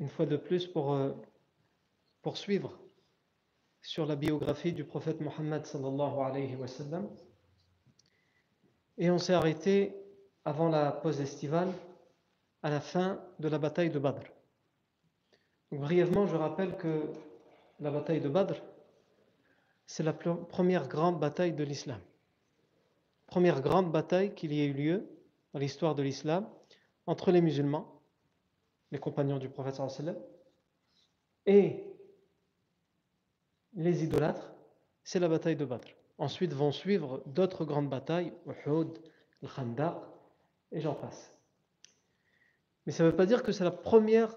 une 0.00 0.08
fois 0.08 0.26
de 0.26 0.36
plus 0.36 0.66
pour 0.66 0.98
poursuivre 2.22 2.76
sur 3.82 4.06
la 4.06 4.16
biographie 4.16 4.72
du 4.72 4.84
prophète 4.84 5.20
Mohammed 5.20 5.64
sallallahu 5.64 6.18
alayhi 6.20 6.56
wa 6.56 6.66
sallam. 6.66 7.08
Et 8.98 9.10
on 9.10 9.18
s'est 9.18 9.34
arrêté 9.34 9.94
avant 10.44 10.68
la 10.68 10.90
pause 10.92 11.20
estivale 11.20 11.72
à 12.62 12.70
la 12.70 12.80
fin 12.80 13.22
de 13.38 13.48
la 13.48 13.58
bataille 13.58 13.90
de 13.90 13.98
Badr. 13.98 14.24
Brièvement, 15.72 16.26
je 16.26 16.36
rappelle 16.36 16.76
que 16.76 17.04
la 17.78 17.90
bataille 17.90 18.20
de 18.20 18.28
Badr, 18.28 18.56
c'est 19.86 20.02
la 20.02 20.12
première 20.12 20.88
grande 20.88 21.18
bataille 21.18 21.52
de 21.52 21.64
l'islam. 21.64 22.00
Première 23.26 23.60
grande 23.60 23.90
bataille 23.92 24.34
qu'il 24.34 24.52
y 24.52 24.60
ait 24.60 24.66
eu 24.66 24.72
lieu 24.72 25.08
dans 25.52 25.60
l'histoire 25.60 25.94
de 25.94 26.02
l'islam 26.02 26.48
entre 27.06 27.30
les 27.30 27.40
musulmans, 27.40 27.99
les 28.90 28.98
compagnons 28.98 29.38
du 29.38 29.48
prophète 29.48 29.76
sallam, 29.76 30.16
et 31.46 31.84
les 33.74 34.04
idolâtres, 34.04 34.52
c'est 35.04 35.20
la 35.20 35.28
bataille 35.28 35.56
de 35.56 35.64
Badr. 35.64 35.88
Ensuite 36.18 36.52
vont 36.52 36.72
suivre 36.72 37.22
d'autres 37.26 37.64
grandes 37.64 37.88
batailles, 37.88 38.32
Uhud, 38.46 38.98
le 39.42 39.48
Khandaq, 39.48 39.96
et 40.72 40.80
j'en 40.80 40.94
passe. 40.94 41.32
Mais 42.84 42.92
ça 42.92 43.04
ne 43.04 43.10
veut 43.10 43.16
pas 43.16 43.26
dire 43.26 43.42
que 43.42 43.52
c'est 43.52 43.64
la 43.64 43.70
première 43.70 44.34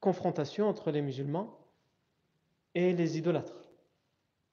confrontation 0.00 0.68
entre 0.68 0.90
les 0.90 1.02
musulmans 1.02 1.58
et 2.74 2.92
les 2.92 3.18
idolâtres. 3.18 3.70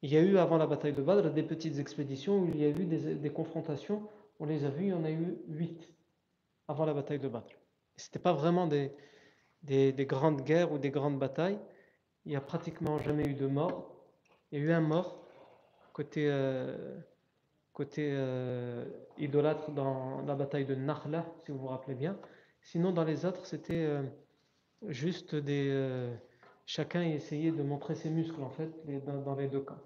Il 0.02 0.12
y 0.12 0.18
a 0.18 0.22
eu 0.22 0.38
avant 0.38 0.58
la 0.58 0.68
bataille 0.68 0.94
de 0.94 1.02
Badr 1.02 1.32
des 1.32 1.44
petites 1.44 1.80
expéditions 1.80 2.40
où 2.40 2.48
il 2.48 2.58
y 2.58 2.66
a 2.66 2.70
eu 2.70 2.86
des, 2.86 3.16
des 3.16 3.30
confrontations, 3.30 4.08
on 4.40 4.46
les 4.46 4.64
a 4.64 4.70
vues, 4.70 4.86
il 4.86 4.90
y 4.90 4.94
en 4.94 5.04
a 5.04 5.12
eu 5.12 5.38
huit 5.48 5.94
avant 6.68 6.86
la 6.86 6.94
bataille 6.94 7.20
de 7.20 7.28
Badr. 7.28 7.56
Ce 7.98 8.08
n'était 8.08 8.20
pas 8.20 8.34
vraiment 8.34 8.68
des, 8.68 8.92
des, 9.64 9.92
des 9.92 10.06
grandes 10.06 10.42
guerres 10.44 10.72
ou 10.72 10.78
des 10.78 10.92
grandes 10.92 11.20
batailles, 11.20 11.60
il 12.26 12.30
n'y 12.30 12.36
a 12.36 12.42
pratiquement 12.42 12.98
jamais 13.00 13.26
eu 13.26 13.34
de 13.34 13.48
mort. 13.48 13.96
Il 14.52 14.60
y 14.60 14.62
a 14.62 14.66
eu 14.66 14.72
un 14.72 14.82
mort 14.82 15.28
côté, 15.94 16.28
euh, 16.30 17.00
côté 17.74 18.10
euh, 18.12 18.86
idolâtre 19.18 19.72
dans 19.72 20.22
la 20.28 20.36
bataille 20.36 20.66
de 20.66 20.76
Nakhla, 20.76 21.26
si 21.44 21.52
vous 21.52 21.58
vous 21.58 21.68
rappelez 21.68 21.96
bien. 21.96 22.18
Sinon, 22.62 22.92
dans 22.92 23.04
les 23.04 23.26
autres, 23.26 23.46
c'était 23.46 23.86
euh, 23.86 24.04
juste 24.88 25.36
des. 25.36 26.12
chacun 26.66 27.02
essayait 27.02 27.52
de 27.52 27.64
montrer 27.64 27.96
ses 27.96 28.10
muscles, 28.10 28.42
en 28.44 28.50
fait, 28.50 28.70
dans, 29.26 29.36
les 29.36 29.48
deux 29.48 29.62
camps. 29.62 29.82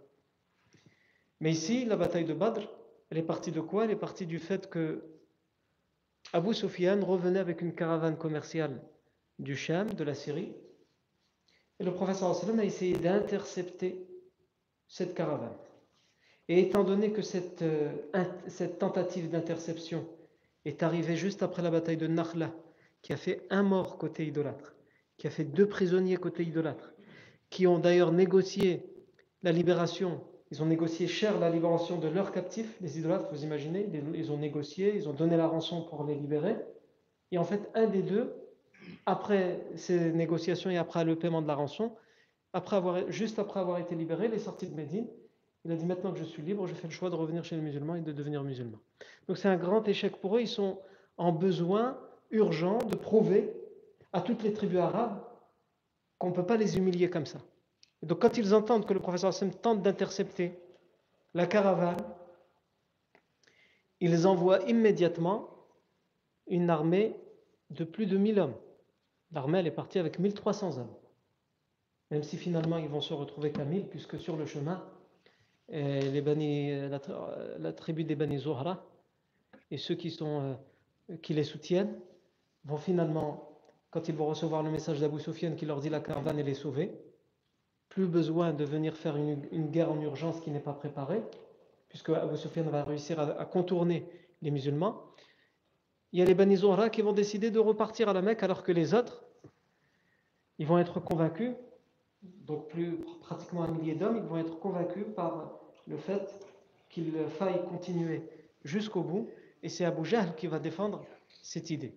Mais 1.39 1.51
ici, 1.51 1.85
la 1.85 1.95
bataille 1.95 2.25
de 2.25 2.33
Badr, 2.33 2.67
elle 3.09 3.19
est 3.19 3.23
partie 3.23 3.51
de 3.51 3.61
quoi? 3.61 3.85
Elle 3.85 3.91
est 3.91 3.95
partie 4.07 4.25
du 4.25 4.39
fait 4.39 4.69
que 4.69 5.03
Abu 6.33 6.53
Sufyan 6.53 7.03
revenait 7.03 7.39
avec 7.39 7.61
une 7.61 7.73
caravane 7.73 8.17
commerciale 8.17 8.81
du 9.37 9.55
Sham, 9.55 9.93
de 9.93 10.03
la 10.03 10.13
Syrie, 10.13 10.53
et 11.79 11.83
le 11.83 11.91
sallam 12.13 12.59
a 12.59 12.63
essayé 12.63 12.95
d'intercepter 12.95 14.07
cette 14.87 15.13
caravane. 15.13 15.57
Et 16.47 16.61
étant 16.61 16.83
donné 16.83 17.11
que 17.11 17.21
cette, 17.21 17.63
euh, 17.63 17.91
cette 18.47 18.79
tentative 18.79 19.29
d'interception 19.29 20.07
est 20.63 20.83
arrivée 20.83 21.15
juste 21.15 21.43
après 21.43 21.61
la 21.61 21.71
bataille 21.71 21.97
de 21.97 22.07
Nakhla, 22.07 22.53
qui 23.01 23.13
a 23.13 23.17
fait 23.17 23.45
un 23.49 23.63
mort 23.63 23.97
côté 23.97 24.25
idolâtre, 24.25 24.75
qui 25.17 25.27
a 25.27 25.31
fait 25.31 25.43
deux 25.43 25.67
prisonniers 25.67 26.17
côté 26.17 26.43
idolâtre, 26.43 26.93
qui 27.49 27.67
ont 27.67 27.79
d'ailleurs 27.79 28.11
négocié 28.11 28.85
la 29.43 29.51
libération, 29.51 30.23
ils 30.51 30.61
ont 30.61 30.65
négocié 30.65 31.07
cher 31.07 31.39
la 31.39 31.49
libération 31.49 31.97
de 31.97 32.07
leurs 32.09 32.31
captifs, 32.31 32.77
les 32.81 32.99
idolâtres, 32.99 33.29
vous 33.31 33.43
imaginez, 33.43 33.89
ils 34.13 34.31
ont 34.31 34.37
négocié, 34.37 34.93
ils 34.95 35.07
ont 35.07 35.13
donné 35.13 35.37
la 35.37 35.47
rançon 35.47 35.81
pour 35.81 36.03
les 36.03 36.15
libérer, 36.15 36.57
et 37.31 37.37
en 37.37 37.45
fait 37.45 37.69
un 37.73 37.87
des 37.87 38.01
deux 38.01 38.35
après 39.05 39.65
ces 39.75 40.11
négociations 40.11 40.69
et 40.69 40.77
après 40.77 41.05
le 41.05 41.15
paiement 41.15 41.41
de 41.41 41.47
la 41.47 41.55
rançon, 41.55 41.93
après 42.53 42.75
avoir, 42.75 43.09
juste 43.09 43.39
après 43.39 43.61
avoir 43.61 43.77
été 43.79 43.95
libéré, 43.95 44.25
il 44.25 44.33
est 44.33 44.39
sorti 44.39 44.67
de 44.67 44.75
Médine. 44.75 45.07
Il 45.63 45.71
a 45.71 45.75
dit 45.75 45.85
maintenant 45.85 46.11
que 46.11 46.19
je 46.19 46.23
suis 46.23 46.41
libre, 46.41 46.67
je 46.67 46.73
fais 46.73 46.87
le 46.87 46.93
choix 46.93 47.09
de 47.09 47.15
revenir 47.15 47.45
chez 47.45 47.55
les 47.55 47.61
musulmans 47.61 47.95
et 47.95 48.01
de 48.01 48.11
devenir 48.11 48.43
musulman. 48.43 48.79
Donc 49.27 49.37
c'est 49.37 49.47
un 49.47 49.57
grand 49.57 49.87
échec 49.87 50.17
pour 50.17 50.35
eux. 50.35 50.41
Ils 50.41 50.47
sont 50.47 50.79
en 51.17 51.31
besoin 51.31 51.97
urgent 52.31 52.79
de 52.79 52.95
prouver 52.95 53.53
à 54.11 54.21
toutes 54.21 54.43
les 54.43 54.53
tribus 54.53 54.79
arabes 54.79 55.21
qu'on 56.17 56.29
ne 56.29 56.33
peut 56.33 56.45
pas 56.45 56.57
les 56.57 56.77
humilier 56.77 57.09
comme 57.09 57.25
ça. 57.25 57.39
Et 58.01 58.05
donc 58.05 58.19
quand 58.19 58.37
ils 58.37 58.53
entendent 58.53 58.85
que 58.85 58.93
le 58.93 58.99
professeur 58.99 59.29
Hassan 59.29 59.51
tente 59.51 59.81
d'intercepter 59.81 60.59
la 61.33 61.45
caravane, 61.45 61.97
ils 63.99 64.25
envoient 64.25 64.61
immédiatement 64.63 65.49
une 66.47 66.69
armée 66.69 67.15
de 67.69 67.83
plus 67.83 68.07
de 68.07 68.17
1000 68.17 68.39
hommes. 68.39 68.55
L'armée, 69.31 69.59
elle 69.59 69.67
est 69.67 69.71
partie 69.71 69.99
avec 69.99 70.19
1300 70.19 70.79
hommes. 70.79 70.93
Même 72.09 72.23
si 72.23 72.37
finalement, 72.37 72.77
ils 72.77 72.89
vont 72.89 72.99
se 72.99 73.13
retrouver 73.13 73.51
qu'à 73.51 73.63
1000, 73.63 73.87
puisque 73.87 74.19
sur 74.19 74.35
le 74.35 74.45
chemin, 74.45 74.83
Bani, 75.69 76.89
la, 76.89 77.71
tribu 77.71 78.03
des 78.03 78.15
Bani 78.15 78.39
Zohra 78.39 78.83
et 79.69 79.77
ceux 79.77 79.97
euh, 80.21 80.55
qui 81.21 81.33
les 81.33 81.45
soutiennent 81.45 81.97
vont 82.65 82.75
finalement, 82.75 83.57
quand 83.89 84.09
ils 84.09 84.15
vont 84.15 84.27
recevoir 84.27 84.63
le 84.63 84.71
message 84.71 84.99
d'Abu 84.99 85.19
Sufyan 85.21 85.55
qui 85.55 85.65
leur 85.65 85.79
dit 85.79 85.89
la 85.89 86.01
caravane, 86.01 86.39
elle 86.39 86.49
est 86.49 86.53
sauvée, 86.53 86.91
plus 87.91 88.07
besoin 88.07 88.51
de 88.51 88.65
venir 88.65 88.97
faire 88.97 89.15
une, 89.15 89.69
guerre 89.69 89.91
en 89.91 90.01
urgence 90.01 90.41
qui 90.41 90.49
n'est 90.49 90.59
pas 90.59 90.73
préparée, 90.73 91.21
puisque 91.89 92.09
Abu 92.09 92.35
Sufyan 92.35 92.63
va 92.63 92.83
réussir 92.83 93.19
à, 93.19 93.39
à 93.39 93.45
contourner 93.45 94.05
les 94.41 94.49
musulmans 94.49 95.03
il 96.13 96.19
y 96.19 96.21
a 96.21 96.25
les 96.25 96.33
Bani 96.33 96.57
Zohra 96.57 96.89
qui 96.89 97.01
vont 97.01 97.13
décider 97.13 97.51
de 97.51 97.59
repartir 97.59 98.09
à 98.09 98.13
la 98.13 98.21
Mecque 98.21 98.43
alors 98.43 98.63
que 98.63 98.71
les 98.71 98.93
autres, 98.93 99.23
ils 100.59 100.67
vont 100.67 100.77
être 100.77 100.99
convaincus, 100.99 101.53
donc 102.21 102.67
plus 102.67 102.97
pratiquement 103.21 103.63
un 103.63 103.71
millier 103.71 103.95
d'hommes, 103.95 104.17
ils 104.17 104.23
vont 104.23 104.37
être 104.37 104.59
convaincus 104.59 105.05
par 105.15 105.59
le 105.87 105.97
fait 105.97 106.45
qu'il 106.89 107.13
faille 107.39 107.63
continuer 107.69 108.23
jusqu'au 108.65 109.01
bout, 109.01 109.29
et 109.63 109.69
c'est 109.69 109.85
Abu 109.85 110.03
Jahl 110.03 110.35
qui 110.35 110.47
va 110.47 110.59
défendre 110.59 111.05
cette 111.41 111.69
idée. 111.69 111.93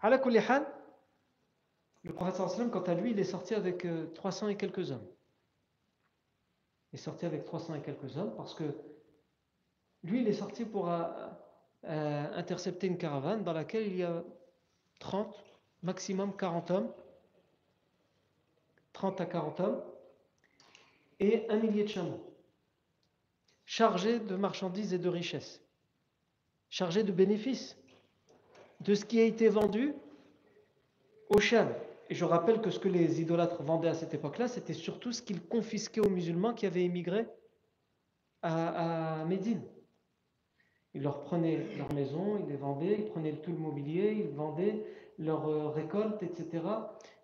Kulli 0.00 0.38
hal, 0.38 0.66
le 2.04 2.12
prophète 2.12 2.34
sallam, 2.34 2.70
quant 2.70 2.82
à 2.82 2.94
lui, 2.94 3.12
il 3.12 3.18
est 3.18 3.24
sorti 3.24 3.54
avec 3.54 3.86
300 4.14 4.48
et 4.48 4.56
quelques 4.56 4.90
hommes. 4.90 5.06
Il 6.92 6.98
est 6.98 7.02
sorti 7.02 7.26
avec 7.26 7.44
300 7.44 7.76
et 7.76 7.80
quelques 7.80 8.16
hommes 8.16 8.34
parce 8.36 8.54
que 8.54 8.64
lui, 10.04 10.20
il 10.20 10.28
est 10.28 10.32
sorti 10.32 10.64
pour 10.64 10.90
euh, 10.90 12.26
intercepter 12.34 12.86
une 12.86 12.98
caravane 12.98 13.44
dans 13.44 13.52
laquelle 13.52 13.86
il 13.86 13.96
y 13.96 14.02
a 14.02 14.22
30, 14.98 15.34
maximum 15.82 16.36
40 16.36 16.70
hommes, 16.70 16.92
30 18.92 19.20
à 19.20 19.26
40 19.26 19.60
hommes, 19.60 19.82
et 21.20 21.46
un 21.48 21.56
millier 21.58 21.84
de 21.84 21.88
chameaux. 21.88 22.20
chargé 23.64 24.18
de 24.18 24.34
marchandises 24.34 24.92
et 24.92 24.98
de 24.98 25.08
richesses, 25.08 25.62
chargé 26.68 27.04
de 27.04 27.12
bénéfices, 27.12 27.76
de 28.80 28.94
ce 28.94 29.04
qui 29.04 29.20
a 29.20 29.24
été 29.24 29.48
vendu 29.48 29.94
au 31.28 31.38
Sham. 31.38 31.72
Et 32.12 32.14
je 32.14 32.26
rappelle 32.26 32.60
que 32.60 32.68
ce 32.68 32.78
que 32.78 32.90
les 32.90 33.22
idolâtres 33.22 33.62
vendaient 33.62 33.88
à 33.88 33.94
cette 33.94 34.12
époque-là, 34.12 34.46
c'était 34.46 34.74
surtout 34.74 35.12
ce 35.12 35.22
qu'ils 35.22 35.40
confisquaient 35.40 36.02
aux 36.02 36.10
musulmans 36.10 36.52
qui 36.52 36.66
avaient 36.66 36.84
émigré 36.84 37.24
à, 38.42 39.24
Médine. 39.26 39.62
Ils 40.92 41.00
leur 41.00 41.22
prenaient 41.22 41.64
leurs 41.78 41.90
maisons, 41.94 42.38
ils 42.38 42.50
les 42.50 42.58
vendaient, 42.58 42.96
ils 42.98 43.06
prenaient 43.06 43.32
tout 43.32 43.52
le 43.52 43.56
mobilier, 43.56 44.26
ils 44.26 44.36
vendaient 44.36 44.84
leurs 45.18 45.48
euh, 45.48 45.68
récoltes, 45.70 46.22
etc. 46.22 46.62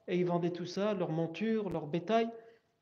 Et 0.06 0.16
ils 0.16 0.24
vendaient 0.24 0.52
tout 0.52 0.64
ça, 0.64 0.94
leurs 0.94 1.12
montures, 1.12 1.68
leur 1.68 1.86
bétail, 1.86 2.30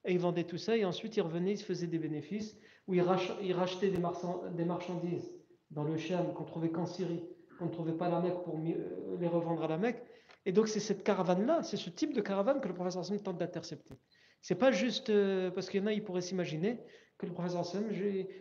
et 0.05 0.13
ils 0.13 0.21
vendaient 0.21 0.45
tout 0.45 0.59
ça, 0.59 0.77
et 0.77 0.85
ensuite 0.85 1.17
ils 1.17 1.23
revenaient, 1.23 1.55
ils 1.55 1.59
se 1.59 1.65
faisaient 1.65 1.89
des 1.89 1.99
bénéfices, 1.99 2.57
ou 2.87 2.95
ils, 2.95 3.03
rachetaient 3.03 3.91
des, 3.91 4.65
marchandises 4.65 5.29
dans 5.73 5.83
le 5.83 5.97
Cham 5.97 6.33
qu'on 6.35 6.45
trouvait 6.45 6.71
qu'en 6.71 6.87
Syrie, 6.87 7.25
qu'on 7.57 7.67
ne 7.67 7.71
trouvait 7.71 7.97
pas 7.97 8.09
la 8.09 8.21
Mecque 8.21 8.43
pour 8.45 8.59
euh, 8.59 9.17
les 9.19 9.29
revendre 9.29 9.63
à 9.65 9.69
la 9.69 9.79
Mecque. 9.79 10.03
Et 10.45 10.53
donc 10.53 10.69
c'est 10.69 10.81
cette 10.81 11.03
caravane-là, 11.03 11.63
c'est 11.63 11.77
ce 11.77 11.91
type 11.91 12.15
de 12.15 12.21
caravane 12.21 12.61
que 12.61 12.69
le 12.69 12.75
professeur 12.75 13.03
Hassan 13.03 13.21
tente 13.21 13.39
d'intercepter. 13.39 13.95
C'est 14.43 14.55
pas 14.55 14.71
juste 14.71 15.11
euh, 15.11 15.51
parce 15.51 15.69
qu'il 15.69 15.81
y 15.81 15.83
en 15.83 15.87
a, 15.87 15.93
ils 15.93 16.05
pourraient 16.05 16.21
s'imaginer 16.21 16.79
que 17.19 17.27
le 17.27 17.33
professeur 17.33 17.61
Hassan, 17.61 17.85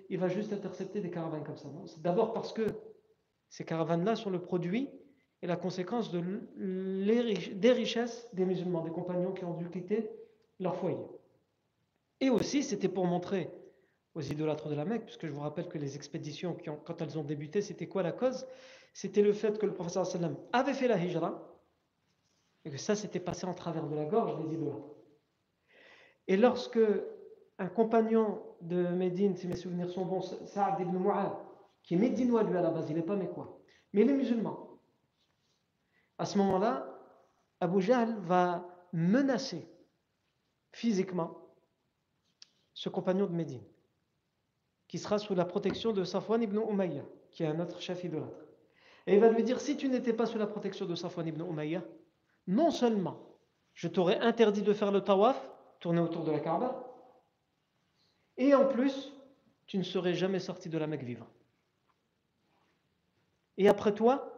il 0.09 0.17
va 0.19 0.27
juste 0.27 0.53
intercepter 0.53 1.01
des 1.01 1.09
caravanes 1.09 1.44
comme 1.44 1.57
ça. 1.57 1.69
C'est 1.85 2.01
d'abord 2.01 2.33
parce 2.33 2.53
que 2.53 2.67
ces 3.50 3.63
caravanes-là 3.63 4.15
sont 4.15 4.29
le 4.29 4.41
produit 4.41 4.89
et 5.41 5.47
la 5.47 5.56
conséquence 5.56 6.11
de 6.11 6.21
des 6.57 7.71
richesses 7.71 8.29
des 8.33 8.45
musulmans, 8.45 8.83
des 8.83 8.91
compagnons 8.91 9.31
qui 9.31 9.45
ont 9.45 9.56
dû 9.56 9.69
quitter 9.69 10.09
leur 10.59 10.75
foyer. 10.75 11.06
Et 12.19 12.29
aussi, 12.29 12.63
c'était 12.63 12.89
pour 12.89 13.06
montrer 13.06 13.50
aux 14.13 14.21
idolâtres 14.21 14.69
de 14.69 14.75
la 14.75 14.85
Mecque, 14.85 15.03
puisque 15.06 15.27
je 15.27 15.31
vous 15.31 15.41
rappelle 15.41 15.68
que 15.68 15.77
les 15.77 15.95
expéditions, 15.95 16.56
qui 16.56 16.69
ont, 16.69 16.77
quand 16.77 17.01
elles 17.01 17.18
ont 17.19 17.23
débuté, 17.23 17.61
c'était 17.61 17.88
quoi 17.88 18.01
la 18.01 18.13
cause? 18.13 18.47
C'était 18.95 19.21
le 19.21 19.33
fait 19.33 19.59
que 19.59 19.65
le 19.65 19.74
professeur 19.74 20.07
sallam 20.07 20.38
avait 20.53 20.74
fait 20.74 20.88
la 20.88 20.97
hijra, 20.97 21.59
et 22.63 22.71
que 22.71 22.77
ça 22.77 22.95
s'était 22.95 23.19
passé 23.19 23.45
en 23.45 23.53
travers 23.53 23.86
de 23.88 23.94
la 23.94 24.06
gorge 24.06 24.42
des 24.42 24.53
idolâtres. 24.53 24.95
Et 26.30 26.38
lorsque 26.38 26.80
un 27.59 27.68
compagnon 27.68 28.42
de 28.62 28.88
Médine, 28.88 29.36
si 29.36 29.50
mes 29.50 29.57
souvenirs 29.57 29.89
sont 29.89 30.06
bons, 30.06 30.21
Saad 30.45 30.80
ibn 30.80 30.97
Mu'ad, 30.97 31.33
qui 31.83 31.95
est 31.95 31.97
médinois 31.97 32.44
lui 32.44 32.57
à 32.57 32.62
la 32.62 32.71
base, 32.71 32.89
il 32.89 32.95
n'est 32.95 33.01
pas 33.01 33.18
quoi 33.18 33.59
mais 33.92 34.01
il 34.01 34.09
est 34.09 34.13
musulman. 34.13 34.80
À 36.18 36.25
ce 36.25 36.38
moment-là, 36.38 36.88
Abu 37.59 37.81
Jahl 37.81 38.18
va 38.21 38.65
menacer 38.94 39.69
physiquement 40.71 41.53
ce 42.74 42.88
compagnon 42.88 43.25
de 43.25 43.33
Médine, 43.33 43.63
qui 44.88 45.00
sera 45.00 45.18
sous 45.18 45.36
la 45.36 45.44
protection 45.44 45.92
de 45.92 46.06
Safwan 46.06 46.42
ibn 46.42 46.57
Umayya, 46.57 47.03
qui 47.31 47.44
est 47.44 47.47
un 47.47 47.59
autre 47.59 47.81
chef 47.81 48.03
idolâtre. 48.06 48.44
Et 49.07 49.13
il 49.16 49.19
va 49.19 49.30
lui 49.30 49.44
dire, 49.44 49.60
si 49.60 49.78
tu 49.78 49.88
n'étais 49.88 50.13
pas 50.13 50.25
sous 50.25 50.38
la 50.38 50.48
protection 50.48 50.86
de 50.86 50.96
Safwan 50.96 51.28
ibn 51.28 51.42
Umayya, 51.42 51.84
non 52.48 52.72
seulement 52.72 53.19
je 53.74 53.88
t'aurais 53.88 54.19
interdit 54.19 54.62
de 54.62 54.74
faire 54.74 54.92
le 54.92 55.02
tawaf, 55.02 55.52
tourner 55.80 56.00
autour 56.00 56.24
de 56.24 56.31
la 56.31 56.40
Kaaba, 56.40 56.86
et 58.38 58.54
en 58.56 58.66
plus, 58.66 59.13
tu 59.68 59.78
ne 59.78 59.84
serais 59.84 60.13
jamais 60.13 60.40
sorti 60.40 60.69
de 60.69 60.78
la 60.78 60.88
Mecque 60.88 61.04
vivant. 61.04 61.28
Et 63.57 63.68
après 63.68 63.94
toi, 63.94 64.34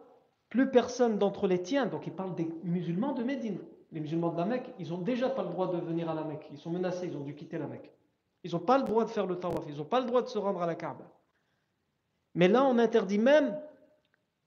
plus 0.49 0.69
personne 0.69 1.17
d'entre 1.17 1.47
les 1.47 1.61
tiens, 1.61 1.85
donc 1.85 2.07
il 2.07 2.13
parle 2.13 2.35
des 2.35 2.49
musulmans 2.63 3.13
de 3.13 3.23
Médine, 3.23 3.59
les 3.91 3.99
musulmans 3.99 4.31
de 4.31 4.37
la 4.37 4.45
Mecque, 4.45 4.69
ils 4.79 4.89
n'ont 4.89 4.99
déjà 4.99 5.29
pas 5.29 5.43
le 5.43 5.49
droit 5.49 5.71
de 5.71 5.77
venir 5.77 6.09
à 6.09 6.13
la 6.13 6.23
Mecque, 6.23 6.47
ils 6.51 6.57
sont 6.57 6.69
menacés, 6.69 7.07
ils 7.07 7.17
ont 7.17 7.23
dû 7.23 7.35
quitter 7.35 7.57
la 7.57 7.67
Mecque. 7.67 7.91
Ils 8.43 8.51
n'ont 8.51 8.59
pas 8.59 8.77
le 8.77 8.83
droit 8.83 9.05
de 9.05 9.09
faire 9.09 9.25
le 9.25 9.39
tawaf, 9.39 9.63
ils 9.67 9.77
n'ont 9.77 9.85
pas 9.85 9.99
le 9.99 10.05
droit 10.05 10.21
de 10.21 10.27
se 10.27 10.37
rendre 10.37 10.61
à 10.61 10.67
la 10.67 10.75
Kaaba. 10.75 11.05
Mais 12.35 12.47
là, 12.47 12.63
on 12.63 12.77
interdit 12.77 13.17
même 13.17 13.59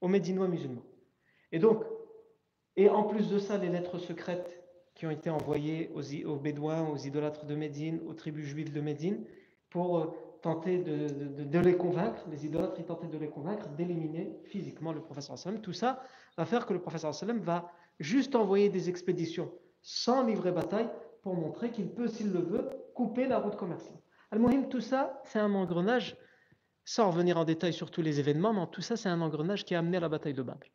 aux 0.01 0.09
Médinois 0.09 0.49
musulmans. 0.49 0.85
Et 1.53 1.59
donc, 1.59 1.85
et 2.77 2.89
en 2.89 3.05
plus 3.05 3.29
de 3.29 3.39
ça, 3.39 3.59
les 3.59 3.69
lettres 3.69 3.99
secrètes 3.99 4.63
qui 4.95 5.07
ont 5.07 5.11
été 5.11 5.31
envoyées 5.31 5.91
aux, 5.95 6.37
Bédouins, 6.37 6.89
aux 6.89 6.97
idolâtres 6.97 7.47
de 7.47 7.55
Médine, 7.55 8.01
aux 8.07 8.15
tribus 8.15 8.47
juives 8.47 8.73
de 8.73 8.81
Médine, 8.81 9.25
pour 9.71 9.99
euh, 9.99 10.07
tenter 10.43 10.79
de, 10.79 11.59
les 11.59 11.77
convaincre, 11.77 12.23
les 12.31 12.47
idolâtres, 12.47 12.77
ils 12.79 12.85
tentaient 12.85 13.07
de 13.07 13.19
les 13.19 13.29
convaincre 13.29 13.69
d'éliminer 13.71 14.39
physiquement 14.45 14.93
le 14.93 15.01
professeur 15.01 15.39
sallam. 15.39 15.61
Tout 15.61 15.73
ça 15.73 16.03
va 16.37 16.45
faire 16.45 16.67
que 16.67 16.73
le 16.73 16.81
professeur 16.81 17.15
sallam 17.15 17.39
va 17.39 17.71
juste 17.99 18.35
envoyer 18.35 18.69
des 18.69 18.89
expéditions 18.89 19.51
sans 19.83 20.27
livrer 20.27 20.53
bataille 20.53 20.91
pour 21.23 21.35
montrer 21.35 21.71
qu'il 21.71 21.89
peut, 21.89 22.09
s'il 22.09 22.33
le 22.33 22.41
veut, 22.41 22.69
couper 22.95 23.27
la 23.27 23.39
route 23.39 23.57
commerciale. 23.57 23.99
Al-Muhim, 24.31 24.69
tout 24.69 24.81
ça, 24.81 25.21
c'est 25.25 25.39
un 25.39 25.55
engrenage, 25.55 26.17
sans 26.91 27.09
revenir 27.09 27.37
en 27.37 27.45
détail 27.45 27.73
sur 27.73 27.89
tous 27.89 28.03
les 28.03 28.19
événements, 28.19 28.53
mais 28.53 28.67
tout 28.67 28.81
ça, 28.81 28.97
c'est 28.97 29.09
un 29.09 29.21
engrenage 29.21 29.65
qui 29.65 29.77
a 29.77 29.79
amené 29.79 29.99
à 29.99 30.01
la 30.01 30.09
bataille 30.09 30.35
de 30.35 30.43
Babel. 30.43 30.69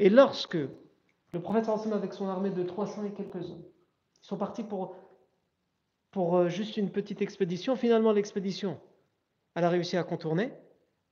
Et 0.00 0.10
lorsque 0.10 0.56
le 0.56 1.40
prophète 1.40 1.66
sallam 1.66 1.92
avec 1.92 2.12
son 2.12 2.28
armée 2.28 2.50
de 2.50 2.64
300 2.64 3.04
et 3.04 3.12
quelques 3.12 3.36
hommes, 3.36 3.62
ils 4.20 4.26
sont 4.26 4.36
partis 4.36 4.64
pour, 4.64 4.96
pour 6.10 6.38
euh, 6.38 6.48
juste 6.48 6.76
une 6.76 6.90
petite 6.90 7.22
expédition, 7.22 7.76
finalement 7.76 8.10
l'expédition 8.10 8.80
elle 9.54 9.62
a 9.62 9.68
réussi 9.68 9.96
à 9.96 10.02
contourner, 10.02 10.52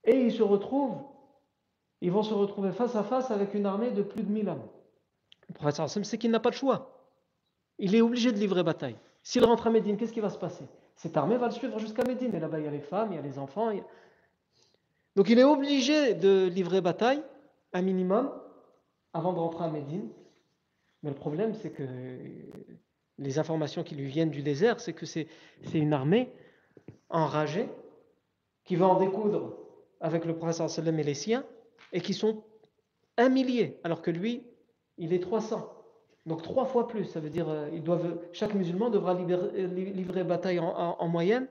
et 0.02 0.16
ils 0.16 0.32
se 0.32 0.42
retrouvent, 0.42 1.02
ils 2.00 2.10
vont 2.10 2.24
se 2.24 2.34
retrouver 2.34 2.72
face 2.72 2.96
à 2.96 3.04
face 3.04 3.30
avec 3.30 3.54
une 3.54 3.64
armée 3.64 3.92
de 3.92 4.02
plus 4.02 4.24
de 4.24 4.30
1000 4.30 4.48
hommes. 4.48 4.68
Le 5.48 5.54
professeur 5.54 5.88
sait 5.88 6.18
qu'il 6.18 6.32
n'a 6.32 6.40
pas 6.40 6.50
de 6.50 6.56
choix. 6.56 7.06
Il 7.78 7.94
est 7.94 8.00
obligé 8.00 8.32
de 8.32 8.38
livrer 8.38 8.64
bataille. 8.64 8.96
S'il 9.22 9.44
rentre 9.44 9.68
à 9.68 9.70
Médine, 9.70 9.96
qu'est-ce 9.96 10.12
qui 10.12 10.20
va 10.20 10.30
se 10.30 10.38
passer? 10.38 10.64
Cette 10.96 11.16
armée 11.16 11.36
va 11.36 11.46
le 11.46 11.52
suivre 11.52 11.78
jusqu'à 11.78 12.02
Médine, 12.02 12.34
et 12.34 12.40
là-bas 12.40 12.58
il 12.58 12.64
y 12.64 12.68
a 12.68 12.72
les 12.72 12.80
femmes, 12.80 13.12
il 13.12 13.16
y 13.16 13.18
a 13.18 13.22
les 13.22 13.38
enfants. 13.38 13.70
Donc 15.18 15.30
il 15.30 15.38
est 15.40 15.44
obligé 15.44 16.14
de 16.14 16.46
livrer 16.46 16.80
bataille, 16.80 17.20
un 17.72 17.82
minimum, 17.82 18.30
avant 19.12 19.32
de 19.32 19.40
rentrer 19.40 19.64
à 19.64 19.68
Médine. 19.68 20.08
Mais 21.02 21.10
le 21.10 21.16
problème, 21.16 21.54
c'est 21.54 21.70
que 21.70 21.82
les 23.18 23.38
informations 23.40 23.82
qui 23.82 23.96
lui 23.96 24.06
viennent 24.06 24.30
du 24.30 24.42
désert, 24.42 24.78
c'est 24.78 24.92
que 24.92 25.06
c'est 25.06 25.26
une 25.74 25.92
armée 25.92 26.30
enragée, 27.08 27.68
qui 28.62 28.76
va 28.76 28.86
en 28.86 28.96
découdre 29.00 29.58
avec 30.00 30.24
le 30.24 30.36
professeur 30.36 30.70
sallam 30.70 30.96
et 31.00 31.02
les 31.02 31.14
siens, 31.14 31.44
et 31.92 32.00
qui 32.00 32.14
sont 32.14 32.44
un 33.16 33.28
millier, 33.28 33.80
alors 33.82 34.02
que 34.02 34.12
lui, 34.12 34.46
il 34.98 35.12
est 35.12 35.18
300. 35.18 35.68
Donc 36.26 36.42
trois 36.42 36.64
fois 36.64 36.86
plus, 36.86 37.06
ça 37.06 37.18
veut 37.18 37.30
dire 37.30 37.48
euh, 37.48 37.68
ils 37.72 37.82
doivent, 37.82 38.20
chaque 38.32 38.54
musulman 38.54 38.88
devra 38.88 39.16
euh, 39.16 39.66
livrer 39.66 40.22
bataille 40.22 40.60
en, 40.60 41.08
moyenne 41.08 41.48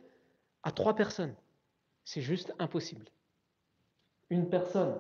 à 0.64 0.72
trois 0.72 0.96
personnes. 0.96 1.36
C'est 2.06 2.22
juste 2.22 2.54
impossible. 2.60 3.08
Une 4.30 4.50
personne, 4.50 5.00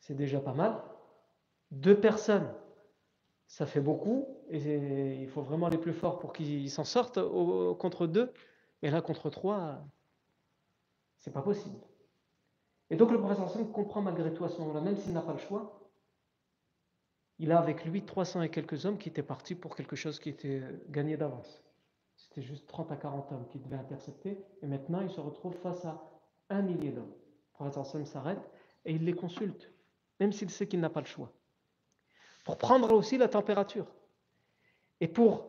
c'est 0.00 0.14
déjà 0.14 0.40
pas 0.40 0.52
mal. 0.52 0.82
Deux 1.70 1.98
personnes, 1.98 2.52
ça 3.46 3.66
fait 3.66 3.80
beaucoup, 3.80 4.26
et 4.50 5.22
il 5.22 5.28
faut 5.28 5.42
vraiment 5.42 5.66
aller 5.66 5.78
plus 5.78 5.92
fort 5.92 6.18
pour 6.18 6.32
qu'ils 6.32 6.70
s'en 6.70 6.84
sortent 6.84 7.20
contre 7.78 8.06
deux. 8.06 8.32
Mais 8.82 8.90
là, 8.90 9.00
contre 9.00 9.30
trois, 9.30 9.84
c'est 11.18 11.32
pas 11.32 11.42
possible. 11.42 11.78
Et 12.90 12.96
donc 12.96 13.10
le 13.10 13.18
professeur 13.18 13.46
Hassan 13.46 13.70
comprend 13.70 14.02
malgré 14.02 14.34
tout 14.34 14.44
à 14.44 14.48
ce 14.48 14.58
moment-là, 14.60 14.80
même 14.80 14.96
s'il 14.96 15.12
n'a 15.12 15.22
pas 15.22 15.32
le 15.32 15.38
choix, 15.38 15.78
il 17.38 17.52
a 17.52 17.58
avec 17.58 17.84
lui 17.84 18.04
300 18.04 18.42
et 18.42 18.50
quelques 18.50 18.84
hommes 18.84 18.98
qui 18.98 19.08
étaient 19.08 19.22
partis 19.22 19.54
pour 19.54 19.74
quelque 19.74 19.96
chose 19.96 20.18
qui 20.18 20.28
était 20.28 20.62
gagné 20.90 21.16
d'avance. 21.16 21.64
C'était 22.16 22.42
juste 22.42 22.66
30 22.68 22.92
à 22.92 22.96
40 22.96 23.32
hommes 23.32 23.48
qui 23.48 23.58
devaient 23.58 23.76
intercepter, 23.76 24.44
et 24.60 24.66
maintenant 24.66 25.00
il 25.00 25.10
se 25.10 25.20
retrouve 25.20 25.54
face 25.54 25.84
à 25.84 26.02
un 26.50 26.60
millier 26.62 26.90
d'hommes. 26.90 27.14
Hassan 27.66 28.04
s'arrête 28.04 28.50
et 28.84 28.92
il 28.92 29.04
les 29.04 29.14
consulte, 29.14 29.70
même 30.20 30.32
s'il 30.32 30.50
sait 30.50 30.66
qu'il 30.66 30.80
n'a 30.80 30.90
pas 30.90 31.00
le 31.00 31.06
choix. 31.06 31.32
Pour 32.44 32.58
prendre 32.58 32.92
aussi 32.92 33.18
la 33.18 33.28
température. 33.28 33.86
Et 35.00 35.08
pour 35.08 35.48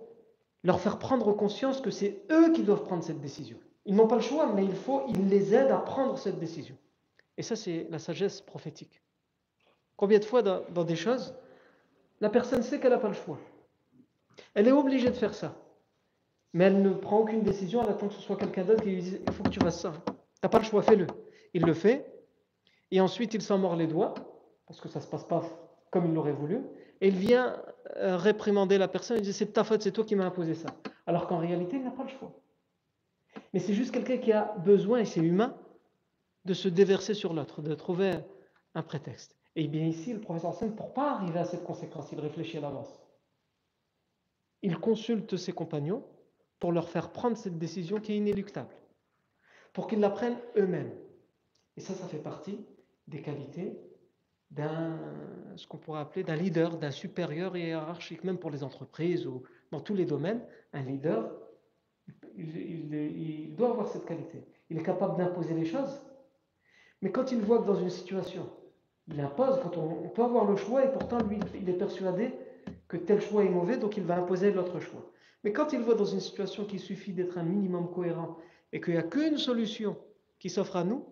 leur 0.63 0.79
faire 0.79 1.00
prendre 1.00 1.34
conscience 1.34 1.82
que 1.82 1.91
c'est 1.91 2.24
eux 2.32 2.51
qui 2.53 2.63
doivent 2.63 2.84
prendre 2.84 3.03
cette 3.03 3.22
décision. 3.22 3.58
Ils 3.86 3.96
n'ont 3.96 4.08
pas 4.08 4.15
le 4.15 4.22
choix, 4.22 4.51
mais 4.53 4.63
il 4.63 4.75
faut, 4.75 5.03
il 5.10 5.27
les 5.27 5.53
aide 5.53 5.72
à 5.72 5.77
prendre 5.77 6.17
cette 6.17 6.39
décision. 6.39 6.77
Et 7.38 7.43
ça, 7.43 7.55
c'est 7.55 7.88
la 7.89 8.00
sagesse 8.00 8.41
prophétique. 8.41 9.01
Combien 9.98 10.20
de 10.20 10.25
fois 10.25 10.41
dans, 10.41 10.84
des 10.84 10.96
choses, 10.96 11.36
la 12.22 12.29
personne 12.29 12.63
sait 12.63 12.79
qu'elle 12.79 12.91
n'a 12.91 12.98
pas 12.98 13.10
le 13.10 13.13
choix. 13.13 13.39
Elle 14.53 14.67
est 14.67 14.72
obligée 14.72 15.10
de 15.10 15.15
faire 15.15 15.34
ça. 15.34 15.55
Mais 16.53 16.65
elle 16.65 16.82
ne 16.82 16.93
prend 16.93 17.20
aucune 17.20 17.41
décision, 17.41 17.84
elle 17.84 17.89
attend 17.89 18.08
que 18.08 18.13
ce 18.13 18.22
soit 18.22 18.38
quelqu'un 18.38 18.63
d'autre 18.63 18.84
qui 18.84 18.91
lui 18.91 19.01
dise 19.01 19.20
Il 19.25 19.34
faut 19.34 19.43
que 19.43 19.50
tu 19.50 19.60
fasses 19.60 19.82
ça. 19.82 19.91
Tu 20.05 20.13
n'as 20.43 20.50
pas 20.50 20.60
le 20.60 20.65
choix, 20.65 20.84
fais-le. 20.84 21.08
Il 21.53 21.63
le 21.63 21.74
fait. 21.74 22.12
Et 22.91 23.01
ensuite, 23.01 23.33
il 23.33 23.41
s'en 23.41 23.57
mord 23.57 23.75
les 23.75 23.88
doigts, 23.88 24.13
parce 24.67 24.79
que 24.79 24.88
ça 24.88 25.00
ne 25.00 25.03
se 25.03 25.10
passe 25.10 25.24
pas 25.24 25.43
comme 25.91 26.05
il 26.05 26.13
l'aurait 26.13 26.33
voulu. 26.33 26.62
Et 27.01 27.07
il 27.07 27.15
vient 27.15 27.62
euh, 27.98 28.17
réprimander 28.17 28.77
la 28.77 28.88
personne. 28.88 29.17
Il 29.17 29.24
dit 29.24 29.33
C'est 29.33 29.53
ta 29.53 29.63
faute, 29.63 29.81
c'est 29.81 29.91
toi 29.91 30.03
qui 30.03 30.15
m'as 30.15 30.25
imposé 30.25 30.53
ça. 30.53 30.69
Alors 31.05 31.27
qu'en 31.27 31.38
réalité, 31.38 31.77
il 31.77 31.83
n'a 31.83 31.91
pas 31.91 32.03
le 32.03 32.10
choix 32.10 32.31
mais 33.53 33.60
c'est 33.60 33.74
juste 33.74 33.91
quelqu'un 33.91 34.17
qui 34.17 34.31
a 34.31 34.53
besoin, 34.65 35.00
et 35.00 35.05
c'est 35.05 35.19
humain, 35.19 35.55
de 36.45 36.53
se 36.53 36.67
déverser 36.67 37.13
sur 37.13 37.33
l'autre, 37.33 37.62
de 37.62 37.74
trouver 37.75 38.13
un 38.75 38.81
prétexte. 38.81 39.38
Et 39.55 39.67
bien 39.67 39.86
ici, 39.86 40.13
le 40.13 40.19
professeur 40.19 40.51
Hassan, 40.51 40.75
pour 40.75 40.93
pas 40.93 41.13
arriver 41.13 41.39
à 41.39 41.45
cette 41.45 41.63
conséquence, 41.63 42.12
il 42.12 42.19
réfléchit 42.19 42.57
à 42.57 42.62
l'avance. 42.62 43.00
Il 44.62 44.77
consulte 44.77 45.38
ses 45.38 45.51
compagnons 45.51 46.03
pour 46.60 46.72
leur 46.72 46.89
faire 46.89 47.12
prendre 47.12 47.38
cette 47.38 47.57
décision 47.57 48.00
qui 48.00 48.13
est 48.13 48.17
inéluctable, 48.17 48.74
pour 49.74 49.88
qu'ils 49.88 50.00
la 50.00 50.10
prennent 50.10 50.39
eux-mêmes. 50.57 50.91
Et 51.77 51.81
ça, 51.81 51.93
ça 51.93 52.07
fait 52.07 52.17
partie 52.17 52.59
des 53.07 53.21
qualités 53.21 53.77
d'un, 54.51 54.99
ce 55.55 55.65
qu'on 55.67 55.77
pourrait 55.77 56.01
appeler 56.01 56.23
d'un 56.23 56.35
leader, 56.35 56.77
d'un 56.77 56.91
supérieur 56.91 57.57
hiérarchique, 57.57 58.23
même 58.23 58.37
pour 58.37 58.51
les 58.51 58.63
entreprises 58.63 59.25
ou 59.25 59.43
dans 59.71 59.79
tous 59.79 59.95
les 59.95 60.05
domaines. 60.05 60.41
Un 60.73 60.83
leader, 60.83 61.31
il, 62.37 63.55
doit 63.55 63.71
avoir 63.71 63.87
cette 63.87 64.05
qualité. 64.05 64.43
Il 64.69 64.77
est 64.77 64.83
capable 64.83 65.17
d'imposer 65.17 65.53
les 65.53 65.65
choses, 65.65 66.01
mais 67.01 67.11
quand 67.11 67.31
il 67.31 67.41
voit 67.41 67.59
que 67.59 67.67
dans 67.67 67.79
une 67.79 67.89
situation, 67.89 68.49
il 69.07 69.19
impose, 69.19 69.59
quand 69.61 69.77
on, 69.77 70.07
peut 70.09 70.23
avoir 70.23 70.49
le 70.49 70.55
choix, 70.55 70.85
et 70.85 70.91
pourtant 70.91 71.17
lui, 71.19 71.39
il 71.59 71.69
est 71.69 71.77
persuadé 71.77 72.33
que 72.87 72.97
tel 72.97 73.21
choix 73.21 73.43
est 73.43 73.49
mauvais, 73.49 73.77
donc 73.77 73.97
il 73.97 74.03
va 74.03 74.17
imposer 74.17 74.51
l'autre 74.51 74.79
choix. 74.79 75.11
Mais 75.43 75.51
quand 75.51 75.73
il 75.73 75.81
voit 75.81 75.95
dans 75.95 76.05
une 76.05 76.21
situation 76.21 76.63
qu'il 76.63 76.79
suffit 76.79 77.11
d'être 77.11 77.37
un 77.37 77.43
minimum 77.43 77.91
cohérent 77.91 78.37
et 78.71 78.79
qu'il 78.79 78.93
n'y 78.93 78.99
a 78.99 79.03
qu'une 79.03 79.37
solution 79.37 79.97
qui 80.39 80.49
s'offre 80.49 80.77
à 80.77 80.83
nous, 80.85 81.05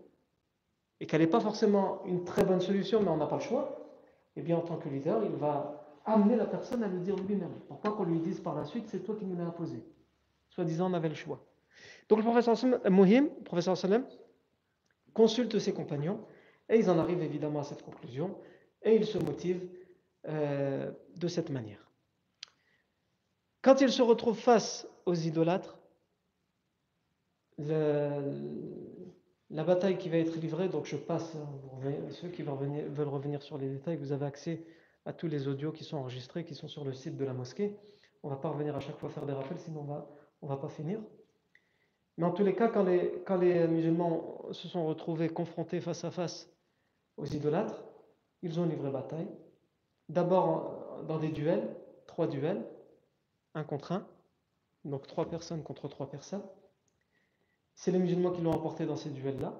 et 1.01 1.07
qu'elle 1.07 1.21
n'est 1.21 1.27
pas 1.27 1.39
forcément 1.39 2.03
une 2.05 2.23
très 2.23 2.45
bonne 2.45 2.61
solution, 2.61 3.01
mais 3.01 3.09
on 3.09 3.17
n'a 3.17 3.25
pas 3.25 3.37
le 3.37 3.41
choix, 3.41 3.89
eh 4.35 4.41
bien 4.43 4.55
en 4.55 4.61
tant 4.61 4.77
que 4.77 4.87
leader, 4.87 5.25
il 5.25 5.35
va 5.35 5.99
amener 6.05 6.35
la 6.35 6.45
personne 6.45 6.83
à 6.83 6.87
le 6.87 6.99
dire 6.99 7.15
lui-même. 7.15 7.53
Pourquoi 7.67 7.93
qu'on 7.93 8.03
lui 8.03 8.19
dise 8.19 8.39
par 8.39 8.55
la 8.55 8.65
suite, 8.65 8.87
c'est 8.87 8.99
toi 8.99 9.15
qui 9.17 9.25
nous 9.25 9.35
l'as 9.35 9.45
imposé 9.45 9.83
Soit-disant, 10.49 10.91
on 10.91 10.93
avait 10.93 11.09
le 11.09 11.15
choix. 11.15 11.43
Donc 12.07 12.19
le 12.19 12.23
professeur 12.23 12.55
Mohim, 12.91 13.29
le 13.35 13.43
professeur 13.43 13.75
Salem, 13.75 14.05
consulte 15.13 15.57
ses 15.57 15.73
compagnons, 15.73 16.19
et 16.69 16.77
ils 16.77 16.89
en 16.89 16.99
arrivent 16.99 17.23
évidemment 17.23 17.61
à 17.61 17.63
cette 17.63 17.81
conclusion, 17.81 18.37
et 18.83 18.95
ils 18.95 19.05
se 19.05 19.17
motivent 19.17 19.67
euh, 20.27 20.91
de 21.15 21.27
cette 21.27 21.49
manière. 21.49 21.89
Quand 23.63 23.81
ils 23.81 23.91
se 23.91 24.03
retrouvent 24.03 24.39
face 24.39 24.87
aux 25.07 25.15
idolâtres, 25.15 25.79
la 29.51 29.63
bataille 29.63 29.97
qui 29.97 30.09
va 30.09 30.17
être 30.17 30.37
livrée, 30.37 30.69
donc 30.69 30.85
je 30.85 30.95
passe, 30.95 31.35
ceux 32.11 32.29
qui 32.29 32.41
veulent 32.41 33.07
revenir 33.07 33.41
sur 33.41 33.57
les 33.57 33.69
détails, 33.69 33.97
vous 33.97 34.11
avez 34.13 34.25
accès 34.25 34.63
à 35.05 35.13
tous 35.13 35.27
les 35.27 35.47
audios 35.47 35.71
qui 35.71 35.83
sont 35.83 35.97
enregistrés, 35.97 36.45
qui 36.45 36.55
sont 36.55 36.67
sur 36.67 36.85
le 36.85 36.93
site 36.93 37.17
de 37.17 37.25
la 37.25 37.33
mosquée. 37.33 37.75
On 38.23 38.29
ne 38.29 38.35
va 38.35 38.39
pas 38.39 38.49
revenir 38.49 38.75
à 38.75 38.79
chaque 38.79 38.97
fois 38.97 39.09
faire 39.09 39.25
des 39.25 39.33
rappels, 39.33 39.59
sinon 39.59 39.81
on 39.81 39.85
va, 39.85 40.09
on 40.41 40.47
va 40.47 40.57
pas 40.57 40.69
finir. 40.69 40.99
Mais 42.17 42.25
en 42.25 42.31
tous 42.31 42.43
les 42.43 42.55
cas, 42.55 42.69
quand 42.69 42.83
les, 42.83 43.23
quand 43.25 43.37
les 43.37 43.67
musulmans 43.67 44.45
se 44.51 44.67
sont 44.67 44.85
retrouvés 44.85 45.29
confrontés 45.29 45.81
face 45.81 46.03
à 46.03 46.11
face 46.11 46.49
aux 47.17 47.25
idolâtres, 47.25 47.83
ils 48.43 48.59
ont 48.59 48.65
livré 48.65 48.89
bataille. 48.89 49.27
D'abord 50.07 51.03
dans 51.07 51.17
des 51.17 51.29
duels, 51.29 51.75
trois 52.07 52.27
duels, 52.27 52.63
un 53.53 53.63
contre 53.63 53.91
un, 53.91 54.07
donc 54.85 55.07
trois 55.07 55.29
personnes 55.29 55.63
contre 55.63 55.87
trois 55.87 56.09
personnes. 56.09 56.43
C'est 57.81 57.89
les 57.89 57.97
musulmans 57.97 58.29
qui 58.29 58.43
l'ont 58.43 58.51
emporté 58.51 58.85
dans 58.85 58.95
ces 58.95 59.09
duels-là. 59.09 59.55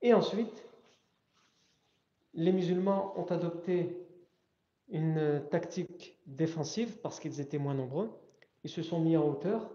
Et 0.00 0.14
ensuite, 0.14 0.64
les 2.34 2.52
musulmans 2.52 3.12
ont 3.16 3.24
adopté 3.24 4.06
une 4.86 5.42
tactique 5.50 6.20
défensive 6.24 6.98
parce 7.02 7.18
qu'ils 7.18 7.40
étaient 7.40 7.58
moins 7.58 7.74
nombreux. 7.74 8.12
Ils 8.62 8.70
se 8.70 8.84
sont 8.84 9.00
mis 9.00 9.16
en 9.16 9.28
hauteur 9.28 9.68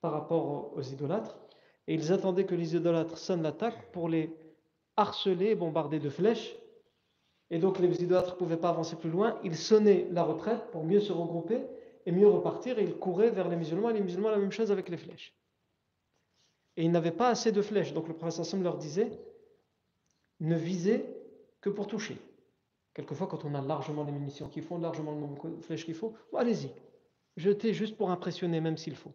par 0.00 0.10
rapport 0.10 0.76
aux 0.76 0.82
idolâtres 0.82 1.38
et 1.86 1.94
ils 1.94 2.12
attendaient 2.12 2.46
que 2.46 2.56
les 2.56 2.74
idolâtres 2.74 3.16
sonnent 3.16 3.42
l'attaque 3.42 3.92
pour 3.92 4.08
les 4.08 4.36
harceler, 4.96 5.54
bombarder 5.54 6.00
de 6.00 6.10
flèches. 6.10 6.56
Et 7.50 7.60
donc 7.60 7.78
les 7.78 8.02
idolâtres 8.02 8.32
ne 8.32 8.38
pouvaient 8.38 8.56
pas 8.56 8.70
avancer 8.70 8.96
plus 8.96 9.10
loin. 9.10 9.38
Ils 9.44 9.56
sonnaient 9.56 10.08
la 10.10 10.24
retraite 10.24 10.68
pour 10.72 10.82
mieux 10.82 10.98
se 10.98 11.12
regrouper 11.12 11.60
et 12.06 12.10
mieux 12.10 12.26
repartir. 12.26 12.80
Et 12.80 12.82
ils 12.82 12.98
couraient 12.98 13.30
vers 13.30 13.48
les 13.48 13.54
musulmans. 13.54 13.90
Et 13.90 13.92
les 13.92 14.00
musulmans, 14.00 14.30
la 14.30 14.38
même 14.38 14.50
chose 14.50 14.72
avec 14.72 14.88
les 14.88 14.96
flèches. 14.96 15.32
Et 16.76 16.84
ils 16.84 16.90
n'avaient 16.90 17.12
pas 17.12 17.28
assez 17.28 17.52
de 17.52 17.62
flèches. 17.62 17.92
Donc 17.92 18.08
le 18.08 18.14
prophète 18.14 18.44
Sam 18.44 18.62
leur 18.62 18.76
disait 18.76 19.10
ne 20.40 20.56
visez 20.56 21.06
que 21.60 21.70
pour 21.70 21.86
toucher. 21.86 22.18
Quelquefois, 22.92 23.26
quand 23.26 23.44
on 23.44 23.54
a 23.54 23.62
largement 23.62 24.04
les 24.04 24.12
munitions 24.12 24.48
qu'il 24.48 24.62
faut, 24.62 24.78
largement 24.78 25.12
le 25.12 25.20
nombre 25.20 25.48
de 25.48 25.60
flèches 25.62 25.84
qu'il 25.84 25.94
faut, 25.94 26.14
allez-y, 26.36 26.70
jetez 27.36 27.72
juste 27.74 27.96
pour 27.96 28.10
impressionner, 28.10 28.60
même 28.60 28.76
s'il 28.76 28.94
faut. 28.94 29.12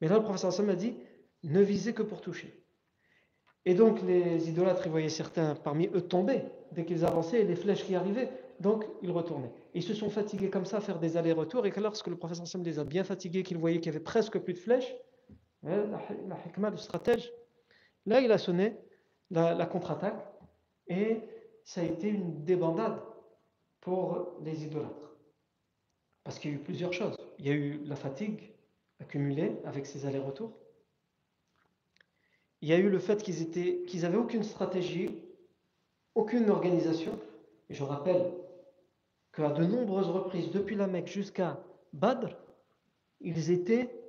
Mais 0.00 0.08
là, 0.08 0.16
le 0.16 0.22
professeur 0.22 0.52
Sam 0.52 0.68
a 0.70 0.74
dit 0.74 0.94
ne 1.44 1.60
visez 1.60 1.92
que 1.92 2.02
pour 2.02 2.20
toucher. 2.20 2.64
Et 3.66 3.74
donc, 3.74 4.02
les 4.02 4.48
idolâtres, 4.48 4.82
ils 4.86 4.90
voyaient 4.90 5.08
certains 5.08 5.54
parmi 5.54 5.88
eux 5.94 6.00
tomber 6.00 6.42
dès 6.72 6.84
qu'ils 6.84 7.04
avançaient 7.04 7.42
et 7.42 7.44
les 7.44 7.56
flèches 7.56 7.84
qui 7.84 7.94
arrivaient, 7.94 8.30
donc 8.60 8.84
ils 9.02 9.10
retournaient. 9.10 9.52
ils 9.74 9.82
se 9.82 9.94
sont 9.94 10.10
fatigués 10.10 10.50
comme 10.50 10.66
ça 10.66 10.78
à 10.78 10.80
faire 10.80 10.98
des 10.98 11.16
allers-retours, 11.16 11.66
et 11.66 11.70
que 11.70 11.80
lorsque 11.80 12.08
le 12.08 12.16
professeur 12.16 12.46
Sam 12.46 12.62
les 12.62 12.78
a 12.78 12.84
bien 12.84 13.04
fatigués, 13.04 13.42
qu'ils 13.42 13.58
voyaient 13.58 13.78
qu'il 13.78 13.92
y 13.92 13.94
avait 13.94 14.04
presque 14.04 14.38
plus 14.38 14.54
de 14.54 14.58
flèches, 14.58 14.94
la, 15.64 16.38
hikmah, 16.46 16.70
le 16.70 16.76
stratège, 16.76 17.32
là 18.06 18.20
il 18.20 18.30
a 18.32 18.38
sonné 18.38 18.76
la, 19.30 19.66
contre-attaque 19.66 20.22
et 20.88 21.20
ça 21.64 21.80
a 21.80 21.84
été 21.84 22.08
une 22.08 22.44
débandade 22.44 23.00
pour 23.80 24.38
les 24.42 24.64
idolâtres. 24.64 25.16
Parce 26.22 26.38
qu'il 26.38 26.50
y 26.50 26.54
a 26.54 26.56
eu 26.56 26.60
plusieurs 26.60 26.92
choses. 26.92 27.16
Il 27.38 27.46
y 27.46 27.50
a 27.50 27.54
eu 27.54 27.80
la 27.84 27.96
fatigue 27.96 28.54
accumulée 29.00 29.56
avec 29.64 29.86
ces 29.86 30.06
allers-retours. 30.06 30.52
Il 32.62 32.68
y 32.68 32.72
a 32.72 32.78
eu 32.78 32.88
le 32.88 32.98
fait 32.98 33.22
qu'ils 33.22 34.00
n'avaient 34.02 34.16
aucune 34.16 34.42
stratégie, 34.42 35.22
aucune 36.14 36.48
organisation. 36.48 37.18
Je 37.68 37.82
rappelle 37.82 38.32
qu'à 39.32 39.50
de 39.50 39.64
nombreuses 39.64 40.08
reprises, 40.08 40.50
depuis 40.50 40.76
la 40.76 40.86
Mecque 40.86 41.08
jusqu'à 41.08 41.62
Badr, 41.92 42.28
ils 43.20 43.50
étaient 43.50 44.03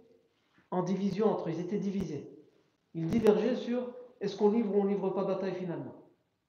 en 0.71 0.83
division 0.83 1.27
entre 1.27 1.49
eux, 1.49 1.53
ils 1.53 1.61
étaient 1.61 1.77
divisés. 1.77 2.29
Ils 2.93 3.07
divergeaient 3.07 3.55
sur 3.55 3.93
est-ce 4.21 4.37
qu'on 4.37 4.49
livre 4.49 4.75
ou 4.75 4.81
on 4.81 4.85
livre 4.85 5.09
pas 5.09 5.23
bataille 5.23 5.55
finalement? 5.55 5.93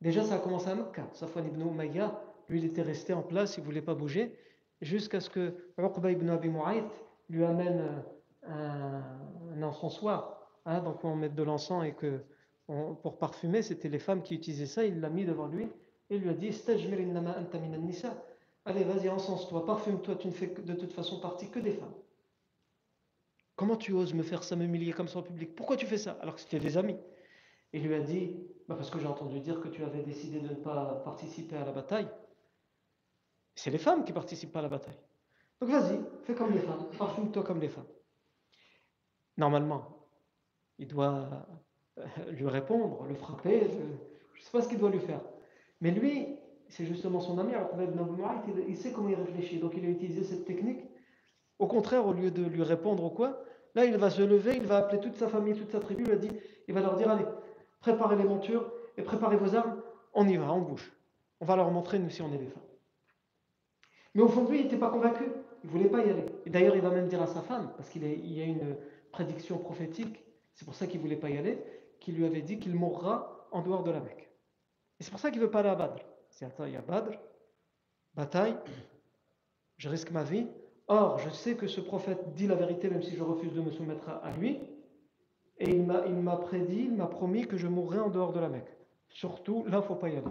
Déjà, 0.00 0.24
ça 0.24 0.36
a 0.36 0.38
commencé 0.38 0.68
à 0.68 0.74
Mecca. 0.74 1.08
Safwan 1.12 1.46
ibn 1.46 1.60
Umayya, 1.62 2.20
lui, 2.48 2.60
il 2.60 2.64
était 2.64 2.82
resté 2.82 3.12
en 3.12 3.22
place, 3.22 3.56
il 3.56 3.60
ne 3.60 3.66
voulait 3.66 3.82
pas 3.82 3.94
bouger, 3.94 4.36
jusqu'à 4.80 5.20
ce 5.20 5.30
que 5.30 5.54
Uqba 5.78 6.12
ibn 6.12 6.28
Abi 6.30 6.48
Mu'ayt 6.48 6.84
lui 7.28 7.44
amène 7.44 8.04
un, 8.46 9.02
un 9.56 9.62
encensoir, 9.62 10.50
hein, 10.64 10.80
donc 10.80 11.04
on 11.04 11.16
met 11.16 11.28
de 11.28 11.42
l'encens 11.42 11.84
et 11.84 11.92
que 11.92 12.20
pour 12.66 13.18
parfumer, 13.18 13.62
c'était 13.62 13.88
les 13.88 13.98
femmes 13.98 14.22
qui 14.22 14.34
utilisaient 14.34 14.66
ça, 14.66 14.84
il 14.84 15.00
l'a 15.00 15.08
mis 15.08 15.24
devant 15.24 15.46
lui 15.46 15.68
et 16.10 16.18
lui 16.18 16.28
a 16.28 16.34
dit 16.34 16.50
Allez, 18.64 18.82
vas-y, 18.82 19.08
encense-toi, 19.08 19.64
parfume-toi, 19.64 20.16
tu 20.16 20.26
ne 20.26 20.32
fais 20.32 20.48
de 20.48 20.74
toute 20.74 20.92
façon 20.92 21.20
partie 21.20 21.48
que 21.48 21.60
des 21.60 21.72
femmes. 21.72 21.94
Comment 23.56 23.76
tu 23.76 23.92
oses 23.92 24.12
me 24.12 24.22
faire 24.22 24.44
ça, 24.44 24.54
m'humilier 24.54 24.92
comme 24.92 25.08
ça 25.08 25.18
en 25.18 25.22
public? 25.22 25.54
Pourquoi 25.54 25.76
tu 25.76 25.86
fais 25.86 25.96
ça? 25.98 26.18
Alors 26.20 26.34
que 26.34 26.40
c'était 26.40 26.58
des 26.58 26.76
amis. 26.76 26.98
Il 27.72 27.82
lui 27.86 27.94
a 27.94 28.00
dit 28.00 28.36
bah 28.68 28.74
Parce 28.76 28.90
que 28.90 28.98
j'ai 28.98 29.06
entendu 29.06 29.40
dire 29.40 29.60
que 29.60 29.68
tu 29.68 29.82
avais 29.82 30.02
décidé 30.02 30.40
de 30.40 30.48
ne 30.50 30.54
pas 30.54 31.00
participer 31.04 31.56
à 31.56 31.64
la 31.64 31.72
bataille. 31.72 32.08
C'est 33.54 33.70
les 33.70 33.78
femmes 33.78 34.04
qui 34.04 34.12
participent 34.12 34.52
pas 34.52 34.58
à 34.58 34.62
la 34.62 34.68
bataille. 34.68 34.98
Donc 35.60 35.70
vas-y, 35.70 35.98
fais 36.24 36.34
comme 36.34 36.52
les 36.52 36.58
femmes, 36.58 36.86
parfume-toi 36.98 37.42
comme 37.42 37.60
les 37.60 37.70
femmes. 37.70 37.86
Normalement, 39.38 40.06
il 40.78 40.86
doit 40.86 41.46
euh, 41.98 42.04
lui 42.30 42.46
répondre, 42.46 43.04
le 43.04 43.14
frapper, 43.14 43.70
je 43.70 44.40
ne 44.40 44.44
sais 44.44 44.50
pas 44.52 44.60
ce 44.60 44.68
qu'il 44.68 44.78
doit 44.78 44.90
lui 44.90 45.00
faire. 45.00 45.22
Mais 45.80 45.90
lui, 45.90 46.36
c'est 46.68 46.84
justement 46.84 47.20
son 47.20 47.38
ami, 47.38 47.52
il 48.68 48.76
sait 48.76 48.92
comment 48.92 49.08
il 49.08 49.14
réfléchit, 49.14 49.58
donc 49.58 49.72
il 49.76 49.86
a 49.86 49.88
utilisé 49.88 50.24
cette 50.24 50.44
technique. 50.44 50.84
Au 51.58 51.66
contraire, 51.66 52.06
au 52.06 52.12
lieu 52.12 52.30
de 52.30 52.44
lui 52.44 52.62
répondre 52.62 53.04
ou 53.04 53.10
quoi, 53.10 53.42
Là, 53.76 53.84
il 53.84 53.94
va 53.98 54.08
se 54.08 54.22
lever, 54.22 54.56
il 54.56 54.66
va 54.66 54.78
appeler 54.78 55.00
toute 55.00 55.16
sa 55.16 55.28
famille, 55.28 55.54
toute 55.54 55.70
sa 55.70 55.80
tribu, 55.80 56.02
il, 56.04 56.08
va 56.08 56.16
dire, 56.16 56.32
il 56.66 56.72
va 56.72 56.80
leur 56.80 56.96
dire 56.96 57.10
Allez, 57.10 57.26
préparez 57.80 58.16
les 58.16 58.24
montures 58.24 58.72
et 58.96 59.02
préparez 59.02 59.36
vos 59.36 59.54
armes, 59.54 59.82
on 60.14 60.26
y 60.26 60.38
va, 60.38 60.50
on 60.50 60.62
bouge. 60.62 60.90
On 61.40 61.44
va 61.44 61.56
leur 61.56 61.70
montrer, 61.70 61.98
nous, 61.98 62.08
si 62.08 62.22
on 62.22 62.32
est 62.32 62.38
des 62.38 62.46
femmes. 62.46 62.62
Mais 64.14 64.22
au 64.22 64.28
fond 64.28 64.44
de 64.44 64.50
lui, 64.50 64.60
il 64.60 64.64
n'était 64.64 64.78
pas 64.78 64.88
convaincu, 64.88 65.24
il 65.62 65.66
ne 65.66 65.70
voulait 65.70 65.90
pas 65.90 66.00
y 66.00 66.08
aller. 66.08 66.24
Et 66.46 66.50
d'ailleurs, 66.50 66.74
il 66.74 66.80
va 66.80 66.88
même 66.88 67.06
dire 67.06 67.20
à 67.20 67.26
sa 67.26 67.42
femme, 67.42 67.70
parce 67.76 67.90
qu'il 67.90 68.02
y 68.02 68.40
a 68.40 68.44
une 68.46 68.78
prédiction 69.12 69.58
prophétique, 69.58 70.24
c'est 70.54 70.64
pour 70.64 70.74
ça 70.74 70.86
qu'il 70.86 70.96
ne 70.96 71.02
voulait 71.02 71.16
pas 71.16 71.28
y 71.28 71.36
aller, 71.36 71.62
qu'il 72.00 72.14
lui 72.16 72.24
avait 72.24 72.40
dit 72.40 72.58
qu'il 72.58 72.74
mourra 72.74 73.46
en 73.52 73.60
dehors 73.60 73.82
de 73.82 73.90
la 73.90 74.00
Mecque. 74.00 74.30
Et 74.98 75.04
c'est 75.04 75.10
pour 75.10 75.20
ça 75.20 75.30
qu'il 75.30 75.40
ne 75.40 75.44
veut 75.44 75.50
pas 75.50 75.60
aller 75.60 75.68
à 75.68 75.74
Badr. 75.74 76.02
C'est 76.30 76.46
attends, 76.46 76.64
il 76.64 76.72
y 76.72 76.76
a 76.76 76.80
Badr, 76.80 77.18
bataille, 78.14 78.56
je 79.76 79.90
risque 79.90 80.12
ma 80.12 80.22
vie, 80.22 80.46
Or, 80.88 81.18
je 81.18 81.30
sais 81.30 81.54
que 81.54 81.66
ce 81.66 81.80
prophète 81.80 82.32
dit 82.34 82.46
la 82.46 82.54
vérité 82.54 82.88
même 82.88 83.02
si 83.02 83.16
je 83.16 83.22
refuse 83.22 83.52
de 83.52 83.60
me 83.60 83.70
soumettre 83.70 84.08
à, 84.08 84.30
lui. 84.38 84.60
Et 85.58 85.70
il 85.70 85.82
m'a 85.84 86.36
prédit, 86.36 86.84
il 86.84 86.94
m'a 86.94 87.06
promis 87.06 87.46
que 87.46 87.56
je 87.56 87.66
mourrai 87.66 87.98
en 87.98 88.10
dehors 88.10 88.32
de 88.32 88.40
la 88.40 88.48
Mecque. 88.48 88.76
Surtout, 89.08 89.64
là, 89.64 89.78
il 89.78 89.80
ne 89.80 89.80
faut 89.80 89.94
pas 89.94 90.10
y 90.10 90.16
aller. 90.16 90.26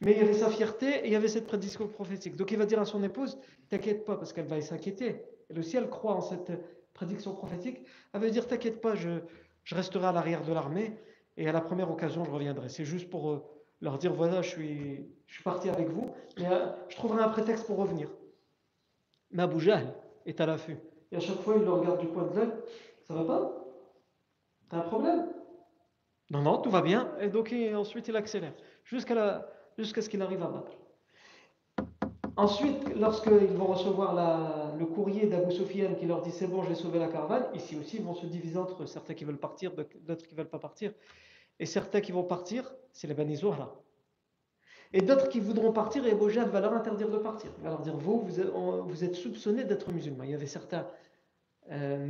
Mais 0.00 0.12
il 0.12 0.18
y 0.18 0.20
avait 0.20 0.34
sa 0.34 0.48
fierté 0.48 0.86
et 0.86 1.06
il 1.06 1.12
y 1.12 1.16
avait 1.16 1.28
cette 1.28 1.46
prédiction 1.46 1.86
prophétique. 1.86 2.36
Donc 2.36 2.50
il 2.50 2.58
va 2.58 2.66
dire 2.66 2.80
à 2.80 2.84
son 2.84 3.02
épouse, 3.02 3.38
t'inquiète 3.68 4.04
pas, 4.04 4.16
parce 4.16 4.32
qu'elle 4.32 4.46
va 4.46 4.60
s'inquiéter. 4.60 5.22
Aussi, 5.56 5.76
elle 5.76 5.88
croit 5.88 6.14
en 6.14 6.20
cette 6.20 6.50
prédiction 6.94 7.32
prophétique. 7.32 7.80
Elle 8.12 8.20
va 8.20 8.30
dire, 8.30 8.46
t'inquiète 8.46 8.80
pas, 8.80 8.96
je, 8.96 9.20
resterai 9.70 10.06
à 10.06 10.12
l'arrière 10.12 10.42
de 10.42 10.52
l'armée 10.52 10.96
et 11.36 11.48
à 11.48 11.52
la 11.52 11.60
première 11.60 11.90
occasion, 11.90 12.24
je 12.24 12.30
reviendrai. 12.30 12.68
C'est 12.68 12.84
juste 12.84 13.08
pour 13.08 13.30
euh, 13.30 13.44
leur 13.80 13.98
dire, 13.98 14.12
voilà, 14.12 14.42
je 14.42 14.50
suis, 14.50 15.06
je 15.26 15.34
suis 15.34 15.44
parti 15.44 15.68
avec 15.68 15.88
vous, 15.88 16.10
mais 16.38 16.46
euh, 16.46 16.66
je 16.88 16.96
trouverai 16.96 17.22
un 17.22 17.28
prétexte 17.28 17.66
pour 17.66 17.76
revenir. 17.76 18.10
Mais 19.34 19.42
Abu 19.42 19.58
est 20.24 20.40
à 20.40 20.46
l'affût. 20.46 20.78
Et 21.12 21.16
à 21.16 21.20
chaque 21.20 21.40
fois, 21.40 21.54
il 21.56 21.64
le 21.64 21.70
regarde 21.70 22.00
du 22.00 22.08
coin 22.08 22.22
de 22.28 22.36
l'œil. 22.36 22.50
Ça 23.02 23.14
va 23.14 23.24
pas? 23.24 23.64
T'as 24.70 24.78
un 24.78 24.82
problème? 24.82 25.26
Non, 26.30 26.40
non, 26.40 26.58
tout 26.58 26.70
va 26.70 26.80
bien. 26.80 27.12
Et 27.20 27.28
donc 27.28 27.54
ensuite 27.74 28.08
il 28.08 28.16
accélère 28.16 28.54
jusqu'à 28.84 29.46
jusqu'à 29.76 30.00
ce 30.00 30.08
qu'il 30.08 30.22
arrive 30.22 30.42
à 30.42 30.46
battre. 30.46 30.72
Ensuite, 32.36 32.96
lorsqu'ils 32.96 33.56
vont 33.56 33.66
recevoir 33.66 34.74
le 34.78 34.86
courrier 34.86 35.26
d'Abu 35.26 35.52
Sufyan 35.52 35.94
qui 35.94 36.06
leur 36.06 36.22
dit 36.22 36.30
c'est 36.30 36.46
bon, 36.46 36.62
j'ai 36.62 36.74
sauvé 36.74 36.98
la 36.98 37.08
caravane, 37.08 37.46
ici 37.54 37.76
aussi 37.78 37.98
ils 37.98 38.02
vont 38.02 38.14
se 38.14 38.26
diviser 38.26 38.58
entre 38.58 38.86
certains 38.86 39.14
qui 39.14 39.24
veulent 39.24 39.38
partir, 39.38 39.72
d'autres 39.72 40.26
qui 40.26 40.34
ne 40.34 40.38
veulent 40.38 40.48
pas 40.48 40.58
partir. 40.58 40.92
Et 41.60 41.66
certains 41.66 42.00
qui 42.00 42.12
vont 42.12 42.24
partir, 42.24 42.74
c'est 42.92 43.06
les 43.06 43.14
Bani 43.14 43.36
Zuhra. 43.36 43.83
Et 44.94 45.02
d'autres 45.02 45.28
qui 45.28 45.40
voudront 45.40 45.72
partir, 45.72 46.06
et 46.06 46.16
Jahl 46.30 46.48
va 46.48 46.60
leur 46.60 46.72
interdire 46.72 47.10
de 47.10 47.18
partir. 47.18 47.50
Il 47.58 47.64
va 47.64 47.70
leur 47.70 47.80
dire 47.80 47.96
vous, 47.96 48.20
vous 48.20 49.04
êtes, 49.04 49.14
soupçonnés 49.14 49.64
d'être 49.64 49.92
musulmans. 49.92 50.24
Il 50.24 50.30
y 50.30 50.34
avait 50.34 50.46
certains 50.46 50.86
euh, 51.70 52.06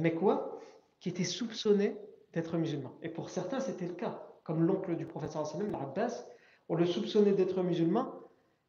qui 1.00 1.08
étaient 1.08 1.24
soupçonnés 1.24 1.96
d'être 2.32 2.56
musulmans. 2.56 2.92
Et 3.02 3.08
pour 3.08 3.30
certains, 3.30 3.58
c'était 3.58 3.86
le 3.86 3.94
cas. 3.94 4.22
Comme 4.44 4.62
l'oncle 4.62 4.94
du 4.94 5.06
prophète 5.06 5.32
sallam, 5.32 5.72
l'Abbas, 5.72 6.26
on 6.68 6.76
le 6.76 6.84
soupçonnait 6.84 7.32
d'être 7.32 7.62
musulman 7.62 8.12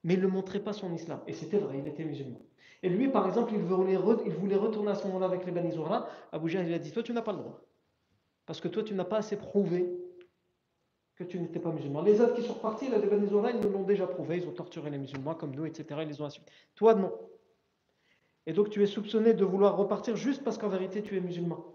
mais 0.06 0.14
il 0.14 0.22
ne 0.22 0.28
montrait 0.28 0.60
pas 0.60 0.72
son 0.72 0.94
islam. 0.94 1.20
Et 1.28 1.34
c'était 1.34 1.58
vrai, 1.58 1.80
il 1.80 1.88
était 1.88 2.06
musulman. 2.06 2.40
Et 2.84 2.90
lui, 2.90 3.10
par 3.10 3.26
exemple, 3.28 3.54
il 3.56 3.62
voulait, 3.62 3.98
retourner 3.98 4.92
à 4.92 4.96
ce 4.96 5.08
moment-là 5.08 5.26
avec 5.26 5.46
les 5.48 5.52
Bani 5.52 5.72
Zohra. 5.72 6.08
Abu 6.32 6.48
Jahl, 6.48 6.68
il 6.68 6.74
a 6.74 6.80
dit 6.80 6.92
Toi, 6.92 7.02
tu 7.02 7.12
n'as 7.12 7.24
pas 7.24 7.32
le 7.32 7.40
droit. 7.40 7.66
Parce 8.46 8.62
que 8.62 8.68
toi, 8.68 8.84
tu 8.84 8.94
n'as 8.94 9.04
pas 9.04 9.18
assez 9.18 9.36
prouvé 9.36 9.92
que 11.16 11.24
tu 11.24 11.40
n'étais 11.40 11.60
pas 11.60 11.72
musulman. 11.72 12.02
Les 12.02 12.20
autres 12.20 12.34
qui 12.34 12.44
sont 12.44 12.54
repartis, 12.54 12.90
Bani 12.90 13.28
Zohra, 13.28 13.52
ils 13.52 13.60
nous 13.60 13.70
l'ont 13.70 13.84
déjà 13.84 14.06
prouvé. 14.06 14.38
Ils 14.38 14.48
ont 14.48 14.52
torturé 14.52 14.90
les 14.90 14.98
musulmans 14.98 15.36
comme 15.36 15.56
nous, 15.56 15.66
etc. 15.66 16.02
Ils 16.02 16.10
les 16.10 16.22
ont 16.22 16.26
insultés. 16.26 16.52
Toi, 16.76 16.96
non. 16.96 17.12
Et 18.46 18.54
donc, 18.54 18.70
tu 18.70 18.84
es 18.84 18.86
soupçonné 18.86 19.34
de 19.34 19.46
vouloir 19.46 19.78
repartir 19.78 20.16
juste 20.16 20.44
parce 20.44 20.58
qu'en 20.58 20.70
vérité, 20.70 21.02
tu 21.02 21.18
es 21.18 21.22
musulman. 21.22 21.66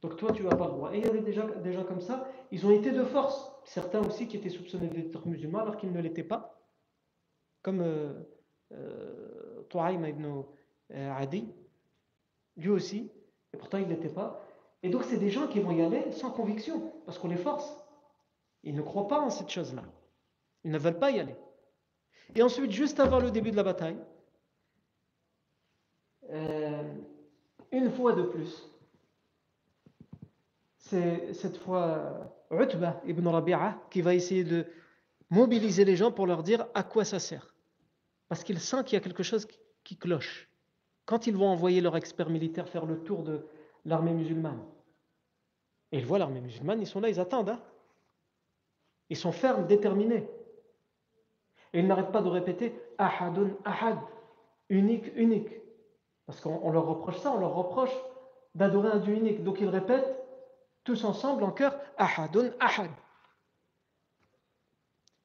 Donc, 0.00 0.16
toi, 0.16 0.32
tu 0.32 0.42
n'as 0.42 0.56
pas 0.56 0.66
le 0.66 0.72
droit. 0.72 0.94
Et 0.94 0.98
il 0.98 1.04
y 1.04 1.08
avait 1.08 1.20
déjà 1.20 1.46
des 1.46 1.72
gens 1.72 1.84
comme 1.84 2.00
ça. 2.00 2.28
Ils 2.50 2.66
ont 2.66 2.70
été 2.70 2.90
de 2.90 3.04
force. 3.04 3.52
Certains 3.64 4.00
aussi 4.00 4.26
qui 4.26 4.36
étaient 4.36 4.48
soupçonnés 4.48 4.88
d'être 4.88 5.26
musulmans 5.26 5.60
alors 5.60 5.76
qu'ils 5.76 5.92
ne 5.92 6.00
l'étaient 6.00 6.22
pas 6.22 6.58
comme 7.62 7.80
euh, 7.80 8.12
euh, 8.72 9.62
ibn 10.02 10.42
euh, 10.92 11.12
Adi, 11.12 11.52
lui 12.56 12.70
aussi, 12.70 13.10
et 13.52 13.56
pourtant 13.56 13.78
il 13.78 13.84
ne 13.84 13.90
l'était 13.90 14.08
pas. 14.08 14.40
Et 14.82 14.88
donc 14.88 15.04
c'est 15.04 15.18
des 15.18 15.28
gens 15.28 15.48
qui 15.48 15.60
vont 15.60 15.72
y 15.72 15.82
aller 15.82 16.12
sans 16.12 16.30
conviction, 16.30 16.92
parce 17.04 17.18
qu'on 17.18 17.28
les 17.28 17.36
force. 17.36 17.84
Ils 18.62 18.74
ne 18.74 18.82
croient 18.82 19.08
pas 19.08 19.20
en 19.20 19.30
cette 19.30 19.50
chose-là. 19.50 19.84
Ils 20.64 20.70
ne 20.70 20.78
veulent 20.78 20.98
pas 20.98 21.10
y 21.10 21.20
aller. 21.20 21.36
Et 22.34 22.42
ensuite, 22.42 22.70
juste 22.70 23.00
avant 23.00 23.20
le 23.20 23.30
début 23.30 23.50
de 23.50 23.56
la 23.56 23.62
bataille, 23.62 23.98
euh, 26.30 26.82
une 27.72 27.90
fois 27.90 28.12
de 28.12 28.22
plus, 28.22 28.68
c'est 30.76 31.32
cette 31.34 31.56
fois 31.58 32.34
Utbah 32.50 33.00
ibn 33.06 33.26
Rabi'a 33.26 33.78
qui 33.90 34.02
va 34.02 34.14
essayer 34.14 34.44
de 34.44 34.66
mobiliser 35.30 35.84
les 35.84 35.96
gens 35.96 36.12
pour 36.12 36.26
leur 36.26 36.42
dire 36.42 36.66
à 36.74 36.82
quoi 36.82 37.04
ça 37.04 37.18
sert. 37.18 37.54
Parce 38.28 38.44
qu'ils 38.44 38.60
sentent 38.60 38.86
qu'il 38.86 38.96
y 38.96 39.00
a 39.00 39.04
quelque 39.04 39.22
chose 39.22 39.46
qui 39.84 39.96
cloche. 39.96 40.50
Quand 41.06 41.26
ils 41.26 41.36
vont 41.36 41.48
envoyer 41.48 41.80
leur 41.80 41.96
expert 41.96 42.28
militaire 42.28 42.68
faire 42.68 42.84
le 42.84 43.02
tour 43.02 43.22
de 43.22 43.46
l'armée 43.84 44.12
musulmane, 44.12 44.62
et 45.92 45.98
ils 45.98 46.06
voient 46.06 46.18
l'armée 46.18 46.40
musulmane, 46.40 46.80
ils 46.82 46.86
sont 46.86 47.00
là, 47.00 47.08
ils 47.08 47.20
attendent. 47.20 47.50
Hein. 47.50 47.62
Ils 49.10 49.16
sont 49.16 49.32
fermes, 49.32 49.66
déterminés. 49.66 50.28
Et 51.72 51.80
ils 51.80 51.86
n'arrêtent 51.86 52.12
pas 52.12 52.22
de 52.22 52.28
répéter 52.28 52.74
Ahadun 52.98 53.50
Ahad, 53.64 53.98
unique, 54.68 55.10
unique. 55.16 55.50
Parce 56.26 56.40
qu'on 56.40 56.70
leur 56.70 56.86
reproche 56.86 57.18
ça, 57.18 57.32
on 57.32 57.40
leur 57.40 57.54
reproche 57.54 57.94
d'adorer 58.54 58.88
un 58.90 58.98
Dieu 58.98 59.14
unique. 59.14 59.42
Donc 59.44 59.60
ils 59.60 59.68
répètent 59.68 60.16
tous 60.84 61.04
ensemble 61.04 61.44
en 61.44 61.50
chœur 61.50 61.78
Ahadun 61.96 62.50
Ahad. 62.60 62.90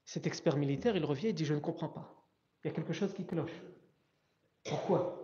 Cet 0.05 0.27
expert 0.27 0.57
militaire, 0.57 0.95
il 0.95 1.05
revient 1.05 1.27
et 1.27 1.33
dit 1.33 1.45
Je 1.45 1.53
ne 1.53 1.59
comprends 1.59 1.89
pas. 1.89 2.13
Il 2.63 2.67
y 2.67 2.71
a 2.71 2.73
quelque 2.73 2.93
chose 2.93 3.13
qui 3.13 3.25
cloche. 3.25 3.63
Pourquoi? 4.65 5.19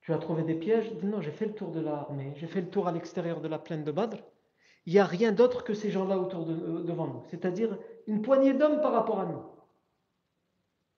Tu 0.00 0.12
as 0.12 0.18
trouvé 0.18 0.42
des 0.42 0.54
pièges? 0.54 0.88
Il 0.90 0.98
dit 0.98 1.06
Non, 1.06 1.20
j'ai 1.20 1.32
fait 1.32 1.46
le 1.46 1.54
tour 1.54 1.70
de 1.70 1.80
l'armée, 1.80 2.32
j'ai 2.36 2.46
fait 2.46 2.60
le 2.60 2.68
tour 2.68 2.86
à 2.86 2.92
l'extérieur 2.92 3.40
de 3.40 3.48
la 3.48 3.58
plaine 3.58 3.84
de 3.84 3.92
Badr. 3.92 4.18
Il 4.86 4.92
n'y 4.92 4.98
a 4.98 5.04
rien 5.04 5.32
d'autre 5.32 5.64
que 5.64 5.74
ces 5.74 5.90
gens-là 5.90 6.18
autour 6.18 6.44
de, 6.44 6.52
euh, 6.52 6.82
devant 6.82 7.06
nous, 7.06 7.22
c'est-à-dire 7.30 7.76
une 8.06 8.22
poignée 8.22 8.52
d'hommes 8.52 8.80
par 8.80 8.92
rapport 8.92 9.20
à 9.20 9.26
nous. 9.26 9.42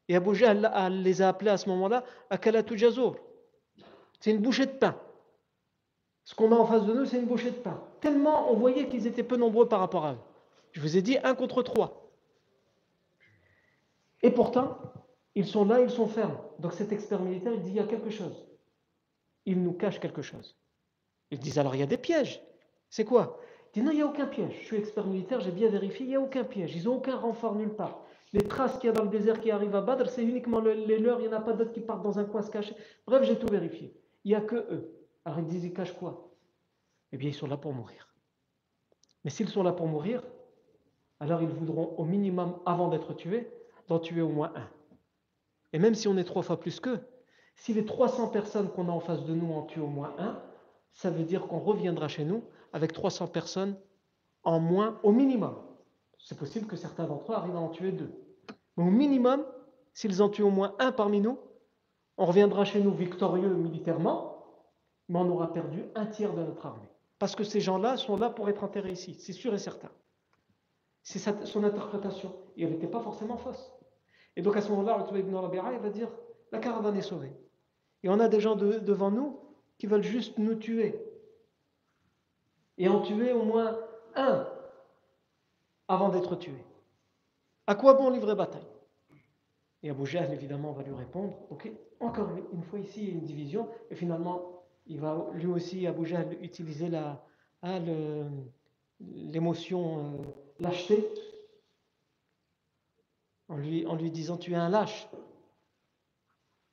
Et 0.08 0.16
Abu 0.16 0.32
les 0.32 1.22
a 1.22 1.28
appelés 1.28 1.50
à 1.50 1.56
ce 1.56 1.68
moment-là 1.68 2.04
Akalatu 2.30 2.78
Jazour. 2.78 3.16
C'est 4.20 4.30
une 4.30 4.38
bouchée 4.38 4.66
de 4.66 4.72
pain. 4.72 4.96
Ce 6.24 6.34
qu'on 6.34 6.52
a 6.52 6.56
en 6.56 6.66
face 6.66 6.84
de 6.84 6.92
nous, 6.92 7.04
c'est 7.04 7.18
une 7.18 7.26
bouchée 7.26 7.50
de 7.50 7.56
pain. 7.56 7.80
Tellement 8.00 8.50
on 8.50 8.56
voyait 8.56 8.88
qu'ils 8.88 9.06
étaient 9.06 9.22
peu 9.22 9.36
nombreux 9.36 9.68
par 9.68 9.80
rapport 9.80 10.04
à 10.04 10.14
eux. 10.14 10.18
Je 10.72 10.80
vous 10.80 10.96
ai 10.96 11.02
dit 11.02 11.18
un 11.22 11.34
contre 11.34 11.62
trois. 11.62 12.10
Et 14.22 14.30
pourtant, 14.30 14.78
ils 15.34 15.46
sont 15.46 15.64
là, 15.64 15.80
ils 15.80 15.90
sont 15.90 16.08
fermes. 16.08 16.38
Donc 16.58 16.72
cet 16.72 16.92
expert 16.92 17.20
militaire, 17.20 17.52
il 17.52 17.62
dit 17.62 17.70
il 17.70 17.76
y 17.76 17.80
a 17.80 17.84
quelque 17.84 18.10
chose. 18.10 18.46
Il 19.44 19.62
nous 19.62 19.72
cache 19.72 20.00
quelque 20.00 20.22
chose. 20.22 20.56
Ils 21.30 21.38
disent 21.38 21.58
alors 21.58 21.74
il 21.74 21.80
y 21.80 21.84
a 21.84 21.86
des 21.86 21.98
pièges. 21.98 22.42
C'est 22.90 23.04
quoi? 23.04 23.38
Non, 23.82 23.90
il 23.90 23.96
n'y 23.96 24.02
a 24.02 24.06
aucun 24.06 24.26
piège. 24.26 24.56
Je 24.60 24.64
suis 24.66 24.76
expert 24.76 25.06
militaire, 25.06 25.40
j'ai 25.40 25.50
bien 25.50 25.68
vérifié, 25.68 26.06
il 26.06 26.08
n'y 26.10 26.16
a 26.16 26.20
aucun 26.20 26.44
piège. 26.44 26.74
Ils 26.74 26.84
n'ont 26.84 26.96
aucun 26.96 27.16
renfort 27.16 27.54
nulle 27.54 27.74
part. 27.74 28.02
Les 28.32 28.42
traces 28.42 28.78
qu'il 28.78 28.88
y 28.88 28.90
a 28.90 28.92
dans 28.92 29.04
le 29.04 29.08
désert 29.08 29.40
qui 29.40 29.50
arrivent 29.50 29.74
à 29.74 29.80
Badr, 29.80 30.08
c'est 30.08 30.22
uniquement 30.22 30.60
les 30.60 30.98
leurs, 30.98 31.20
il 31.20 31.28
n'y 31.28 31.34
en 31.34 31.38
a 31.38 31.40
pas 31.40 31.52
d'autres 31.52 31.72
qui 31.72 31.80
partent 31.80 32.02
dans 32.02 32.18
un 32.18 32.24
coin 32.24 32.42
se 32.42 32.50
cacher. 32.50 32.74
Bref, 33.06 33.22
j'ai 33.22 33.38
tout 33.38 33.46
vérifié. 33.46 33.94
Il 34.24 34.28
n'y 34.28 34.34
a 34.34 34.40
que 34.40 34.56
eux. 34.56 34.92
Alors 35.24 35.38
ils 35.38 35.46
disent 35.46 35.64
ils 35.64 35.72
cachent 35.72 35.94
quoi? 35.94 36.32
Eh 37.12 37.16
bien, 37.16 37.28
ils 37.28 37.34
sont 37.34 37.46
là 37.46 37.56
pour 37.56 37.72
mourir. 37.72 38.08
Mais 39.24 39.30
s'ils 39.30 39.48
sont 39.48 39.62
là 39.62 39.72
pour 39.72 39.86
mourir, 39.86 40.22
alors 41.20 41.42
ils 41.42 41.48
voudront 41.48 41.94
au 41.96 42.04
minimum, 42.04 42.58
avant 42.66 42.88
d'être 42.88 43.14
tués, 43.14 43.50
d'en 43.88 43.98
tuer 43.98 44.22
au 44.22 44.28
moins 44.28 44.52
un. 44.54 44.68
Et 45.72 45.78
même 45.78 45.94
si 45.94 46.08
on 46.08 46.16
est 46.16 46.24
trois 46.24 46.42
fois 46.42 46.60
plus 46.60 46.80
qu'eux, 46.80 47.00
si 47.54 47.72
les 47.72 47.84
300 47.84 48.28
personnes 48.28 48.70
qu'on 48.70 48.88
a 48.88 48.92
en 48.92 49.00
face 49.00 49.24
de 49.24 49.34
nous 49.34 49.52
en 49.52 49.62
tuent 49.62 49.80
au 49.80 49.86
moins 49.86 50.14
un, 50.18 50.40
ça 50.92 51.10
veut 51.10 51.24
dire 51.24 51.46
qu'on 51.46 51.58
reviendra 51.58 52.08
chez 52.08 52.24
nous 52.24 52.44
avec 52.76 52.92
300 52.92 53.28
personnes 53.28 53.74
en 54.44 54.60
moins 54.60 55.00
au 55.02 55.10
minimum. 55.10 55.56
C'est 56.18 56.38
possible 56.38 56.66
que 56.66 56.76
certains 56.76 57.06
d'entre 57.06 57.32
eux 57.32 57.34
arrivent 57.34 57.56
à 57.56 57.60
en 57.60 57.70
tuer 57.70 57.90
deux. 57.90 58.12
Mais 58.76 58.84
au 58.84 58.90
minimum, 58.90 59.46
s'ils 59.94 60.22
en 60.22 60.28
tuent 60.28 60.42
au 60.42 60.50
moins 60.50 60.74
un 60.78 60.92
parmi 60.92 61.22
nous, 61.22 61.38
on 62.18 62.26
reviendra 62.26 62.66
chez 62.66 62.82
nous 62.82 62.92
victorieux 62.92 63.48
militairement, 63.48 64.44
mais 65.08 65.18
on 65.18 65.30
aura 65.30 65.54
perdu 65.54 65.84
un 65.94 66.04
tiers 66.04 66.34
de 66.34 66.42
notre 66.42 66.66
armée. 66.66 66.90
Parce 67.18 67.34
que 67.34 67.44
ces 67.44 67.60
gens-là 67.60 67.96
sont 67.96 68.18
là 68.18 68.28
pour 68.28 68.46
être 68.50 68.62
enterrés 68.62 68.92
ici, 68.92 69.14
c'est 69.14 69.32
sûr 69.32 69.54
et 69.54 69.58
certain. 69.58 69.90
C'est 71.02 71.46
son 71.46 71.64
interprétation. 71.64 72.34
Et 72.58 72.64
elle 72.64 72.72
n'était 72.72 72.88
pas 72.88 73.00
forcément 73.00 73.38
fausse. 73.38 73.72
Et 74.36 74.42
donc 74.42 74.54
à 74.54 74.60
ce 74.60 74.68
moment-là, 74.68 75.06
ibn 75.14 75.34
Rabi'a, 75.34 75.72
il 75.72 75.78
va 75.78 75.88
dire 75.88 76.10
la 76.52 76.58
caravane 76.58 76.96
est 76.98 77.00
sauvée. 77.00 77.32
Et 78.02 78.10
on 78.10 78.20
a 78.20 78.28
des 78.28 78.40
gens 78.40 78.54
devant 78.54 79.10
nous 79.10 79.40
qui 79.78 79.86
veulent 79.86 80.02
juste 80.02 80.36
nous 80.36 80.56
tuer. 80.56 81.05
Et 82.78 82.88
en 82.88 83.00
tuer 83.00 83.32
au 83.32 83.42
moins 83.42 83.78
un 84.14 84.46
avant 85.88 86.08
d'être 86.08 86.36
tué. 86.36 86.64
À 87.66 87.74
quoi 87.74 87.94
bon 87.94 88.10
livrer 88.10 88.34
bataille? 88.34 88.66
Et 89.82 89.90
Abu 89.90 90.06
Jahl, 90.06 90.32
évidemment, 90.32 90.72
va 90.72 90.82
lui 90.82 90.94
répondre 90.94 91.36
Ok, 91.50 91.70
encore 92.00 92.28
une 92.52 92.62
fois 92.62 92.78
ici, 92.78 93.02
il 93.02 93.08
y 93.08 93.10
a 93.10 93.14
une 93.14 93.24
division. 93.24 93.68
Et 93.90 93.94
finalement, 93.94 94.64
il 94.86 95.00
va 95.00 95.28
lui 95.32 95.46
aussi, 95.46 95.86
Abu 95.86 96.12
utiliser 96.42 96.90
hein, 97.62 97.82
l'émotion 99.00 99.98
euh, 99.98 100.18
lâcheté 100.60 101.08
en 103.48 103.56
lui, 103.56 103.86
en 103.86 103.94
lui 103.94 104.10
disant 104.10 104.36
tu 104.36 104.52
es 104.52 104.56
un 104.56 104.68
lâche. 104.68 105.08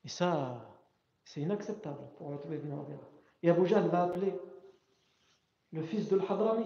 Et 0.03 0.09
ça, 0.09 0.69
c'est 1.23 1.41
inacceptable 1.41 2.03
pour 2.17 2.33
ibn 2.51 2.73
Et 3.41 3.49
Abu 3.49 3.65
Jahl 3.65 3.87
va 3.87 4.03
appeler 4.03 4.33
le 5.73 5.81
fils 5.81 6.07
de 6.07 6.15
l'Hadrami, 6.15 6.65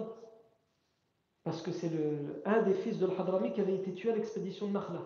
parce 1.42 1.62
que 1.62 1.72
c'est 1.72 1.90
un 2.44 2.62
des 2.62 2.74
fils 2.74 2.98
de 2.98 3.06
l'Hadrami 3.06 3.52
qui 3.52 3.60
avait 3.60 3.74
été 3.74 3.92
tué 3.94 4.10
à 4.10 4.14
l'expédition 4.14 4.68
de 4.68 4.72
Nakhla. 4.72 5.00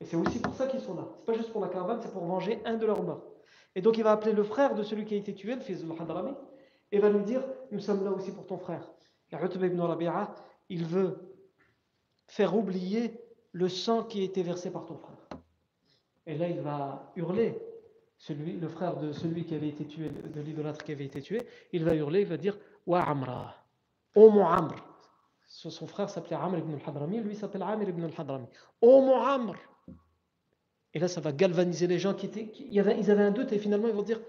Et 0.00 0.04
c'est 0.04 0.16
aussi 0.16 0.40
pour 0.40 0.54
ça 0.54 0.68
qu'ils 0.68 0.80
sont 0.80 0.94
là. 0.94 1.08
C'est 1.18 1.26
pas 1.26 1.32
juste 1.34 1.50
pour 1.50 1.60
la 1.60 1.68
caravane, 1.68 1.98
c'est 2.00 2.12
pour 2.12 2.24
venger 2.24 2.62
un 2.64 2.76
de 2.76 2.86
leurs 2.86 3.02
morts. 3.02 3.24
Et 3.74 3.82
donc 3.82 3.98
il 3.98 4.04
va 4.04 4.12
appeler 4.12 4.32
le 4.32 4.44
frère 4.44 4.74
de 4.74 4.82
celui 4.84 5.04
qui 5.04 5.14
a 5.14 5.16
été 5.16 5.34
tué, 5.34 5.54
le 5.56 5.60
fils 5.60 5.84
de 5.84 5.88
l'Hadrami, 5.88 6.34
et 6.92 7.00
va 7.00 7.10
lui 7.10 7.24
dire 7.24 7.42
Nous 7.72 7.80
sommes 7.80 8.04
là 8.04 8.12
aussi 8.12 8.32
pour 8.32 8.46
ton 8.46 8.58
frère. 8.58 8.88
Et 9.32 9.36
ibn 9.36 9.80
Rabi'a, 9.80 10.32
il 10.68 10.86
veut 10.86 11.18
faire 12.26 12.56
oublier 12.56 13.20
le 13.52 13.68
sang 13.68 14.04
qui 14.04 14.20
a 14.20 14.24
été 14.24 14.42
versé 14.42 14.70
par 14.70 14.86
ton 14.86 14.96
frère. 14.96 15.16
Et 16.26 16.36
là, 16.36 16.48
il 16.48 16.60
va 16.60 17.10
hurler, 17.16 17.58
le 18.28 18.68
frère 18.68 18.96
de 18.96 19.12
celui 19.12 19.44
qui 19.44 19.54
avait 19.54 19.68
été 19.68 19.86
tué, 19.86 20.10
de 20.10 20.40
l'idolâtre 20.40 20.84
qui 20.84 20.92
avait 20.92 21.04
été 21.04 21.22
tué, 21.22 21.42
il 21.72 21.84
va 21.84 21.94
hurler, 21.94 22.22
il 22.22 22.26
va 22.26 22.36
dire 22.36 22.58
Wa 22.86 23.02
Amra, 23.02 23.54
ô 24.14 24.30
mon 24.30 24.46
Amr. 24.46 24.74
Son 25.46 25.86
frère 25.86 26.10
s'appelait 26.10 26.36
Amr 26.36 26.58
ibn 26.58 26.74
al-Hadrami, 26.74 27.20
lui 27.20 27.34
s'appelle 27.34 27.62
Amr 27.62 27.88
ibn 27.88 28.04
al-Hadrami. 28.04 28.46
Ô 28.80 29.00
mon 29.00 29.20
Amr 29.20 29.54
Et 30.92 30.98
là, 30.98 31.08
ça 31.08 31.20
va 31.20 31.32
galvaniser 31.32 31.86
les 31.86 31.98
gens 31.98 32.14
qui 32.14 32.26
étaient. 32.26 32.52
ils 32.58 32.80
avaient 32.80 33.22
un 33.22 33.30
doute 33.30 33.52
et 33.52 33.58
finalement, 33.58 33.88
ils 33.88 33.94
vont 33.94 34.02
dire 34.02 34.20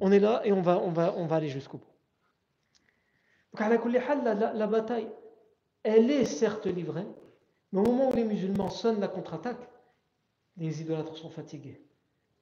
On 0.00 0.12
est 0.12 0.20
là 0.20 0.42
et 0.44 0.52
on 0.52 0.60
va, 0.60 0.78
on 0.78 0.90
va, 0.90 1.14
on 1.16 1.26
va 1.26 1.36
aller 1.36 1.48
jusqu'au 1.48 1.78
bout. 1.78 1.86
Donc, 3.52 3.60
à 3.62 3.68
la, 3.68 4.34
la, 4.34 4.52
la 4.52 4.66
bataille, 4.66 5.08
elle 5.82 6.10
est 6.10 6.26
certes 6.26 6.66
livrée, 6.66 7.06
Mais 7.72 7.80
au 7.80 7.84
moment 7.84 8.10
où 8.10 8.14
les 8.14 8.24
musulmans 8.24 8.68
sonnent 8.68 9.00
la 9.00 9.08
contre-attaque, 9.08 9.68
les 10.58 10.82
idolâtres 10.82 11.16
sont 11.16 11.30
fatigués, 11.30 11.80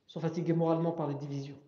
sont 0.06 0.20
fatigués 0.20 0.52
moralement 0.52 0.92
par 0.92 1.08
les 1.08 1.14
divisions. 1.14 1.58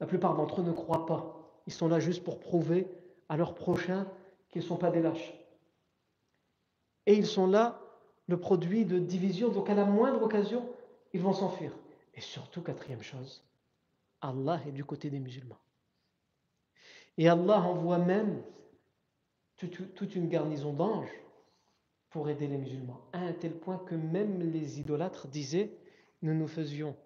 La 0.00 0.06
plupart 0.06 0.34
d'entre 0.34 0.60
eux 0.60 0.64
ne 0.64 0.72
croient 0.72 1.06
pas. 1.06 1.62
Ils 1.66 1.72
sont 1.72 1.88
là 1.88 1.98
juste 1.98 2.22
pour 2.22 2.38
prouver 2.38 2.86
à 3.28 3.36
leurs 3.36 3.54
prochains 3.54 4.06
qu'ils 4.48 4.62
ne 4.62 4.66
sont 4.66 4.76
pas 4.76 4.90
des 4.90 5.00
lâches. 5.00 5.34
Et 7.06 7.14
ils 7.14 7.26
sont 7.26 7.46
là 7.46 7.80
le 8.26 8.38
produit 8.38 8.84
de 8.84 8.98
divisions, 8.98 9.48
donc 9.48 9.70
à 9.70 9.74
la 9.74 9.84
moindre 9.84 10.22
occasion, 10.22 10.68
ils 11.12 11.20
vont 11.20 11.32
s'enfuir. 11.32 11.72
Et 12.14 12.20
surtout, 12.20 12.62
quatrième 12.62 13.02
chose, 13.02 13.44
Allah 14.20 14.60
est 14.66 14.72
du 14.72 14.84
côté 14.84 15.10
des 15.10 15.20
musulmans. 15.20 15.58
Et 17.18 17.28
Allah 17.28 17.60
envoie 17.60 17.98
même 17.98 18.42
toute 19.56 20.14
une 20.14 20.28
garnison 20.28 20.72
d'anges 20.72 21.12
pour 22.10 22.28
aider 22.28 22.46
les 22.46 22.58
musulmans, 22.58 23.00
à 23.12 23.18
un 23.18 23.32
tel 23.32 23.52
point 23.52 23.78
que 23.78 23.94
même 23.94 24.40
les 24.40 24.80
idolâtres 24.80 25.28
disaient, 25.28 25.76
nous 26.22 26.34
nous 26.34 26.48
faisions 26.48 26.96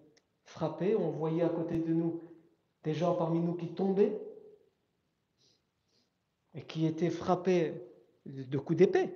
frapper, 0.45 0.95
on 0.95 1.11
voyait 1.11 1.43
à 1.43 1.49
côté 1.49 1.77
de 1.77 1.93
nous 1.93 2.21
des 2.83 2.93
gens 2.93 3.15
parmi 3.15 3.39
nous 3.39 3.53
qui 3.53 3.67
tombaient 3.73 4.19
et 6.53 6.63
qui 6.63 6.85
étaient 6.85 7.09
frappés 7.09 7.73
de 8.25 8.57
coups 8.57 8.77
d'épée. 8.77 9.15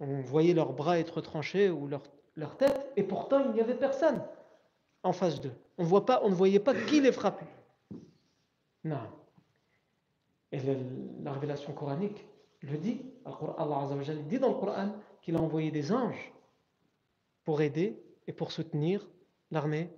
On 0.00 0.20
voyait 0.20 0.54
leurs 0.54 0.72
bras 0.72 0.98
être 0.98 1.20
tranchés 1.20 1.70
ou 1.70 1.86
leur, 1.86 2.02
leur 2.34 2.56
tête, 2.56 2.92
et 2.96 3.02
pourtant 3.02 3.44
il 3.44 3.52
n'y 3.52 3.60
avait 3.60 3.78
personne 3.78 4.22
en 5.02 5.12
face 5.12 5.40
d'eux. 5.40 5.54
On, 5.78 5.84
on 5.84 6.28
ne 6.28 6.34
voyait 6.34 6.60
pas 6.60 6.74
qui 6.74 7.00
les 7.00 7.12
frappait. 7.12 7.46
Non. 8.84 9.00
Et 10.52 10.60
la 11.22 11.32
révélation 11.32 11.72
coranique 11.72 12.24
le 12.62 12.76
dit. 12.76 13.02
Allah 13.24 13.88
dit 14.28 14.38
dans 14.38 14.48
le 14.48 14.54
Coran 14.54 14.92
qu'il 15.20 15.36
a 15.36 15.40
envoyé 15.40 15.70
des 15.70 15.92
anges 15.92 16.32
pour 17.44 17.60
aider 17.60 18.00
et 18.26 18.32
pour 18.32 18.52
soutenir 18.52 19.08
l'armée 19.50 19.90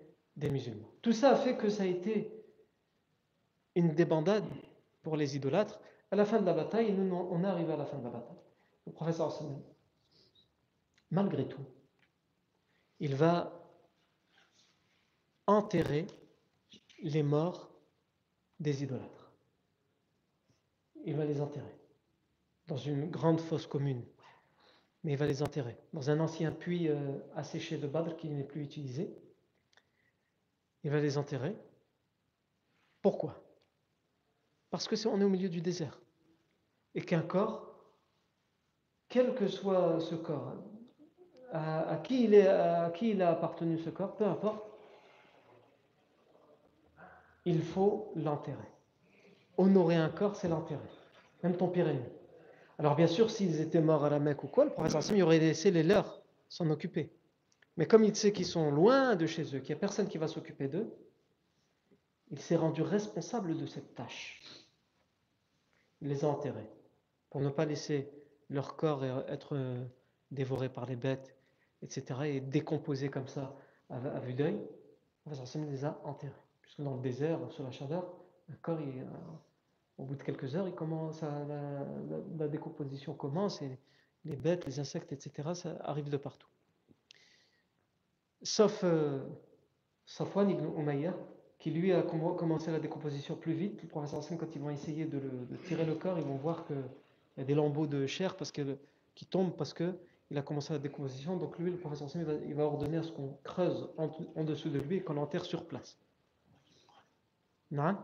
musulmans. 0.46 0.88
Tout 1.02 1.12
ça 1.12 1.32
a 1.32 1.36
fait 1.36 1.56
que 1.56 1.68
ça 1.68 1.82
a 1.82 1.86
été 1.86 2.32
une 3.74 3.94
débandade 3.94 4.44
pour 5.02 5.16
les 5.16 5.36
idolâtres. 5.36 5.80
À 6.10 6.16
la 6.16 6.24
fin 6.24 6.40
de 6.40 6.46
la 6.46 6.54
bataille, 6.54 6.92
nous, 6.92 7.14
on 7.14 7.42
est 7.44 7.46
arrivé 7.46 7.72
à 7.72 7.76
la 7.76 7.84
fin 7.84 7.98
de 7.98 8.04
la 8.04 8.10
bataille. 8.10 8.38
Le 8.86 8.92
professeur 8.92 9.32
malgré 11.10 11.46
tout, 11.48 11.64
il 13.00 13.14
va 13.14 13.52
enterrer 15.46 16.06
les 17.02 17.22
morts 17.22 17.70
des 18.60 18.82
idolâtres. 18.82 19.32
Il 21.04 21.16
va 21.16 21.24
les 21.24 21.40
enterrer 21.40 21.78
dans 22.66 22.76
une 22.76 23.10
grande 23.10 23.40
fosse 23.40 23.66
commune. 23.66 24.04
Mais 25.04 25.12
il 25.12 25.18
va 25.18 25.26
les 25.26 25.42
enterrer 25.42 25.76
dans 25.92 26.10
un 26.10 26.20
ancien 26.20 26.50
puits 26.50 26.88
euh, 26.88 27.18
asséché 27.34 27.78
de 27.78 27.86
Badr 27.86 28.16
qui 28.16 28.28
n'est 28.28 28.44
plus 28.44 28.62
utilisé. 28.62 29.16
Il 30.84 30.90
va 30.90 31.00
les 31.00 31.18
enterrer. 31.18 31.56
Pourquoi? 33.02 33.42
Parce 34.70 34.86
que 34.86 34.94
est, 34.94 35.06
on 35.06 35.20
est 35.20 35.24
au 35.24 35.28
milieu 35.28 35.48
du 35.48 35.60
désert. 35.60 36.00
Et 36.94 37.02
qu'un 37.02 37.22
corps, 37.22 37.74
quel 39.08 39.34
que 39.34 39.48
soit 39.48 40.00
ce 40.00 40.14
corps, 40.14 40.54
à, 41.52 42.00
qui 42.04 42.24
il 42.24 42.34
est, 42.34 42.46
à 42.46 42.90
qui 42.90 43.10
il 43.10 43.22
a 43.22 43.30
appartenu 43.30 43.78
ce 43.78 43.90
corps, 43.90 44.14
peu 44.16 44.24
importe, 44.24 44.64
il 47.44 47.62
faut 47.62 48.12
l'enterrer. 48.16 48.68
Honorer 49.56 49.96
un 49.96 50.10
corps, 50.10 50.36
c'est 50.36 50.48
l'enterrer. 50.48 50.80
Même 51.42 51.56
ton 51.56 51.68
pire. 51.68 51.86
Alors 52.78 52.94
bien 52.94 53.06
sûr, 53.06 53.30
s'ils 53.30 53.60
étaient 53.60 53.80
morts 53.80 54.04
à 54.04 54.10
la 54.10 54.18
Mecque 54.18 54.44
ou 54.44 54.48
quoi, 54.48 54.64
le 54.64 54.70
professeur 54.70 55.02
Sam 55.02 55.20
aurait 55.22 55.38
laissé 55.38 55.70
les 55.70 55.82
leurs 55.82 56.22
s'en 56.48 56.68
occuper. 56.70 57.10
Mais 57.78 57.86
comme 57.86 58.02
il 58.02 58.14
sait 58.16 58.32
qu'ils 58.32 58.44
sont 58.44 58.72
loin 58.72 59.14
de 59.14 59.24
chez 59.26 59.54
eux, 59.54 59.60
qu'il 59.60 59.72
n'y 59.72 59.78
a 59.78 59.80
personne 59.80 60.08
qui 60.08 60.18
va 60.18 60.26
s'occuper 60.26 60.66
d'eux, 60.66 60.92
il 62.30 62.40
s'est 62.40 62.56
rendu 62.56 62.82
responsable 62.82 63.56
de 63.56 63.66
cette 63.66 63.94
tâche. 63.94 64.42
Il 66.00 66.08
les 66.08 66.24
a 66.24 66.28
enterrés 66.28 66.68
pour 67.30 67.40
ne 67.40 67.50
pas 67.50 67.64
laisser 67.64 68.10
leur 68.50 68.74
corps 68.74 69.04
être 69.28 69.54
euh, 69.54 69.84
dévoré 70.32 70.68
par 70.68 70.86
les 70.86 70.96
bêtes, 70.96 71.36
etc., 71.82 72.20
et 72.24 72.40
décomposé 72.40 73.10
comme 73.10 73.28
ça 73.28 73.56
à, 73.90 74.18
vue 74.18 74.34
d'œil. 74.34 74.60
Le 75.26 75.34
Sam 75.34 75.70
les 75.70 75.84
a 75.84 76.00
enterrés. 76.02 76.32
Puisque 76.62 76.80
dans 76.80 76.96
le 76.96 77.00
désert, 77.00 77.38
sous 77.52 77.62
la 77.62 77.70
chaleur, 77.70 78.12
un 78.50 78.56
corps, 78.56 78.80
il, 78.80 79.06
au 79.98 80.04
bout 80.04 80.16
de 80.16 80.22
quelques 80.24 80.56
heures, 80.56 80.74
commence 80.74 81.22
la, 81.22 82.48
décomposition 82.48 83.14
commence 83.14 83.62
et 83.62 83.78
les 84.24 84.36
bêtes, 84.36 84.66
les 84.66 84.80
insectes, 84.80 85.12
etc., 85.12 85.50
ça 85.54 85.76
arrive 85.84 86.08
de 86.08 86.16
partout. 86.16 86.48
Sauf 88.42 88.82
euh, 88.84 89.20
Safwan 90.06 90.48
ibn 90.50 90.64
Umayyah, 90.78 91.14
qui 91.58 91.70
lui 91.70 91.92
a 91.92 92.02
commencé 92.02 92.70
la 92.70 92.78
décomposition 92.78 93.36
plus 93.36 93.52
vite. 93.52 93.82
Le 93.82 93.88
professeur 93.88 94.20
Hassan, 94.20 94.38
quand 94.38 94.54
ils 94.54 94.60
vont 94.60 94.70
essayer 94.70 95.06
de, 95.06 95.20
tirer 95.64 95.84
le 95.84 95.94
corps, 95.94 96.18
ils 96.18 96.24
vont 96.24 96.36
voir 96.36 96.64
qu'il 96.66 96.76
y 97.36 97.40
a 97.40 97.44
des 97.44 97.54
lambeaux 97.54 97.86
de 97.86 98.06
chair 98.06 98.36
parce 98.36 98.52
que, 98.52 98.78
qui 99.14 99.26
tombent 99.26 99.56
parce 99.56 99.74
qu'il 99.74 100.38
a 100.38 100.42
commencé 100.42 100.72
la 100.72 100.78
décomposition. 100.78 101.36
Donc 101.36 101.58
lui, 101.58 101.70
le 101.72 101.78
professeur 101.78 102.06
Hassan, 102.06 102.24
il 102.46 102.54
va, 102.54 102.64
ordonner 102.64 102.98
à 102.98 103.02
ce 103.02 103.10
qu'on 103.10 103.36
creuse 103.42 103.90
en, 103.96 104.44
dessous 104.44 104.70
de 104.70 104.78
lui 104.78 104.96
et 104.96 105.02
qu'on 105.02 105.14
l'enterre 105.14 105.44
sur 105.44 105.66
place. 105.66 105.98
Non 107.70 107.98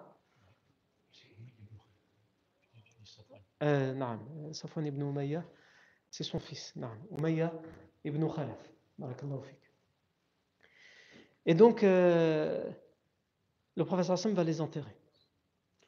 euh, 3.63 4.53
Safwan 4.53 4.85
ibn 4.85 5.01
Umayya, 5.01 5.43
c'est 6.11 6.25
son 6.25 6.39
fils. 6.39 6.75
Umayya 7.17 7.51
ibn 8.05 8.29
Khalaf. 8.29 8.75
Et 11.47 11.55
donc, 11.55 11.83
euh, 11.83 12.71
le 13.77 13.85
professeur 13.85 14.15
Hassan 14.15 14.35
va 14.35 14.45
les 14.45 14.61
enterrer. 14.61 14.95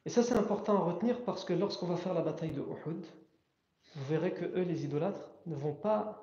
Et 0.04 0.10
ça, 0.10 0.22
c'est 0.22 0.34
important 0.34 0.76
à 0.76 0.80
retenir 0.80 1.24
parce 1.24 1.44
que 1.44 1.52
lorsqu'on 1.52 1.86
va 1.86 1.96
faire 1.96 2.14
la 2.14 2.22
bataille 2.22 2.52
de 2.52 2.60
Uhud, 2.60 3.04
vous 3.96 4.04
verrez 4.04 4.32
que 4.32 4.44
eux, 4.44 4.62
les 4.62 4.84
idolâtres, 4.84 5.28
ne 5.46 5.56
vont 5.56 5.74
pas 5.74 6.22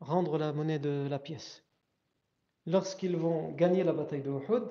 rendre 0.00 0.38
la 0.38 0.52
monnaie 0.52 0.78
de 0.78 1.06
la 1.08 1.18
pièce. 1.18 1.62
Lorsqu'ils 2.66 3.16
vont 3.16 3.52
gagner 3.52 3.84
la 3.84 3.92
bataille 3.92 4.22
de 4.22 4.30
Uhud, 4.30 4.64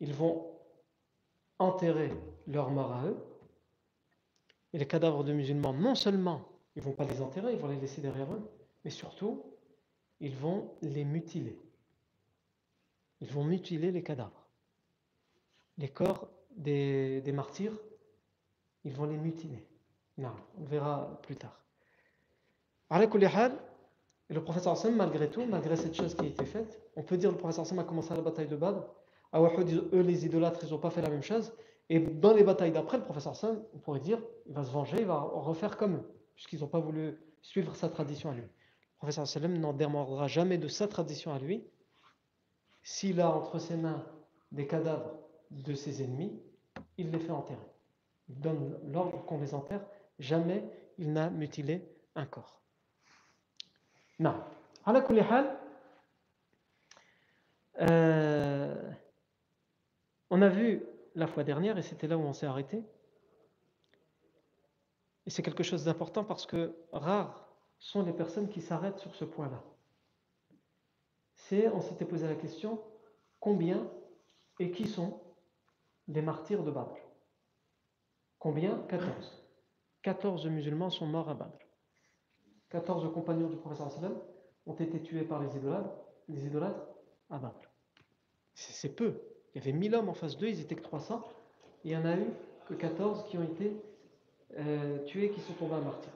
ils 0.00 0.12
vont 0.12 0.50
enterrer 1.58 2.12
leurs 2.46 2.70
morts 2.70 2.92
à 2.92 3.06
eux, 3.06 3.16
et 4.72 4.78
les 4.78 4.86
cadavres 4.86 5.22
de 5.22 5.32
musulmans, 5.32 5.72
non 5.72 5.94
seulement 5.94 6.48
ils 6.74 6.80
ne 6.80 6.84
vont 6.84 6.92
pas 6.92 7.04
les 7.04 7.20
enterrer, 7.22 7.52
ils 7.52 7.58
vont 7.58 7.68
les 7.68 7.78
laisser 7.78 8.00
derrière 8.00 8.32
eux, 8.32 8.50
mais 8.84 8.90
surtout, 8.90 9.44
ils 10.20 10.34
vont 10.34 10.74
les 10.82 11.04
mutiler. 11.04 11.56
Ils 13.20 13.30
vont 13.30 13.44
mutiler 13.44 13.90
les 13.90 14.02
cadavres. 14.02 14.48
Les 15.78 15.88
corps 15.88 16.28
des, 16.56 17.22
martyrs, 17.32 17.72
ils 18.84 18.94
vont 18.94 19.06
les 19.06 19.16
mutiler. 19.16 19.66
Non, 20.18 20.34
on 20.58 20.64
verra 20.64 21.20
plus 21.22 21.36
tard. 21.36 21.60
le 22.90 24.42
professeur 24.42 24.72
Hassan, 24.72 24.94
malgré 24.94 25.28
tout, 25.30 25.44
malgré 25.44 25.76
cette 25.76 25.94
chose 25.94 26.14
qui 26.14 26.24
a 26.24 26.28
été 26.28 26.44
faite, 26.44 26.80
on 26.96 27.02
peut 27.02 27.16
dire 27.16 27.30
que 27.30 27.34
le 27.34 27.38
professeur 27.38 27.64
Hassan 27.64 27.78
a 27.78 27.84
commencé 27.84 28.14
la 28.14 28.22
bataille 28.22 28.48
de 28.48 28.56
Badr. 28.56 28.84
À 29.32 29.40
eux, 29.40 30.00
les 30.00 30.26
idolâtres, 30.26 30.60
ils 30.62 30.70
n'ont 30.70 30.78
pas 30.78 30.90
fait 30.90 31.02
la 31.02 31.10
même 31.10 31.22
chose. 31.22 31.52
Et 31.88 31.98
dans 31.98 32.32
les 32.32 32.44
batailles 32.44 32.72
d'après, 32.72 32.98
le 32.98 33.04
professeur 33.04 33.32
Hassan, 33.32 33.62
on 33.74 33.78
pourrait 33.78 34.00
dire, 34.00 34.22
il 34.46 34.54
va 34.54 34.64
se 34.64 34.70
venger, 34.70 34.98
il 35.00 35.06
va 35.06 35.20
refaire 35.20 35.76
comme 35.76 35.96
eux, 35.96 36.14
puisqu'ils 36.34 36.60
n'ont 36.60 36.68
pas 36.68 36.80
voulu 36.80 37.18
suivre 37.42 37.74
sa 37.76 37.88
tradition 37.88 38.30
à 38.30 38.34
lui. 38.34 38.42
Le 38.42 38.98
professeur 38.98 39.26
Salem 39.26 39.58
n'en 39.58 39.74
démordra 39.74 40.28
jamais 40.28 40.56
de 40.56 40.68
sa 40.68 40.88
tradition 40.88 41.32
à 41.32 41.38
lui. 41.38 41.66
S'il 42.84 43.20
a 43.22 43.30
entre 43.30 43.58
ses 43.58 43.76
mains 43.76 44.04
des 44.52 44.66
cadavres 44.66 45.18
de 45.50 45.74
ses 45.74 46.02
ennemis, 46.02 46.38
il 46.98 47.10
les 47.10 47.18
fait 47.18 47.30
enterrer. 47.30 47.66
Il 48.28 48.38
donne 48.40 48.78
l'ordre 48.84 49.24
qu'on 49.24 49.40
les 49.40 49.54
enterre. 49.54 49.84
Jamais 50.18 50.62
il 50.98 51.12
n'a 51.12 51.30
mutilé 51.30 51.88
un 52.14 52.26
corps. 52.26 52.60
Non. 54.18 54.36
Euh, 57.80 58.92
on 60.30 60.42
a 60.42 60.48
vu 60.48 60.84
la 61.14 61.26
fois 61.26 61.42
dernière, 61.42 61.78
et 61.78 61.82
c'était 61.82 62.06
là 62.06 62.18
où 62.18 62.22
on 62.22 62.34
s'est 62.34 62.46
arrêté. 62.46 62.84
Et 65.26 65.30
c'est 65.30 65.42
quelque 65.42 65.62
chose 65.62 65.84
d'important 65.84 66.22
parce 66.22 66.44
que 66.44 66.76
rares 66.92 67.48
sont 67.78 68.02
les 68.02 68.12
personnes 68.12 68.48
qui 68.48 68.60
s'arrêtent 68.60 68.98
sur 68.98 69.14
ce 69.14 69.24
point-là. 69.24 69.62
C'est, 71.48 71.68
on 71.68 71.82
s'était 71.82 72.06
posé 72.06 72.26
la 72.26 72.36
question, 72.36 72.80
combien 73.38 73.86
et 74.60 74.70
qui 74.70 74.88
sont 74.88 75.20
les 76.08 76.22
martyrs 76.22 76.64
de 76.64 76.70
Badr? 76.70 76.96
Combien? 78.38 78.78
14. 78.88 79.44
14 80.00 80.46
musulmans 80.46 80.88
sont 80.88 81.06
morts 81.06 81.28
à 81.28 81.34
Badr. 81.34 81.58
14 82.70 83.12
compagnons 83.12 83.48
du 83.48 83.56
professeur 83.56 83.90
ont 84.64 84.74
été 84.74 85.02
tués 85.02 85.24
par 85.24 85.42
les 85.42 85.54
idolâtres, 85.54 85.94
les 86.28 86.46
idolâtres 86.46 86.86
à 87.28 87.38
Badr. 87.38 87.70
C'est 88.54 88.96
peu. 88.96 89.20
Il 89.54 89.58
y 89.58 89.60
avait 89.60 89.76
1000 89.76 89.94
hommes 89.96 90.08
en 90.08 90.14
face 90.14 90.38
d'eux, 90.38 90.48
ils 90.48 90.60
étaient 90.60 90.76
que 90.76 90.82
300. 90.82 91.22
il 91.84 91.90
y 91.90 91.96
en 91.96 92.06
a 92.06 92.16
eu 92.16 92.26
que 92.68 92.74
14 92.74 93.24
qui 93.24 93.36
ont 93.36 93.44
été 93.44 93.76
euh, 94.56 95.04
tués, 95.04 95.30
qui 95.30 95.40
sont 95.40 95.52
tombés 95.52 95.74
à 95.74 95.80
martyr. 95.80 96.12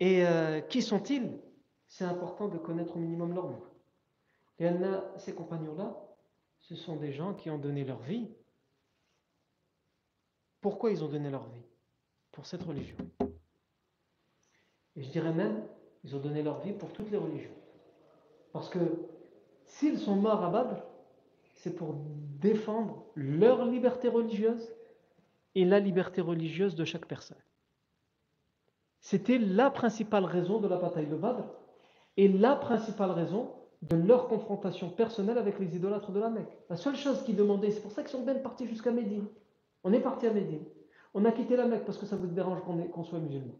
Et 0.00 0.26
euh, 0.26 0.60
qui 0.60 0.82
sont-ils? 0.82 1.40
C'est 1.90 2.04
important 2.04 2.46
de 2.46 2.56
connaître 2.56 2.96
au 2.96 3.00
minimum 3.00 3.34
leur 3.34 3.50
nom. 3.50 3.60
Et 4.60 4.70
ces 5.18 5.34
compagnons-là, 5.34 5.96
ce 6.60 6.76
sont 6.76 6.94
des 6.94 7.12
gens 7.12 7.34
qui 7.34 7.50
ont 7.50 7.58
donné 7.58 7.84
leur 7.84 7.98
vie. 7.98 8.30
Pourquoi 10.60 10.92
ils 10.92 11.02
ont 11.02 11.08
donné 11.08 11.30
leur 11.30 11.48
vie? 11.48 11.64
Pour 12.30 12.46
cette 12.46 12.62
religion. 12.62 12.96
Et 14.94 15.02
je 15.02 15.10
dirais 15.10 15.32
même, 15.32 15.66
ils 16.04 16.14
ont 16.14 16.20
donné 16.20 16.44
leur 16.44 16.60
vie 16.60 16.72
pour 16.72 16.92
toutes 16.92 17.10
les 17.10 17.16
religions. 17.16 17.50
Parce 18.52 18.68
que 18.68 18.78
s'ils 19.64 19.98
sont 19.98 20.16
morts 20.16 20.44
à 20.44 20.50
Badr, 20.50 20.84
c'est 21.54 21.74
pour 21.74 21.96
défendre 22.40 23.04
leur 23.16 23.64
liberté 23.64 24.06
religieuse 24.08 24.72
et 25.56 25.64
la 25.64 25.80
liberté 25.80 26.20
religieuse 26.20 26.76
de 26.76 26.84
chaque 26.84 27.06
personne. 27.06 27.42
C'était 29.00 29.38
la 29.38 29.70
principale 29.70 30.24
raison 30.24 30.60
de 30.60 30.68
la 30.68 30.76
bataille 30.76 31.08
de 31.08 31.16
Badr 31.16 31.42
et 32.16 32.28
la 32.28 32.56
principale 32.56 33.10
raison 33.10 33.52
de 33.82 33.96
leur 33.96 34.28
confrontation 34.28 34.90
personnelle 34.90 35.38
avec 35.38 35.58
les 35.58 35.74
idolâtres 35.74 36.12
de 36.12 36.20
la 36.20 36.28
Mecque. 36.28 36.58
La 36.68 36.76
seule 36.76 36.96
chose 36.96 37.22
qu'ils 37.22 37.36
demandaient, 37.36 37.70
c'est 37.70 37.80
pour 37.80 37.92
ça 37.92 38.02
qu'ils 38.02 38.10
sont 38.10 38.24
même 38.24 38.42
partis 38.42 38.66
jusqu'à 38.66 38.90
Médine. 38.90 39.26
On 39.84 39.92
est 39.92 40.00
parti 40.00 40.26
à 40.26 40.32
Médine. 40.32 40.64
On 41.14 41.24
a 41.24 41.32
quitté 41.32 41.56
la 41.56 41.66
Mecque 41.66 41.84
parce 41.84 41.98
que 41.98 42.06
ça 42.06 42.16
vous 42.16 42.26
dérange 42.26 42.60
qu'on 42.62 43.04
soit 43.04 43.18
musulman. 43.18 43.54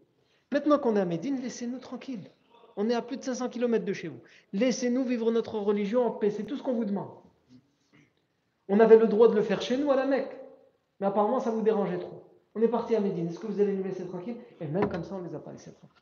Maintenant 0.51 0.77
qu'on 0.77 0.95
est 0.95 0.99
à 0.99 1.05
Médine, 1.05 1.41
laissez-nous 1.41 1.79
tranquilles. 1.79 2.29
On 2.77 2.89
est 2.89 2.93
à 2.93 3.01
plus 3.01 3.17
de 3.17 3.23
500 3.23 3.49
km 3.49 3.83
de 3.83 3.93
chez 3.93 4.07
vous. 4.07 4.19
Laissez-nous 4.53 5.03
vivre 5.03 5.31
notre 5.31 5.57
religion 5.57 6.05
en 6.05 6.11
paix. 6.11 6.29
C'est 6.29 6.43
tout 6.43 6.55
ce 6.55 6.63
qu'on 6.63 6.73
vous 6.73 6.85
demande. 6.85 7.09
On 8.69 8.79
avait 8.79 8.97
le 8.97 9.07
droit 9.07 9.27
de 9.27 9.35
le 9.35 9.41
faire 9.41 9.61
chez 9.61 9.77
nous 9.77 9.91
à 9.91 9.95
la 9.95 10.05
Mecque. 10.05 10.37
Mais 10.99 11.07
apparemment, 11.07 11.39
ça 11.39 11.51
vous 11.51 11.61
dérangeait 11.61 11.99
trop. 11.99 12.23
On 12.55 12.61
est 12.61 12.67
parti 12.67 12.95
à 12.95 12.99
Médine. 12.99 13.27
Est-ce 13.27 13.39
que 13.39 13.47
vous 13.47 13.59
allez 13.59 13.73
nous 13.73 13.83
laisser 13.83 14.05
tranquilles? 14.05 14.37
Et 14.59 14.67
même 14.67 14.87
comme 14.87 15.03
ça, 15.03 15.15
on 15.15 15.19
ne 15.19 15.27
les 15.27 15.35
a 15.35 15.39
pas 15.39 15.51
laissés 15.51 15.73
tranquilles. 15.73 15.97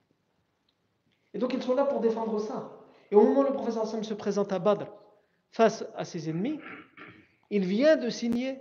Et 1.33 1.39
donc, 1.39 1.53
ils 1.53 1.61
sont 1.61 1.75
là 1.75 1.85
pour 1.85 1.99
défendre 1.99 2.39
ça. 2.39 2.71
Et 3.11 3.15
au 3.15 3.23
moment 3.23 3.41
où 3.41 3.43
le 3.43 3.53
professeur 3.53 3.83
Hassan 3.83 4.03
se 4.03 4.13
présente 4.13 4.51
à 4.53 4.59
Badr 4.59 4.85
face 5.51 5.85
à 5.95 6.05
ses 6.05 6.29
ennemis, 6.29 6.59
il 7.49 7.65
vient 7.65 7.95
de 7.95 8.09
signer 8.09 8.59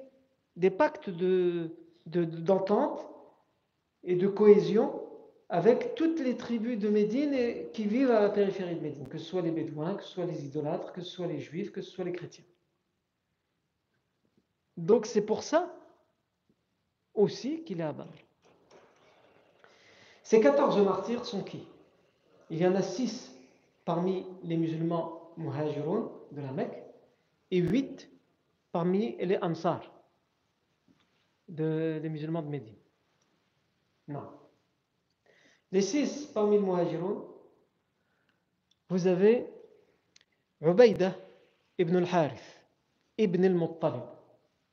des 0.56 0.70
pactes 0.70 1.10
d'entente 2.06 2.98
de, 4.04 4.10
et 4.10 4.16
de 4.16 4.26
cohésion 4.26 5.02
avec 5.50 5.94
toutes 5.94 6.20
les 6.20 6.36
tribus 6.36 6.78
de 6.78 6.88
Médine 6.88 7.70
qui 7.72 7.84
vivent 7.84 8.10
à 8.10 8.20
la 8.20 8.28
périphérie 8.28 8.74
de 8.74 8.80
Médine, 8.80 9.08
que 9.08 9.18
ce 9.18 9.24
soit 9.24 9.42
les 9.42 9.50
Bédouins, 9.50 9.94
que 9.94 10.02
ce 10.02 10.10
soit 10.10 10.26
les 10.26 10.44
idolâtres, 10.44 10.92
que 10.92 11.00
ce 11.00 11.10
soit 11.10 11.26
les 11.26 11.40
Juifs, 11.40 11.72
que 11.72 11.80
ce 11.80 11.90
soit 11.90 12.04
les 12.04 12.12
chrétiens. 12.12 12.44
Donc 14.76 15.06
c'est 15.06 15.22
pour 15.22 15.42
ça 15.42 15.74
aussi 17.14 17.62
qu'il 17.64 17.80
est 17.80 17.84
à 17.84 17.92
Badr. 17.92 18.10
Ces 20.22 20.40
14 20.40 20.78
martyrs 20.84 21.24
sont 21.24 21.42
qui? 21.42 21.66
Il 22.50 22.58
y 22.58 22.66
en 22.66 22.74
a 22.74 22.82
6 22.82 23.34
parmi 23.84 24.26
les 24.42 24.56
musulmans 24.56 25.32
muhajirun 25.36 26.10
de 26.32 26.40
la 26.40 26.52
Mecque 26.52 26.82
et 27.50 27.58
8 27.58 28.10
parmi 28.72 29.16
les 29.18 29.38
ansar 29.38 29.82
des 31.48 32.08
musulmans 32.08 32.42
de 32.42 32.48
Médine. 32.48 32.76
Non. 34.08 34.28
Les 35.72 35.82
6 35.82 36.26
parmi 36.34 36.56
les 36.56 36.62
muhajirun, 36.62 37.24
vous 38.88 39.06
avez 39.06 39.46
Ubaïda 40.60 41.14
ibn 41.78 41.96
al-Harith 41.96 42.64
ibn 43.18 43.44
al-Muttalib. 43.44 44.02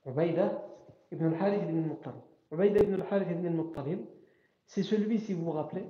Ubaïda 0.06 0.62
ibn 1.12 1.26
al-Harith 1.26 1.64
ibn 1.64 1.78
al-Muttalib. 1.80 2.22
Ubaïda 2.52 2.84
ibn 2.84 2.94
al-Harith 2.94 3.32
ibn 3.32 3.48
al-Muttalib, 3.48 4.00
c'est 4.66 4.84
celui, 4.84 5.20
si 5.20 5.34
vous 5.34 5.46
vous 5.46 5.52
rappelez, 5.52 5.86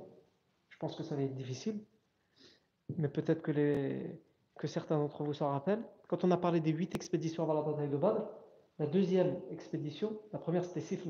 je 0.75 0.79
pense 0.79 0.97
que 0.97 1.03
ça 1.03 1.15
va 1.15 1.21
être 1.21 1.33
difficile, 1.33 1.79
mais 2.97 3.07
peut-être 3.07 3.41
que, 3.41 3.51
les, 3.51 4.19
que 4.57 4.67
certains 4.67 4.97
d'entre 4.97 5.23
vous 5.23 5.33
s'en 5.33 5.49
rappellent. 5.49 5.85
Quand 6.09 6.25
on 6.25 6.31
a 6.31 6.37
parlé 6.37 6.59
des 6.59 6.71
huit 6.71 6.93
expéditions 6.93 7.43
avant 7.43 7.53
la 7.53 7.61
bataille 7.61 7.87
de 7.87 7.95
Badr, 7.95 8.27
la 8.77 8.85
deuxième 8.85 9.39
expédition, 9.51 10.19
la 10.33 10.39
première 10.39 10.65
c'était 10.65 10.81
Sif 10.81 11.07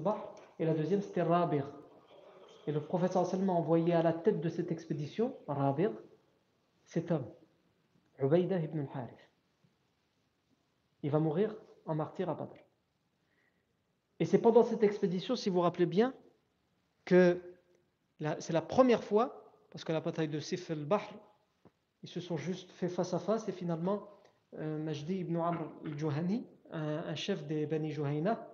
et 0.59 0.65
la 0.65 0.75
deuxième 0.75 1.01
c'était 1.01 1.23
Rabir. 1.23 1.67
Et 2.67 2.71
le 2.71 2.79
prophète 2.79 3.13
sallallahu 3.13 3.49
a 3.49 3.53
envoyé 3.53 3.93
à 3.93 4.03
la 4.03 4.13
tête 4.13 4.39
de 4.39 4.49
cette 4.49 4.71
expédition, 4.71 5.35
Rabir, 5.47 5.91
cet 6.83 7.09
homme, 7.09 7.25
Ubaïda 8.19 8.59
ibn 8.59 8.81
al-Harith. 8.81 9.31
Il 11.01 11.09
va 11.09 11.17
mourir 11.17 11.55
en 11.87 11.95
martyr 11.95 12.29
à 12.29 12.35
Badr. 12.35 12.53
Et 14.19 14.25
c'est 14.25 14.37
pendant 14.37 14.63
cette 14.63 14.83
expédition, 14.83 15.35
si 15.35 15.49
vous 15.49 15.55
vous 15.55 15.61
rappelez 15.61 15.87
bien, 15.87 16.13
que 17.03 17.41
c'est 18.37 18.53
la 18.53 18.61
première 18.61 19.03
fois, 19.03 19.44
parce 19.75 19.83
que 19.83 19.91
la 19.91 19.99
bataille 19.99 20.29
de 20.29 20.39
Sif 20.39 20.71
al-Bahr, 20.71 21.03
ils 22.01 22.07
se 22.07 22.21
sont 22.21 22.37
juste 22.37 22.71
fait 22.71 22.87
face 22.87 23.13
à 23.13 23.19
face, 23.19 23.49
et 23.49 23.51
finalement, 23.51 24.07
euh, 24.53 24.77
Majdi 24.77 25.17
ibn 25.17 25.35
Amr 25.35 25.69
al-Juhani, 25.83 26.45
un, 26.71 27.13
chef 27.15 27.45
des 27.45 27.65
Bani 27.65 27.91
Juhayna, 27.91 28.49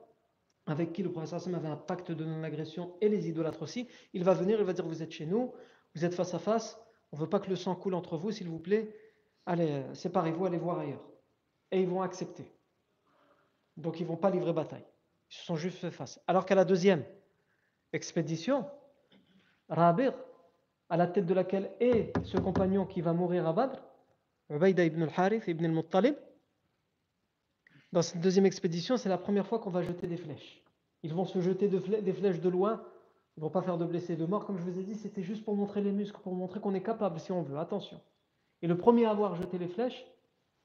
avec 0.66 0.94
qui 0.94 1.04
le 1.04 1.12
professeur 1.12 1.54
avait 1.54 1.68
un 1.68 1.78
pacte 1.78 2.12
de 2.12 2.26
non-agression, 2.26 2.96
et 3.02 3.08
les 3.08 3.30
idolâtres 3.30 3.62
aussi, 3.62 3.88
il 4.14 4.24
va 4.24 4.34
venir, 4.34 4.60
il 4.60 4.66
va 4.66 4.74
dire 4.74 4.88
Vous 4.88 5.04
êtes 5.04 5.12
chez 5.12 5.28
nous, 5.28 5.54
vous 5.94 6.04
êtes 6.04 6.16
face 6.16 6.34
à 6.34 6.40
face, 6.40 6.80
on 7.12 7.18
ne 7.18 7.22
veut 7.22 7.30
pas 7.30 7.40
que 7.40 7.52
le 7.52 7.56
sang 7.56 7.76
coule 7.76 7.94
entre 7.94 8.18
vous, 8.18 8.32
s'il 8.32 8.50
vous 8.50 8.58
plaît, 8.58 8.92
allez, 9.46 9.70
euh, 9.70 9.94
séparez-vous, 9.94 10.48
allez 10.48 10.58
voir 10.58 10.80
ailleurs. 10.80 11.08
Et 11.70 11.82
ils 11.82 11.88
vont 11.88 12.02
accepter. 12.02 12.52
Donc 13.78 14.00
ils 14.00 14.04
ne 14.04 14.08
vont 14.08 14.18
pas 14.18 14.32
livrer 14.32 14.54
bataille. 14.54 14.88
Ils 15.30 15.36
se 15.36 15.46
sont 15.46 15.56
juste 15.56 15.78
fait 15.78 15.92
face. 15.92 16.20
Alors 16.26 16.48
qu'à 16.48 16.56
la 16.56 16.66
deuxième 16.66 17.06
expédition, 17.94 18.66
Rabir, 19.70 20.14
à 20.92 20.98
la 20.98 21.08
tête 21.08 21.26
de 21.26 21.34
laquelle 21.34 21.72
est 21.80 22.12
ce 22.26 22.38
compagnon 22.38 22.86
qui 22.86 23.00
va 23.00 23.14
mourir 23.14 23.48
à 23.48 23.54
Badr, 23.54 23.80
Ubaïda 24.50 24.84
ibn 24.84 25.04
al-Harith 25.04 25.48
ibn 25.48 25.64
al-Muttalib, 25.64 26.16
dans 27.94 28.02
cette 28.02 28.20
deuxième 28.20 28.46
expédition, 28.46 28.98
c'est 28.98 29.08
la 29.08 29.18
première 29.18 29.48
fois 29.48 29.60
qu'on 29.60 29.70
va 29.70 29.84
jeter 29.84 30.06
des 30.06 30.18
flèches. 30.18 30.62
Ils 31.04 31.14
vont 31.14 31.24
se 31.24 31.40
jeter 31.40 31.70
des 31.70 32.14
flèches 32.14 32.42
de 32.42 32.50
loin, 32.50 32.84
ils 33.38 33.40
ne 33.40 33.46
vont 33.46 33.50
pas 33.50 33.62
faire 33.62 33.78
de 33.78 33.86
blessés 33.86 34.18
de 34.18 34.26
mort, 34.26 34.46
comme 34.46 34.58
je 34.58 34.64
vous 34.64 34.80
ai 34.80 34.84
dit, 34.84 34.96
c'était 34.96 35.24
juste 35.24 35.46
pour 35.46 35.56
montrer 35.56 35.82
les 35.82 35.94
muscles, 35.94 36.20
pour 36.22 36.36
montrer 36.36 36.60
qu'on 36.60 36.74
est 36.74 36.84
capable 36.84 37.22
si 37.22 37.32
on 37.32 37.42
veut, 37.42 37.58
attention. 37.58 38.02
Et 38.62 38.68
le 38.68 38.76
premier 38.76 39.06
à 39.06 39.12
avoir 39.12 39.36
jeté 39.36 39.58
les 39.58 39.70
flèches, 39.70 40.06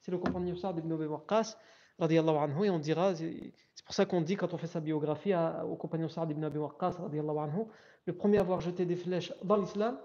c'est 0.01 0.11
le 0.11 0.19
compagnon 0.19 0.57
Sa'd 0.57 0.77
ibn 0.77 0.93
Abi 0.93 1.07
Waqqas, 1.07 1.57
et 2.01 2.19
on 2.19 2.79
dira, 2.81 3.15
c'est 3.15 3.85
pour 3.85 3.95
ça 3.95 4.05
qu'on 4.05 4.21
dit 4.23 4.35
quand 4.35 4.53
on 4.53 4.59
fait 4.59 4.67
sa 4.67 4.81
biographie 4.81 5.33
au 5.65 5.77
compagnon 5.77 6.09
Sa'd 6.09 6.33
ibn 6.33 6.43
Abi 6.43 6.59
Waqqas, 6.59 6.97
anhu, 7.01 7.65
le 8.07 8.13
premier 8.13 8.39
à 8.39 8.41
avoir 8.41 8.61
jeté 8.61 8.85
des 8.85 8.97
flèches 8.97 9.33
dans 9.45 9.57
l'islam, 9.57 9.97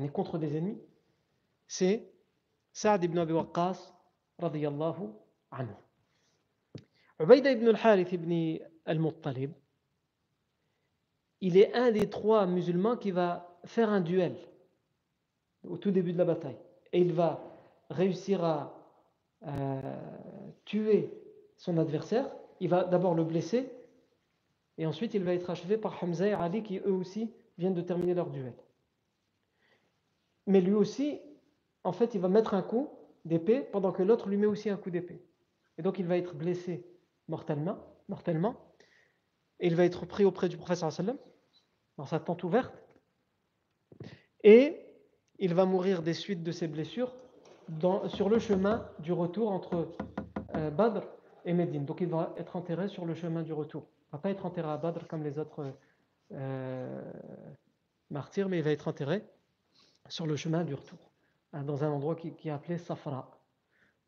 est 0.00 0.08
contre 0.08 0.38
des 0.38 0.56
ennemis, 0.56 0.80
c'est 1.66 2.08
Sa'd 2.72 3.04
ibn 3.04 3.18
Abi 3.18 3.32
Waqqas, 3.32 3.92
radiyallahu 4.38 5.10
anhu. 5.50 5.74
Ubaïda 7.20 7.52
ibn 7.52 7.68
al-Harith 7.68 8.12
ibn 8.12 8.58
al-Muttalib, 8.86 9.52
il 11.40 11.56
est 11.56 11.74
un 11.74 11.90
des 11.90 12.08
trois 12.08 12.46
musulmans 12.46 12.96
qui 12.96 13.10
va 13.10 13.58
faire 13.64 13.90
un 13.90 14.00
duel 14.00 14.36
au 15.68 15.76
tout 15.76 15.90
début 15.90 16.12
de 16.12 16.18
la 16.18 16.24
bataille. 16.24 16.58
Et 16.92 17.00
il 17.00 17.12
va 17.12 17.42
réussir 17.90 18.44
à 18.44 18.74
tuer 20.64 21.12
son 21.56 21.78
adversaire, 21.78 22.32
il 22.60 22.68
va 22.68 22.84
d'abord 22.84 23.14
le 23.14 23.24
blesser, 23.24 23.70
et 24.78 24.86
ensuite 24.86 25.14
il 25.14 25.24
va 25.24 25.34
être 25.34 25.50
achevé 25.50 25.76
par 25.76 26.02
Hamza 26.02 26.26
et 26.26 26.32
Ali 26.32 26.62
qui 26.62 26.78
eux 26.78 26.92
aussi 26.92 27.30
viennent 27.58 27.74
de 27.74 27.82
terminer 27.82 28.14
leur 28.14 28.30
duel. 28.30 28.54
Mais 30.46 30.60
lui 30.60 30.74
aussi, 30.74 31.20
en 31.84 31.92
fait, 31.92 32.14
il 32.14 32.20
va 32.20 32.28
mettre 32.28 32.54
un 32.54 32.62
coup 32.62 32.90
d'épée 33.24 33.60
pendant 33.60 33.92
que 33.92 34.02
l'autre 34.02 34.28
lui 34.28 34.36
met 34.36 34.46
aussi 34.46 34.70
un 34.70 34.76
coup 34.76 34.90
d'épée. 34.90 35.24
Et 35.78 35.82
donc 35.82 35.98
il 35.98 36.06
va 36.06 36.16
être 36.16 36.34
blessé 36.34 36.84
mortellement, 37.28 37.78
mortellement 38.08 38.56
et 39.60 39.68
il 39.68 39.76
va 39.76 39.84
être 39.84 40.04
pris 40.06 40.24
auprès 40.24 40.48
du 40.48 40.56
prophète 40.56 40.90
sallam 40.90 41.16
dans 41.96 42.04
sa 42.04 42.18
tente 42.18 42.42
ouverte, 42.42 42.74
et 44.42 44.80
il 45.38 45.54
va 45.54 45.66
mourir 45.66 46.02
des 46.02 46.14
suites 46.14 46.42
de 46.42 46.50
ses 46.50 46.66
blessures 46.66 47.14
sur 48.08 48.28
le 48.28 48.38
chemin 48.38 48.88
du 48.98 49.12
retour 49.12 49.52
entre 49.52 49.88
euh, 50.56 50.70
Badr 50.70 51.02
et 51.44 51.52
Médine. 51.52 51.84
Donc 51.84 52.00
il 52.00 52.08
va 52.08 52.34
être 52.38 52.56
enterré 52.56 52.88
sur 52.88 53.04
le 53.04 53.14
chemin 53.14 53.42
du 53.42 53.52
retour. 53.52 53.86
Il 54.04 54.06
ne 54.06 54.18
va 54.18 54.22
pas 54.22 54.30
être 54.30 54.46
enterré 54.46 54.68
à 54.68 54.76
Badr 54.78 55.06
comme 55.06 55.22
les 55.22 55.38
autres 55.38 55.74
euh, 56.32 57.12
martyrs, 58.10 58.48
mais 58.48 58.58
il 58.58 58.64
va 58.64 58.70
être 58.70 58.88
enterré 58.88 59.24
sur 60.12 60.26
le 60.26 60.36
chemin 60.36 60.62
du 60.62 60.74
retour, 60.74 60.98
hein, 61.54 61.62
dans 61.62 61.84
un 61.84 61.90
endroit 61.90 62.14
qui, 62.16 62.28
est 62.44 62.50
appelé 62.50 62.76
Safra. 62.76 63.30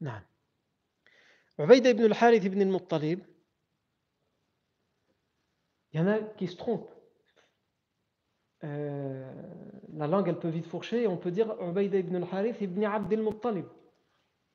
Non. 0.03 0.21
Ubaïd 1.59 1.87
ibn 1.87 2.05
al-Harith 2.05 2.45
ibn 2.45 2.61
al-Muttalib, 2.61 3.21
il 5.91 6.01
y 6.01 6.03
en 6.03 6.07
a 6.07 6.19
qui 6.19 6.47
se 6.47 6.57
trompent. 6.57 6.93
Euh, 8.65 9.33
la 9.95 10.07
langue, 10.07 10.29
elle 10.29 10.39
peut 10.39 10.51
vite 10.51 10.67
fourcher, 10.67 11.05
et 11.05 11.07
on 11.07 11.17
peut 11.17 11.31
dire 11.31 11.57
Ubaïd 11.59 11.95
ibn 11.95 12.17
al-Harith 12.17 12.61
ibn 12.61 12.85
Abd 12.85 13.11
al-Muttalib. 13.15 13.67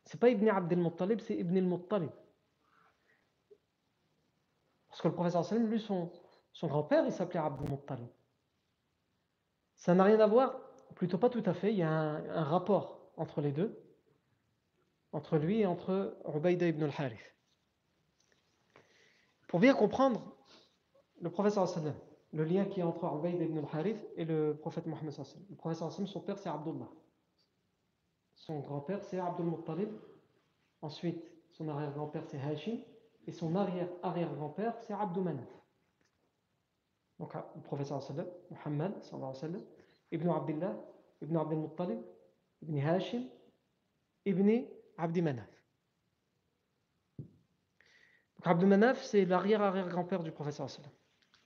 C'est 0.06 0.20
pas 0.20 0.30
ibn 0.30 0.48
Abd 0.50 0.74
al-Muttalib, 0.74 1.20
c'est 1.20 1.36
ibn 1.36 1.58
al-Muttalib. 1.58 2.12
Parce 4.88 5.02
que 5.02 5.08
le 5.08 5.16
professeur 5.16 5.44
sallam, 5.44 5.66
lui, 5.66 5.80
son, 5.80 6.12
son 6.54 6.68
grand-père, 6.68 7.06
il 7.08 7.12
s'appelait 7.12 7.40
Abdul 7.40 7.72
Muttalib. 7.72 8.10
Ça 9.78 9.96
n'a 9.96 10.04
rien 10.04 10.20
à 10.20 10.28
voir. 10.28 10.69
Plutôt 11.00 11.18
pas 11.18 11.30
tout 11.30 11.44
à 11.46 11.54
fait, 11.54 11.72
il 11.72 11.78
y 11.78 11.82
a 11.82 11.90
un, 11.90 12.44
rapport 12.44 13.00
entre 13.16 13.40
les 13.40 13.54
deux, 13.54 13.82
entre 15.14 15.38
lui 15.38 15.62
et 15.62 15.66
entre 15.66 16.18
Ubaïda 16.36 16.68
ibn 16.68 16.84
al-Harith. 16.84 17.36
Pour 19.48 19.62
bien 19.62 19.74
comprendre 19.74 20.36
le 21.22 21.30
professeur 21.30 21.70
sallam, 21.70 21.96
le 22.34 22.44
lien 22.44 22.66
qui 22.66 22.82
est 22.82 22.84
entre 22.84 23.06
Ubaïda 23.06 23.46
ibn 23.46 23.60
al-Harith 23.60 24.06
et 24.18 24.26
le 24.26 24.58
prophète 24.60 24.88
Mohammed 24.88 25.12
sallam. 25.12 25.46
Le 25.50 25.56
professeur 25.56 25.90
sallam, 25.90 26.08
son 26.08 26.20
père 26.20 26.38
c'est 26.38 26.50
Abdullah. 26.50 26.90
Son 28.36 28.60
grand-père 28.60 29.02
c'est 29.02 29.20
Abdul 29.20 29.46
Muttalib. 29.46 29.90
Ensuite, 30.82 31.24
son 31.52 31.70
arrière-grand-père 31.70 32.26
c'est 32.26 32.42
Hashim. 32.42 32.80
Et 33.26 33.32
son 33.32 33.56
arrière-arrière-grand-père 33.56 34.76
c'est 34.82 34.94
Abdul 34.94 35.24
Manaf. 35.24 35.48
Donc 37.20 37.34
le 37.34 37.62
professeur 37.62 38.04
sallam, 38.04 38.28
Muhammad 38.52 39.02
sallallahu 39.02 39.64
Ibn 40.12 40.30
Abdullah, 40.30 40.76
Ibn 41.22 41.38
Abdul 41.38 41.60
Muttalib, 41.60 42.00
Ibn 42.62 42.78
Hashim, 42.80 43.30
Ibn 44.26 44.66
Abdi 44.98 45.22
Manaf. 45.22 45.50
Donc 47.18 48.48
Abdul 48.48 48.70
Manaf, 48.70 49.04
c'est 49.04 49.26
l'arrière-arrière-grand-père 49.26 50.24
du 50.24 50.32
professeur. 50.32 50.68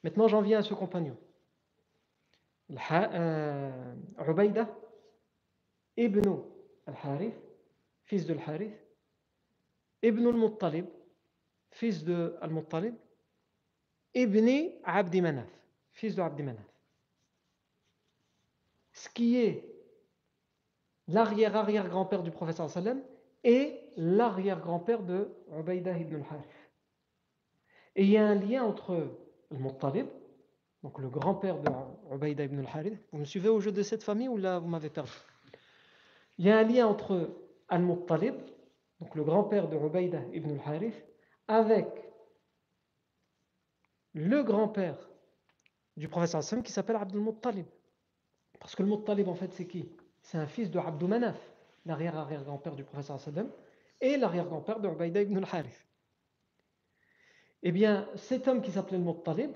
Maintenant, 0.03 0.27
j'en 0.27 0.41
viens 0.41 0.59
à 0.59 0.63
ce 0.63 0.73
compagnon. 0.73 1.17
Euh, 2.91 3.95
Ubaïda 4.27 4.67
ibn 5.97 6.21
al-Harith, 6.87 7.35
fils 8.03 8.25
de 8.25 8.33
al-Harith, 8.33 8.73
ibn 10.01 10.25
al-Muttalib, 10.27 10.85
fils 11.71 12.03
de 12.03 12.35
al-Muttalib, 12.41 12.95
ibn 14.13 14.71
Abdi 14.83 15.21
Manaf, 15.21 15.49
fils 15.91 16.15
de 16.15 16.21
Abdi 16.21 16.43
Manaf. 16.43 16.72
Ce 19.03 19.09
qui 19.09 19.37
est 19.37 19.69
l'arrière-arrière-grand-père 21.09 22.23
du 22.23 22.31
professeur 22.31 22.69
sallam 22.69 23.03
et 23.43 23.77
l'arrière-grand-père 23.97 25.03
de 25.03 25.29
Ubaïda 25.59 25.97
ibn 25.97 26.15
al-Harith. 26.15 26.71
Et 27.97 28.03
il 28.05 28.11
y 28.11 28.17
a 28.17 28.25
un 28.25 28.35
lien 28.35 28.63
entre 28.63 29.11
Al-Muttalib, 29.51 30.07
donc 30.83 30.99
le 30.99 31.09
grand-père 31.09 31.59
de 31.59 31.69
Ubaïda 32.13 32.45
ibn 32.45 32.59
al-Harith. 32.59 32.97
Vous 33.11 33.17
me 33.17 33.25
suivez 33.25 33.49
au 33.49 33.59
jeu 33.59 33.73
de 33.73 33.83
cette 33.83 34.03
famille 34.03 34.29
ou 34.29 34.37
là 34.37 34.59
vous 34.59 34.69
m'avez 34.69 34.89
perdu? 34.89 35.11
Il 36.37 36.45
y 36.45 36.49
a 36.49 36.59
un 36.59 36.63
lien 36.63 36.87
entre 36.87 37.29
Al-Muttalib, 37.67 38.35
donc 39.01 39.13
le 39.15 39.25
grand-père 39.25 39.67
de 39.67 39.75
Ubaïda 39.75 40.21
ibn 40.31 40.51
al-Harith, 40.51 40.95
avec 41.49 41.89
le 44.13 44.43
grand-père 44.43 45.09
du 45.97 46.07
prophète 46.07 46.41
sallam 46.41 46.63
qui 46.63 46.71
s'appelle 46.71 46.95
Abdul 46.95 47.19
Muttalib. 47.19 47.65
Parce 48.63 48.75
que 48.75 48.83
le 48.83 48.89
Muttalib 48.89 49.27
en 49.27 49.35
fait 49.35 49.51
c'est 49.53 49.67
qui? 49.67 49.89
C'est 50.21 50.37
un 50.37 50.47
fils 50.47 50.71
de 50.71 50.79
Abdou 50.79 51.07
Manaf, 51.07 51.37
l'arrière-arrière-grand-père 51.85 52.75
du 52.75 52.85
prophète 52.85 53.19
sallam, 53.19 53.49
et 53.99 54.15
l'arrière-grand-père 54.15 54.79
de 54.79 54.87
Ubaïda 54.87 55.21
ibn 55.21 55.37
al-Harith. 55.37 55.85
Eh 57.61 57.71
bien, 57.73 58.07
cet 58.15 58.47
homme 58.47 58.61
qui 58.61 58.71
s'appelait 58.71 58.97
le 58.97 59.03
Muttalib, 59.03 59.51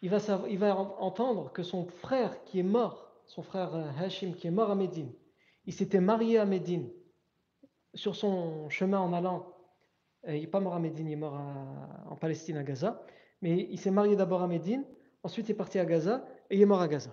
il 0.00 0.10
va, 0.10 0.18
il 0.48 0.58
va 0.58 0.76
entendre 0.76 1.50
que 1.52 1.64
son 1.64 1.86
frère 1.86 2.44
qui 2.44 2.60
est 2.60 2.64
mort, 2.64 3.12
son 3.26 3.42
frère 3.42 3.74
euh, 3.74 3.90
Hashim 3.98 4.32
qui 4.34 4.46
est 4.46 4.52
mort 4.52 4.70
à 4.70 4.76
Médine, 4.76 5.12
il 5.66 5.72
s'était 5.72 6.00
marié 6.00 6.38
à 6.38 6.46
Médine 6.46 6.88
sur 7.94 8.14
son 8.14 8.68
chemin 8.68 9.00
en 9.00 9.12
allant, 9.12 9.52
euh, 10.28 10.36
il 10.36 10.42
n'est 10.42 10.46
pas 10.46 10.60
mort 10.60 10.74
à 10.74 10.78
Médine, 10.78 11.08
il 11.08 11.12
est 11.14 11.16
mort 11.16 11.34
en 12.08 12.14
Palestine, 12.14 12.56
à 12.56 12.62
Gaza, 12.62 13.04
mais 13.42 13.66
il 13.70 13.78
s'est 13.78 13.90
marié 13.90 14.14
d'abord 14.14 14.42
à 14.42 14.46
Médine, 14.46 14.84
ensuite 15.24 15.48
il 15.48 15.52
est 15.52 15.54
parti 15.54 15.80
à 15.80 15.84
Gaza 15.84 16.24
et 16.48 16.54
il 16.54 16.62
est 16.62 16.66
mort 16.66 16.80
à 16.80 16.86
Gaza. 16.86 17.10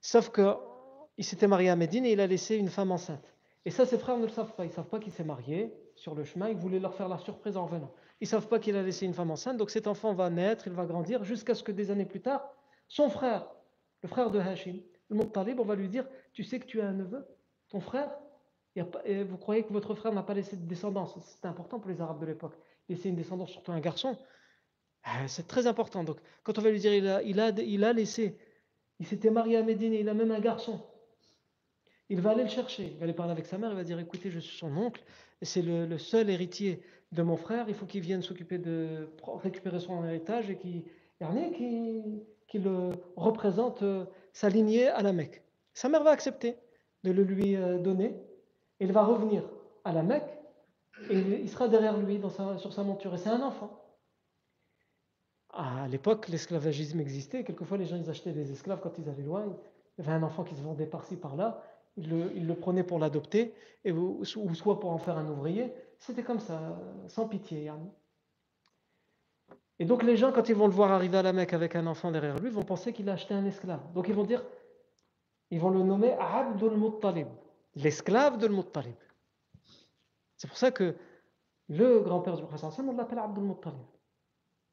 Sauf 0.00 0.30
qu'il 0.30 1.24
s'était 1.24 1.46
marié 1.46 1.70
à 1.70 1.76
Médine 1.76 2.06
et 2.06 2.12
il 2.12 2.20
a 2.20 2.26
laissé 2.26 2.56
une 2.56 2.68
femme 2.68 2.92
enceinte. 2.92 3.34
Et 3.64 3.70
ça, 3.70 3.84
ses 3.84 3.98
frères 3.98 4.16
ne 4.16 4.22
le 4.22 4.30
savent 4.30 4.54
pas. 4.54 4.64
Ils 4.64 4.68
ne 4.68 4.72
savent 4.72 4.88
pas 4.88 4.98
qu'il 4.98 5.12
s'est 5.12 5.24
marié 5.24 5.72
sur 5.94 6.14
le 6.14 6.24
chemin. 6.24 6.48
Il 6.48 6.56
voulait 6.56 6.78
leur 6.78 6.94
faire 6.94 7.08
la 7.08 7.18
surprise 7.18 7.56
en 7.56 7.66
revenant. 7.66 7.92
Ils 8.20 8.24
ne 8.24 8.28
savent 8.28 8.48
pas 8.48 8.58
qu'il 8.58 8.76
a 8.76 8.82
laissé 8.82 9.06
une 9.06 9.14
femme 9.14 9.30
enceinte, 9.30 9.56
donc 9.56 9.70
cet 9.70 9.86
enfant 9.86 10.12
va 10.12 10.28
naître, 10.28 10.66
il 10.66 10.72
va 10.72 10.86
grandir, 10.86 11.22
jusqu'à 11.22 11.54
ce 11.54 11.62
que 11.62 11.70
des 11.70 11.90
années 11.90 12.04
plus 12.04 12.20
tard, 12.20 12.48
son 12.88 13.10
frère, 13.10 13.48
le 14.02 14.08
frère 14.08 14.30
de 14.30 14.40
Hashim, 14.40 14.80
le 15.08 15.16
Muttalib, 15.16 15.60
on 15.60 15.64
va 15.64 15.76
lui 15.76 15.88
dire 15.88 16.04
Tu 16.32 16.42
sais 16.42 16.58
que 16.58 16.66
tu 16.66 16.80
as 16.80 16.88
un 16.88 16.94
neveu 16.94 17.26
Ton 17.68 17.80
frère? 17.80 18.10
Et 19.04 19.24
Vous 19.24 19.36
croyez 19.36 19.64
que 19.64 19.72
votre 19.72 19.94
frère 19.94 20.12
n'a 20.12 20.22
pas 20.22 20.34
laissé 20.34 20.56
de 20.56 20.66
descendance? 20.66 21.16
C'est 21.20 21.46
important 21.46 21.78
pour 21.78 21.90
les 21.90 22.00
Arabes 22.00 22.20
de 22.20 22.26
l'époque. 22.26 22.54
Laisser 22.88 23.08
une 23.08 23.16
descendance, 23.16 23.50
surtout 23.50 23.72
un 23.72 23.80
garçon, 23.80 24.16
ah, 25.04 25.26
c'est 25.28 25.46
très 25.46 25.66
important. 25.66 26.04
Donc, 26.04 26.18
quand 26.42 26.58
on 26.58 26.62
va 26.62 26.70
lui 26.70 26.80
dire 26.80 26.92
il 26.92 27.08
a, 27.08 27.22
il 27.22 27.84
a 27.84 27.92
laissé, 27.92 28.36
il 29.00 29.06
s'était 29.06 29.30
marié 29.30 29.56
à 29.56 29.62
Médine, 29.62 29.92
il 29.92 30.08
a 30.08 30.14
même 30.14 30.30
un 30.30 30.40
garçon, 30.40 30.80
il 32.08 32.20
va 32.20 32.30
aller 32.30 32.44
le 32.44 32.48
chercher, 32.48 32.90
il 32.92 32.98
va 32.98 33.04
aller 33.04 33.12
parler 33.12 33.32
avec 33.32 33.46
sa 33.46 33.58
mère, 33.58 33.70
il 33.70 33.76
va 33.76 33.84
dire 33.84 33.98
Écoutez, 33.98 34.30
je 34.30 34.38
suis 34.38 34.58
son 34.58 34.76
oncle, 34.76 35.02
c'est 35.42 35.62
le 35.62 35.98
seul 35.98 36.30
héritier 36.30 36.82
de 37.12 37.22
mon 37.22 37.36
frère, 37.36 37.66
il 37.68 37.74
faut 37.74 37.86
qu'il 37.86 38.00
vienne 38.00 38.22
s'occuper 38.22 38.58
de 38.58 39.08
récupérer 39.42 39.80
son 39.80 40.04
héritage 40.04 40.50
et 40.50 40.56
qu'il 40.56 40.84
représente 43.16 43.82
euh, 43.82 44.04
sa 44.32 44.48
lignée 44.48 44.88
à 44.88 45.02
la 45.02 45.12
Mecque. 45.12 45.42
Sa 45.74 45.88
mère 45.88 46.02
va 46.02 46.10
accepter 46.10 46.56
de 47.04 47.12
le 47.12 47.22
lui 47.22 47.56
euh, 47.56 47.78
donner. 47.78 48.14
Il 48.80 48.92
va 48.92 49.04
revenir 49.04 49.48
à 49.84 49.92
la 49.92 50.02
Mecque 50.02 50.38
et 51.10 51.18
il 51.18 51.48
sera 51.48 51.68
derrière 51.68 51.96
lui 51.96 52.20
sur 52.58 52.72
sa 52.72 52.82
monture. 52.82 53.14
Et 53.14 53.18
c'est 53.18 53.30
un 53.30 53.42
enfant. 53.42 53.80
À 55.58 55.88
l'époque, 55.88 56.28
l'esclavagisme 56.28 57.00
existait. 57.00 57.42
Quelquefois, 57.42 57.78
les 57.78 57.84
gens 57.84 58.00
achetaient 58.08 58.32
des 58.32 58.52
esclaves 58.52 58.78
quand 58.80 58.96
ils 58.96 59.08
allaient 59.08 59.24
loin. 59.24 59.44
Il 59.98 60.04
y 60.04 60.08
avait 60.08 60.16
un 60.16 60.22
enfant 60.22 60.44
qui 60.44 60.54
se 60.54 60.62
vendait 60.62 60.86
par-ci, 60.86 61.16
par-là. 61.16 61.60
Ils 61.96 62.08
le, 62.08 62.32
il 62.36 62.46
le 62.46 62.54
prenaient 62.54 62.84
pour 62.84 63.00
l'adopter, 63.00 63.52
ou 63.84 64.24
soit 64.24 64.78
pour 64.78 64.90
en 64.90 64.98
faire 64.98 65.18
un 65.18 65.28
ouvrier. 65.28 65.74
C'était 65.98 66.22
comme 66.22 66.38
ça, 66.38 66.78
sans 67.08 67.26
pitié. 67.26 67.72
Et 69.80 69.84
donc 69.84 70.04
les 70.04 70.16
gens, 70.16 70.30
quand 70.30 70.48
ils 70.48 70.54
vont 70.54 70.68
le 70.68 70.72
voir 70.72 70.92
arriver 70.92 71.18
à 71.18 71.22
la 71.22 71.32
Mecque 71.32 71.54
avec 71.54 71.74
un 71.74 71.88
enfant 71.88 72.12
derrière 72.12 72.38
lui, 72.38 72.50
vont 72.50 72.62
penser 72.62 72.92
qu'il 72.92 73.08
a 73.08 73.14
acheté 73.14 73.34
un 73.34 73.44
esclave. 73.44 73.80
Donc 73.94 74.06
ils 74.06 74.14
vont 74.14 74.22
dire, 74.22 74.44
ils 75.50 75.58
vont 75.58 75.70
le 75.70 75.82
nommer 75.82 76.12
Abdul 76.20 76.76
Muttalib, 76.76 77.26
l'esclave 77.74 78.38
de 78.38 78.46
Muttalib. 78.46 78.94
C'est 80.36 80.46
pour 80.46 80.56
ça 80.56 80.70
que 80.70 80.94
le 81.68 81.98
grand-père 81.98 82.36
du 82.36 82.44
prophète 82.44 82.78
on 82.78 82.92
l'appelle 82.92 83.18
Abdul 83.18 83.42
Muttalib. 83.42 83.82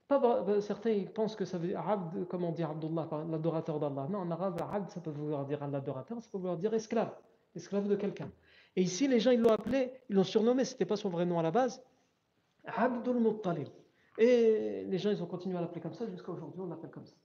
Pas, 0.08 0.20
bah, 0.20 0.62
certains 0.62 1.04
pensent 1.06 1.36
que 1.36 1.46
ça 1.46 1.58
veut 1.58 1.68
dire 1.68 1.88
Abd, 1.88 2.28
comme 2.28 2.44
on 2.44 2.52
dit 2.52 2.64
Abdullah, 2.64 3.08
l'adorateur 3.30 3.80
d'Allah. 3.80 4.08
Non, 4.10 4.20
en 4.20 4.32
arabe, 4.32 4.62
Abd, 4.72 4.90
ça 4.92 5.02
peut 5.02 5.10
vouloir 5.10 5.46
dire 5.46 5.66
l'adorateur, 5.68 6.22
ça 6.22 6.30
peut 6.32 6.38
vouloir 6.38 6.58
dire 6.58 6.74
esclave, 6.74 7.12
esclave 7.56 7.88
de 7.88 7.96
quelqu'un. 7.96 8.30
Et 8.76 8.84
ici, 8.84 9.08
les 9.08 9.20
gens, 9.20 9.32
ils 9.32 9.40
l'ont 9.40 9.52
appelé, 9.52 9.92
ils 10.10 10.16
l'ont 10.16 10.24
surnommé, 10.24 10.64
ce 10.64 10.74
n'était 10.74 10.86
pas 10.86 10.96
son 10.96 11.10
vrai 11.10 11.26
nom 11.26 11.40
à 11.40 11.44
la 11.44 11.52
base, 11.52 11.84
Abdul 12.66 13.20
Muttalib. 13.20 13.68
Et 14.18 14.86
les 14.88 14.98
gens, 14.98 15.10
ils 15.10 15.22
ont 15.24 15.28
continué 15.28 15.58
à 15.58 15.62
l'appeler 15.62 15.82
comme 15.82 15.94
ça, 15.94 16.08
jusqu'à 16.08 16.32
aujourd'hui, 16.32 16.62
on 16.62 16.68
l'appelle 16.68 16.92
comme 16.92 17.06
ça. 17.06 17.16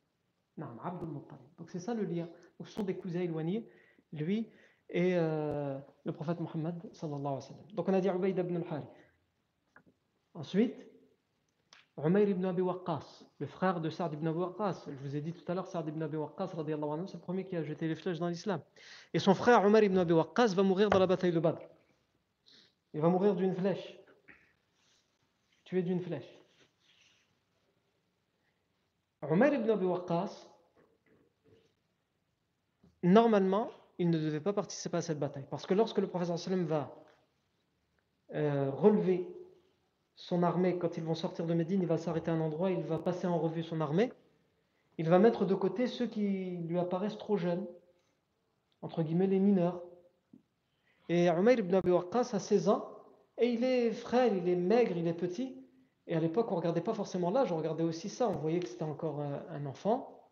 Abdul 0.82 1.08
Muttalib. 1.08 1.46
Donc 1.58 1.70
c'est 1.70 1.80
ça 1.80 1.94
le 1.94 2.04
lien. 2.04 2.28
Donc, 2.58 2.68
ce 2.68 2.74
sont 2.74 2.82
des 2.82 2.96
cousins 2.96 3.20
éloignés, 3.20 3.68
lui 4.12 4.48
et 4.90 5.12
euh, 5.14 5.78
le 6.04 6.12
prophète 6.12 6.40
Mohammed 6.40 6.74
sallallahu 6.92 7.26
alayhi 7.26 7.52
wa. 7.52 7.74
Donc 7.74 7.88
on 7.88 7.94
a 7.94 8.00
dit 8.00 8.08
Ubayd 8.08 8.38
ibn 8.38 8.56
al-Harith. 8.56 8.88
Ensuite, 10.34 10.89
Umayr 12.04 12.28
ibn 12.28 12.44
Abi 12.44 12.62
Waqqas, 12.62 13.24
le 13.38 13.46
frère 13.46 13.80
de 13.80 13.90
Sa'd 13.90 14.12
ibn 14.12 14.26
Abi 14.26 14.38
Waqqas. 14.38 14.84
Je 14.86 14.96
vous 15.08 15.16
ai 15.16 15.20
dit 15.20 15.32
tout 15.32 15.50
à 15.50 15.54
l'heure, 15.54 15.66
Sa'd 15.66 15.88
ibn 15.88 16.02
Abi 16.02 16.16
Waqqas, 16.16 16.48
c'est 16.48 16.56
le 16.56 17.18
premier 17.20 17.44
qui 17.44 17.56
a 17.56 17.62
jeté 17.62 17.88
les 17.88 17.94
flèches 17.94 18.18
dans 18.18 18.28
l'islam. 18.28 18.60
Et 19.12 19.18
son 19.18 19.34
frère 19.34 19.66
Umar 19.66 19.82
ibn 19.82 19.98
Abi 19.98 20.12
Waqqas 20.12 20.54
va 20.54 20.62
mourir 20.62 20.88
dans 20.90 20.98
la 20.98 21.06
bataille 21.06 21.32
de 21.32 21.40
Badr. 21.40 21.60
Il 22.94 23.00
va 23.00 23.08
mourir 23.08 23.34
d'une 23.34 23.54
flèche. 23.54 23.98
Tué 25.64 25.82
d'une 25.82 26.00
flèche. 26.00 26.38
Umar 29.28 29.52
ibn 29.52 29.70
Abi 29.70 29.84
Waqqas, 29.84 30.46
normalement, 33.02 33.70
il 33.98 34.10
ne 34.10 34.18
devait 34.18 34.40
pas 34.40 34.52
participer 34.52 34.96
à 34.96 35.02
cette 35.02 35.18
bataille. 35.18 35.46
Parce 35.50 35.66
que 35.66 35.74
lorsque 35.74 35.98
le 35.98 36.06
professeur 36.06 36.38
sallam 36.38 36.64
va 36.64 36.94
euh, 38.32 38.70
relever 38.70 39.28
son 40.20 40.42
armée, 40.42 40.76
quand 40.76 40.98
ils 40.98 41.02
vont 41.02 41.14
sortir 41.14 41.46
de 41.46 41.54
Médine, 41.54 41.80
il 41.80 41.86
va 41.86 41.96
s'arrêter 41.96 42.30
à 42.30 42.34
un 42.34 42.40
endroit, 42.40 42.70
il 42.70 42.82
va 42.82 42.98
passer 42.98 43.26
en 43.26 43.38
revue 43.38 43.62
son 43.62 43.80
armée, 43.80 44.12
il 44.98 45.08
va 45.08 45.18
mettre 45.18 45.46
de 45.46 45.54
côté 45.54 45.86
ceux 45.86 46.06
qui 46.06 46.58
lui 46.68 46.78
apparaissent 46.78 47.16
trop 47.16 47.38
jeunes, 47.38 47.66
entre 48.82 49.02
guillemets 49.02 49.26
les 49.26 49.38
mineurs. 49.38 49.82
Et 51.08 51.28
Umayr 51.28 51.60
ibn 51.60 51.74
Abi 51.74 51.90
Waqqas 51.90 52.30
a 52.34 52.38
16 52.38 52.68
ans, 52.68 52.86
et 53.38 53.48
il 53.48 53.64
est 53.64 53.92
frêle, 53.92 54.36
il 54.36 54.46
est 54.46 54.56
maigre, 54.56 54.94
il 54.94 55.08
est 55.08 55.14
petit. 55.14 55.56
Et 56.06 56.14
à 56.14 56.20
l'époque, 56.20 56.48
on 56.50 56.56
ne 56.56 56.60
regardait 56.60 56.82
pas 56.82 56.92
forcément 56.92 57.30
l'âge, 57.30 57.50
on 57.50 57.56
regardait 57.56 57.84
aussi 57.84 58.10
ça. 58.10 58.28
On 58.28 58.36
voyait 58.36 58.60
que 58.60 58.68
c'était 58.68 58.84
encore 58.84 59.20
un 59.20 59.64
enfant. 59.64 60.28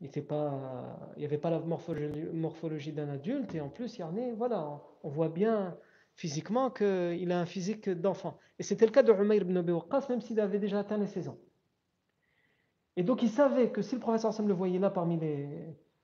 Il 0.00 0.10
n'y 0.10 1.24
avait 1.24 1.38
pas 1.38 1.50
la 1.50 1.60
morphologie, 1.60 2.92
d'un 2.92 3.08
adulte. 3.08 3.54
Et 3.54 3.60
en 3.60 3.68
plus, 3.68 3.96
il 3.96 4.00
y 4.00 4.02
en 4.02 4.14
voilà, 4.34 4.82
on 5.04 5.08
voit 5.08 5.28
bien 5.28 5.76
physiquement 6.20 6.70
qu'il 6.70 7.32
a 7.32 7.40
un 7.40 7.46
physique 7.46 7.88
d'enfant. 7.88 8.36
Et 8.58 8.62
c'était 8.62 8.84
le 8.84 8.92
cas 8.92 9.02
de 9.02 9.10
Umayr 9.10 9.40
ibn 9.40 9.56
Abi 9.56 9.72
Waqqas, 9.72 10.04
même 10.10 10.20
s'il 10.20 10.38
avait 10.38 10.58
déjà 10.58 10.80
atteint 10.80 10.98
les 10.98 11.06
16 11.06 11.28
ans. 11.28 11.38
Et 12.96 13.02
donc 13.02 13.22
il 13.22 13.30
savait 13.30 13.70
que 13.70 13.80
si 13.80 13.94
le 13.94 14.02
professeur 14.02 14.34
Sam 14.34 14.46
le 14.46 14.52
voyait 14.52 14.78
là 14.78 14.90
parmi 14.90 15.18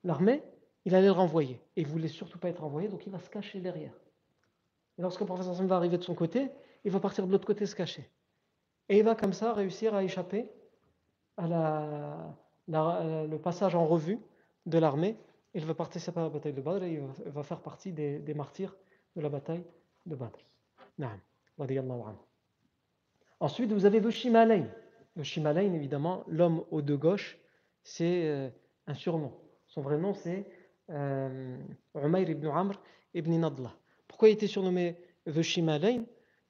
l'armée, 0.04 0.42
il 0.86 0.94
allait 0.94 1.08
le 1.08 1.12
renvoyer. 1.12 1.60
Et 1.76 1.82
il 1.82 1.86
voulait 1.86 2.08
surtout 2.08 2.38
pas 2.38 2.48
être 2.48 2.62
renvoyé, 2.62 2.88
donc 2.88 3.04
il 3.04 3.12
va 3.12 3.18
se 3.18 3.28
cacher 3.28 3.60
derrière. 3.60 3.92
Et 4.96 5.02
lorsque 5.02 5.20
le 5.20 5.26
professeur 5.26 5.52
va 5.52 5.76
arriver 5.76 5.98
de 5.98 6.02
son 6.02 6.14
côté, 6.14 6.50
il 6.84 6.90
va 6.90 6.98
partir 6.98 7.26
de 7.26 7.32
l'autre 7.32 7.46
côté 7.46 7.66
se 7.66 7.76
cacher. 7.76 8.10
Et 8.88 8.96
il 8.96 9.04
va 9.04 9.16
comme 9.16 9.34
ça 9.34 9.52
réussir 9.52 9.94
à 9.94 10.02
échapper 10.02 10.48
à 11.36 11.46
la, 11.46 12.34
le 12.68 13.36
passage 13.36 13.74
en 13.74 13.86
revue 13.86 14.18
de 14.64 14.78
l'armée. 14.78 15.18
Il 15.52 15.66
va 15.66 15.74
participer 15.74 16.20
à 16.20 16.22
la 16.22 16.30
bataille 16.30 16.54
de 16.54 16.62
Badr 16.62 16.84
et 16.84 16.92
il 16.94 17.30
va, 17.30 17.42
faire 17.42 17.60
partie 17.60 17.92
des, 17.92 18.34
martyrs 18.34 18.74
de 19.14 19.20
la 19.20 19.28
bataille 19.28 19.64
de 20.07 20.16
Badr. 20.16 20.38
Ensuite, 23.40 23.72
vous 23.72 23.84
avez 23.84 24.00
le 24.00 24.11
Shimalayn. 24.11 24.68
Évidemment, 25.74 26.24
l'homme 26.26 26.64
aux 26.70 26.82
deux 26.82 26.96
gauches, 26.96 27.38
c'est 27.82 28.28
euh, 28.28 28.48
un 28.86 28.94
surnom. 28.94 29.32
Son 29.66 29.82
vrai 29.82 29.98
nom, 29.98 30.14
c'est 30.14 30.46
euh, 30.90 31.57
Umayr 31.94 32.30
ibn 32.30 32.46
Amr 32.46 32.74
ibn 33.14 33.32
Nadla. 33.38 33.74
Pourquoi 34.09 34.28
il 34.28 34.32
était 34.32 34.46
surnommé 34.46 34.96
The 35.26 35.42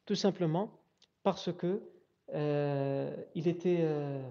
Tout 0.04 0.14
simplement 0.14 0.70
parce 1.22 1.52
que 1.52 1.82
euh, 2.34 3.16
il 3.34 3.48
était 3.48 3.78
euh, 3.80 4.22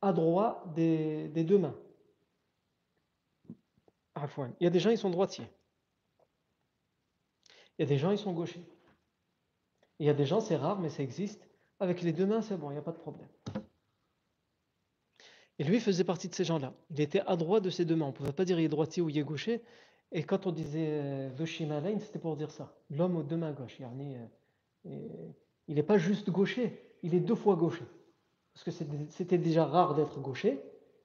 adroit 0.00 0.64
des, 0.74 1.28
des, 1.28 1.44
deux 1.44 1.58
mains. 1.58 1.76
Il 4.60 4.64
y 4.64 4.66
a 4.66 4.70
des 4.70 4.80
gens, 4.80 4.90
ils 4.90 4.98
sont 4.98 5.10
droitiers. 5.10 5.46
Il 7.78 7.82
y 7.82 7.84
a 7.84 7.88
des 7.88 7.98
gens, 7.98 8.10
ils 8.10 8.18
sont 8.18 8.32
gauchers. 8.32 8.64
Il 9.98 10.06
y 10.06 10.10
a 10.10 10.14
des 10.14 10.26
gens, 10.26 10.40
c'est 10.40 10.56
rare, 10.56 10.80
mais 10.80 10.90
ça 10.90 11.02
existe. 11.02 11.48
Avec 11.80 12.02
les 12.02 12.12
deux 12.12 12.26
mains, 12.26 12.42
c'est 12.42 12.56
bon, 12.56 12.70
il 12.70 12.74
n'y 12.74 12.78
a 12.78 12.82
pas 12.82 12.92
de 12.92 12.98
problème. 12.98 13.28
Et 15.58 15.64
lui 15.64 15.80
faisait 15.80 16.04
partie 16.04 16.28
de 16.28 16.34
ces 16.34 16.44
gens-là. 16.44 16.74
Il 16.90 17.00
était 17.00 17.20
adroit 17.20 17.60
de 17.60 17.70
ses 17.70 17.84
deux 17.84 17.94
mains. 17.94 18.06
On 18.06 18.08
ne 18.08 18.14
pouvait 18.14 18.32
pas 18.32 18.44
dire 18.44 18.58
il 18.58 18.64
est 18.64 18.68
droitier 18.68 19.02
ou 19.02 19.08
il 19.08 19.18
est 19.18 19.24
gaucher. 19.24 19.62
Et 20.10 20.22
quand 20.22 20.46
on 20.46 20.52
disait 20.52 21.28
Veshimalain, 21.30 21.98
c'était 22.00 22.18
pour 22.18 22.36
dire 22.36 22.50
ça. 22.50 22.76
L'homme 22.90 23.16
aux 23.16 23.22
deux 23.22 23.36
mains 23.36 23.52
gauches. 23.52 23.78
Euh, 23.80 25.28
il 25.68 25.74
n'est 25.74 25.82
pas 25.82 25.98
juste 25.98 26.30
gaucher, 26.30 26.80
il 27.02 27.14
est 27.14 27.20
deux 27.20 27.34
fois 27.34 27.56
gaucher. 27.56 27.84
Parce 28.52 28.64
que 28.64 28.70
c'était 29.10 29.38
déjà 29.38 29.64
rare 29.64 29.94
d'être 29.94 30.20
gaucher. 30.20 30.60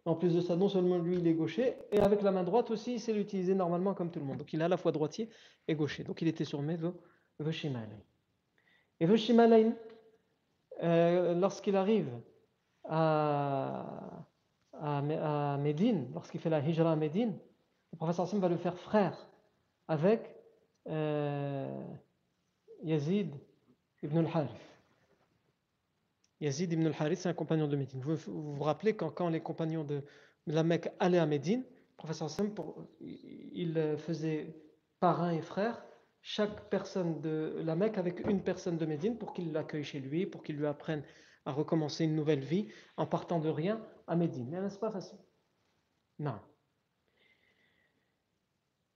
En 0.09 0.15
plus 0.15 0.33
de 0.33 0.41
ça, 0.41 0.55
non 0.55 0.69
seulement 0.69 0.97
lui, 0.97 1.17
il 1.17 1.27
est 1.27 1.35
gaucher, 1.35 1.75
et 1.91 1.99
avec 1.99 2.23
la 2.23 2.31
main 2.31 2.43
droite 2.43 2.71
aussi, 2.71 2.95
il 2.95 2.99
sait 2.99 3.13
l'utiliser 3.13 3.53
normalement 3.53 3.93
comme 3.93 4.09
tout 4.09 4.19
le 4.19 4.25
monde. 4.25 4.37
Donc 4.37 4.51
il 4.53 4.59
est 4.59 4.63
à 4.63 4.67
la 4.67 4.77
fois 4.77 4.91
droitier 4.91 5.29
et 5.67 5.75
gaucher. 5.75 6.03
Donc 6.03 6.19
il 6.23 6.27
était 6.27 6.45
sur 6.45 6.63
Veshimalain. 7.37 8.01
Et 8.99 9.05
Veshimalain, 9.05 9.73
euh, 10.81 11.35
lorsqu'il 11.35 11.75
arrive 11.75 12.09
à, 12.85 13.85
Médine, 15.59 16.09
lorsqu'il 16.15 16.39
fait 16.39 16.49
la 16.49 16.59
hijra 16.59 16.93
à 16.93 16.95
Médine, 16.95 17.37
le 17.91 17.97
professeur 17.97 18.25
Hassan 18.25 18.39
va 18.39 18.49
le 18.49 18.57
faire 18.57 18.79
frère 18.79 19.29
avec 19.87 20.35
euh, 20.87 21.83
Yazid 22.81 23.35
ibn 24.01 24.17
al-Harith. 24.17 24.78
Yazid 26.41 26.71
ibn 26.71 26.87
al-Harith, 26.87 27.19
c'est 27.19 27.29
un 27.29 27.33
compagnon 27.33 27.67
de 27.67 27.75
Médine. 27.75 28.01
Vous 28.01 28.15
vous, 28.15 28.63
rappelez 28.63 28.95
quand, 28.95 29.29
les 29.29 29.41
compagnons 29.41 29.83
de, 29.83 30.03
la 30.47 30.63
Mecque 30.63 30.89
allaient 30.99 31.19
à 31.19 31.25
Médine, 31.25 31.61
le 31.61 31.95
professeur 31.97 32.27
Hassan, 32.27 32.53
il 33.01 33.95
faisait 33.97 34.55
parrain 34.99 35.31
et 35.31 35.41
frère 35.41 35.83
chaque 36.21 36.69
personne 36.69 37.21
de 37.21 37.61
la 37.63 37.75
Mecque 37.75 37.97
avec 37.97 38.27
une 38.27 38.43
personne 38.43 38.77
de 38.77 38.85
Médine 38.85 39.17
pour 39.17 39.33
qu'il 39.33 39.51
l'accueille 39.51 39.83
chez 39.83 39.99
lui, 39.99 40.25
pour 40.25 40.43
qu'il 40.43 40.57
lui 40.57 40.65
apprenne 40.65 41.03
à 41.45 41.51
recommencer 41.51 42.03
une 42.03 42.15
nouvelle 42.15 42.43
vie 42.43 42.67
en 42.97 43.05
partant 43.05 43.39
de 43.39 43.49
rien 43.49 43.85
à 44.07 44.15
Médine. 44.15 44.47
Mais 44.49 44.61
n'est-ce 44.61 44.79
pas 44.79 44.91
facile? 44.91 45.19
Non. 46.19 46.39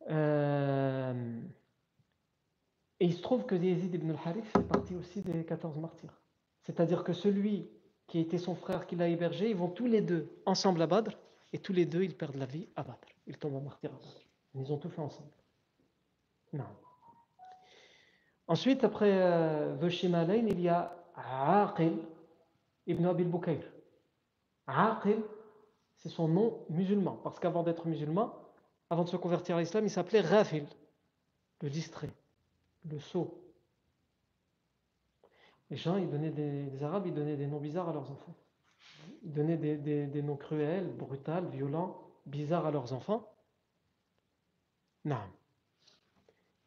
Euh, 0.09 1.41
et 2.99 3.05
il 3.05 3.13
se 3.13 3.21
trouve 3.21 3.45
que 3.45 3.55
Yazid 3.55 3.93
ibn 3.95 4.11
al-Harith 4.11 4.45
fait 4.45 4.63
partie 4.63 4.95
aussi 4.95 5.21
des 5.21 5.45
14 5.45 5.77
martyrs. 5.77 6.22
C'est-à-dire 6.63 7.03
que 7.03 7.13
celui 7.13 7.69
qui 8.07 8.19
était 8.19 8.37
son 8.37 8.55
frère 8.55 8.85
qui 8.87 8.95
l'a 8.95 9.07
hébergé, 9.07 9.49
ils 9.49 9.55
vont 9.55 9.69
tous 9.69 9.87
les 9.87 10.01
deux 10.01 10.29
ensemble 10.45 10.81
à 10.81 10.87
Badr, 10.87 11.11
et 11.51 11.59
tous 11.59 11.73
les 11.73 11.85
deux 11.85 12.03
ils 12.03 12.15
perdent 12.15 12.35
la 12.35 12.45
vie 12.45 12.67
à 12.75 12.83
Badr. 12.83 13.07
Ils 13.27 13.37
tombent 13.37 13.55
en 13.55 13.61
martyr. 13.61 13.91
Ils 14.55 14.71
ont 14.71 14.77
tout 14.77 14.89
fait 14.89 15.01
ensemble. 15.01 15.29
Non. 16.51 16.65
Ensuite, 18.47 18.83
après 18.83 19.11
euh, 19.11 19.75
il 19.81 20.59
y 20.59 20.69
a 20.69 20.95
Aqil 21.15 21.97
ibn 22.87 23.05
Abil 23.05 23.27
Bukayr. 23.27 23.63
Aqil, 24.67 25.21
c'est 25.97 26.09
son 26.09 26.27
nom 26.27 26.65
musulman, 26.69 27.19
parce 27.23 27.39
qu'avant 27.39 27.63
d'être 27.63 27.87
musulman, 27.87 28.33
avant 28.89 29.03
de 29.03 29.09
se 29.09 29.15
convertir 29.17 29.55
à 29.55 29.59
l'islam, 29.59 29.85
il 29.85 29.89
s'appelait 29.89 30.21
Rafil, 30.21 30.67
le 31.61 31.69
distrait, 31.69 32.11
le 32.85 32.99
sot. 32.99 33.42
Les 35.73 35.79
gens, 35.79 35.97
ils 35.97 36.07
donnaient 36.07 36.29
des, 36.29 36.83
Arabes, 36.83 37.07
ils 37.07 37.13
donnaient 37.15 37.35
des 37.35 37.47
noms 37.47 37.59
bizarres 37.59 37.89
à 37.89 37.93
leurs 37.93 38.11
enfants. 38.11 38.35
Ils 39.23 39.33
donnaient 39.33 39.57
des, 39.57 40.21
noms 40.21 40.37
cruels, 40.37 40.95
brutals, 40.95 41.47
violents, 41.47 41.99
bizarres 42.27 42.67
à 42.67 42.71
leurs 42.71 42.93
enfants. 42.93 43.27
Non. 45.03 45.17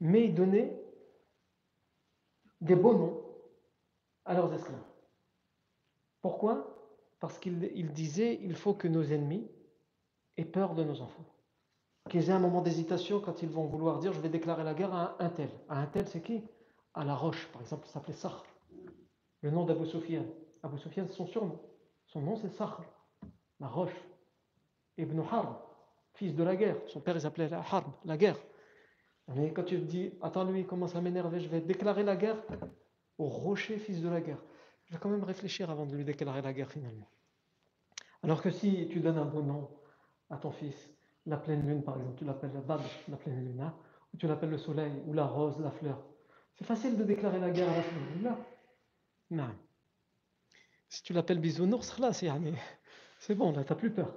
Mais 0.00 0.24
ils 0.24 0.34
donnaient 0.34 0.76
des 2.60 2.74
beaux 2.74 2.94
noms 2.94 3.22
à 4.24 4.34
leurs 4.34 4.52
esclaves. 4.52 4.82
Pourquoi? 6.20 6.76
Parce 7.20 7.38
qu'il 7.38 7.92
disait 7.92 8.40
il 8.42 8.56
faut 8.56 8.74
que 8.74 8.88
nos 8.88 9.04
ennemis 9.04 9.48
aient 10.36 10.44
peur 10.44 10.74
de 10.74 10.82
nos 10.82 11.00
enfants. 11.00 11.26
Qu'ils 12.10 12.28
aient 12.28 12.32
un 12.32 12.40
moment 12.40 12.60
d'hésitation 12.60 13.20
quand 13.20 13.40
ils 13.40 13.50
vont 13.50 13.66
vouloir 13.66 14.00
dire 14.00 14.12
je 14.12 14.20
vais 14.20 14.30
déclarer 14.30 14.64
la 14.64 14.74
guerre 14.74 14.92
à 14.92 15.14
un 15.20 15.28
tel. 15.28 15.50
À 15.68 15.78
un 15.78 15.86
tel, 15.86 16.08
c'est 16.08 16.22
qui? 16.22 16.42
À 16.92 17.04
la 17.04 17.14
roche, 17.14 17.46
par 17.52 17.62
exemple, 17.62 17.86
il 17.86 17.92
s'appelait 17.92 18.12
Sakhr. 18.12 18.55
Le 19.42 19.50
nom 19.50 19.64
d'Abu 19.64 19.86
Sufyan. 19.86 20.24
Abu 20.62 20.78
Sufyan, 20.78 21.06
c'est 21.08 21.14
son 21.14 21.26
surnom. 21.26 21.60
Son 22.06 22.20
nom, 22.20 22.36
c'est 22.36 22.50
Sakhr, 22.50 22.84
la 23.60 23.68
roche. 23.68 23.94
Ibn 24.98 25.20
Harb, 25.30 25.56
fils 26.14 26.34
de 26.34 26.42
la 26.42 26.56
guerre. 26.56 26.76
Son 26.88 27.00
père, 27.00 27.14
il 27.16 27.20
s'appelait 27.20 27.52
Harb, 27.52 27.92
la 28.04 28.16
guerre. 28.16 28.38
Mais 29.34 29.52
quand 29.52 29.64
tu 29.64 29.78
dis, 29.78 30.12
attends, 30.22 30.44
lui, 30.44 30.60
il 30.60 30.66
commence 30.66 30.94
à 30.94 31.00
m'énerver, 31.00 31.40
je 31.40 31.48
vais 31.48 31.60
déclarer 31.60 32.02
la 32.02 32.16
guerre 32.16 32.36
au 33.18 33.26
rocher, 33.26 33.78
fils 33.78 34.00
de 34.00 34.08
la 34.08 34.20
guerre. 34.20 34.42
Je 34.84 34.94
vais 34.94 35.00
quand 35.00 35.08
même 35.08 35.24
réfléchir 35.24 35.68
avant 35.70 35.84
de 35.84 35.94
lui 35.94 36.04
déclarer 36.04 36.42
la 36.42 36.52
guerre 36.52 36.70
finalement. 36.70 37.08
Alors 38.22 38.40
que 38.40 38.50
si 38.50 38.88
tu 38.90 39.00
donnes 39.00 39.18
un 39.18 39.24
bon 39.24 39.42
nom 39.42 39.68
à 40.30 40.36
ton 40.36 40.52
fils, 40.52 40.90
la 41.26 41.36
pleine 41.36 41.66
lune 41.66 41.82
par 41.82 41.96
exemple, 41.96 42.16
tu 42.18 42.24
l'appelles 42.24 42.52
la 42.54 42.60
Badr, 42.60 42.84
la 43.08 43.16
pleine 43.16 43.44
lune, 43.44 43.60
hein, 43.60 43.74
ou 44.14 44.16
tu 44.16 44.26
l'appelles 44.28 44.50
le 44.50 44.58
soleil, 44.58 44.92
ou 45.06 45.12
la 45.12 45.26
rose, 45.26 45.58
la 45.60 45.70
fleur, 45.72 46.02
c'est 46.54 46.64
facile 46.64 46.96
de 46.96 47.04
déclarer 47.04 47.40
la 47.40 47.50
guerre 47.50 47.70
à 47.70 47.76
la 47.76 47.82
fleur. 47.82 48.36
Non. 49.30 49.54
Si 50.88 51.02
tu 51.02 51.12
l'appelles 51.12 51.40
bisounours, 51.40 51.98
là, 51.98 52.12
c'est 53.18 53.34
bon, 53.34 53.52
là, 53.52 53.64
tu 53.64 53.72
n'as 53.72 53.78
plus 53.78 53.90
peur. 53.90 54.14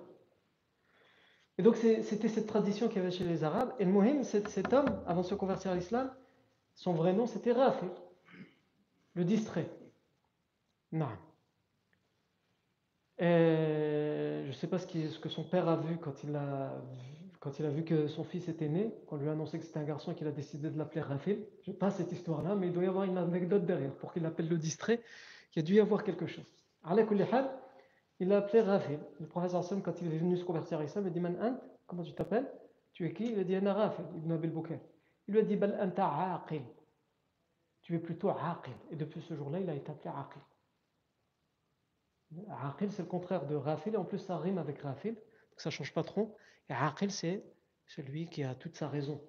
Et 1.57 1.61
donc 1.61 1.75
c'était 1.75 2.29
cette 2.29 2.47
tradition 2.47 2.87
qu'il 2.87 2.97
y 2.97 2.99
avait 3.01 3.11
chez 3.11 3.25
les 3.25 3.43
Arabes. 3.43 3.73
Et 3.79 3.85
le 3.85 3.91
Mohim, 3.91 4.23
cet 4.23 4.71
homme, 4.71 5.03
avant 5.05 5.21
de 5.21 5.25
se 5.25 5.35
convertir 5.35 5.71
à 5.71 5.75
l'islam, 5.75 6.09
son 6.73 6.93
vrai 6.93 7.11
nom 7.11 7.27
c'était 7.27 7.51
Rafi, 7.51 7.85
le 9.13 9.25
distrait. 9.25 9.69
Non. 10.93 11.09
je 13.19 14.47
ne 14.47 14.53
sais 14.53 14.67
pas 14.67 14.79
ce, 14.79 14.87
ce, 14.87 15.19
que 15.19 15.27
son 15.27 15.43
père 15.43 15.67
a 15.67 15.75
vu 15.75 15.97
quand 15.97 16.23
il 16.23 16.33
a, 16.33 16.81
quand 17.39 17.57
il 17.57 17.65
a 17.65 17.69
vu 17.69 17.85
que 17.85 18.07
son 18.07 18.23
fils 18.23 18.49
était 18.49 18.67
né, 18.67 18.93
qu'on 19.07 19.15
lui 19.15 19.29
a 19.29 19.31
annoncé 19.31 19.59
que 19.59 19.65
c'était 19.65 19.79
un 19.79 19.85
garçon 19.85 20.13
qu'il 20.13 20.27
a 20.27 20.31
décidé 20.31 20.69
de 20.69 20.77
l'appeler 20.77 21.01
Rafil. 21.01 21.45
Je 21.63 21.71
pas 21.71 21.89
cette 21.89 22.11
histoire-là, 22.11 22.55
mais 22.55 22.67
il 22.67 22.73
doit 22.73 22.83
y 22.83 22.87
avoir 22.87 23.05
une 23.05 23.17
anecdote 23.17 23.65
derrière 23.65 23.93
pour 23.95 24.11
qu'il 24.11 24.23
l'appelle 24.23 24.49
le 24.49 24.57
distrait, 24.57 25.01
qu'il 25.51 25.61
a 25.61 25.63
dû 25.63 25.75
y 25.75 25.79
avoir 25.79 26.03
quelque 26.03 26.27
chose. 26.27 26.45
Il 28.19 28.27
l'a 28.27 28.37
appelé 28.37 28.61
Rafil. 28.61 28.99
Le 29.19 29.27
professeur 29.27 29.61
Hassan, 29.61 29.81
quand 29.81 30.01
il 30.01 30.13
est 30.13 30.17
venu 30.17 30.35
se 30.35 30.43
convertir 30.43 30.79
à 30.79 30.83
l'islam, 30.83 31.05
il 31.05 31.07
a 31.07 31.11
dit 31.11 31.21
Man 31.21 31.59
Comment 31.87 32.03
tu 32.03 32.13
t'appelles? 32.13 32.51
Tu 32.91 33.05
es 33.05 33.13
qui? 33.13 33.31
Il 33.31 33.39
a 33.39 33.43
dit 33.45 33.55
Ana 33.55 33.73
Rafil, 33.73 34.05
ibn 34.17 34.31
Abil 34.33 34.51
Boukair. 34.51 34.79
Il 35.27 35.33
lui 35.33 35.39
a 35.39 35.43
dit 35.43 35.55
Bal 35.55 35.79
anta 35.79 36.35
aqil. 36.35 36.61
Tu 37.81 37.95
es 37.95 37.99
plutôt 37.99 38.29
aqil. 38.29 38.73
Et 38.91 38.97
depuis 38.97 39.21
ce 39.21 39.33
jour-là, 39.33 39.59
il 39.59 39.69
a 39.69 39.75
été 39.75 39.89
appelé 39.91 40.13
aqil. 40.13 40.41
Aqil, 42.67 42.91
c'est 42.91 43.03
le 43.03 43.07
contraire 43.07 43.45
de 43.47 43.55
Rafil, 43.55 43.93
et 43.93 43.97
en 43.97 44.03
plus 44.03 44.19
ça 44.19 44.37
rime 44.37 44.57
avec 44.57 44.81
Rafil, 44.81 45.15
donc 45.15 45.61
ça 45.61 45.69
change 45.69 45.93
pas 45.93 46.03
trop. 46.03 46.35
Et 46.69 46.73
Aqil, 46.73 47.11
c'est 47.11 47.43
celui 47.87 48.27
qui 48.27 48.43
a 48.43 48.53
toute 48.55 48.75
sa 48.75 48.87
raison, 48.87 49.19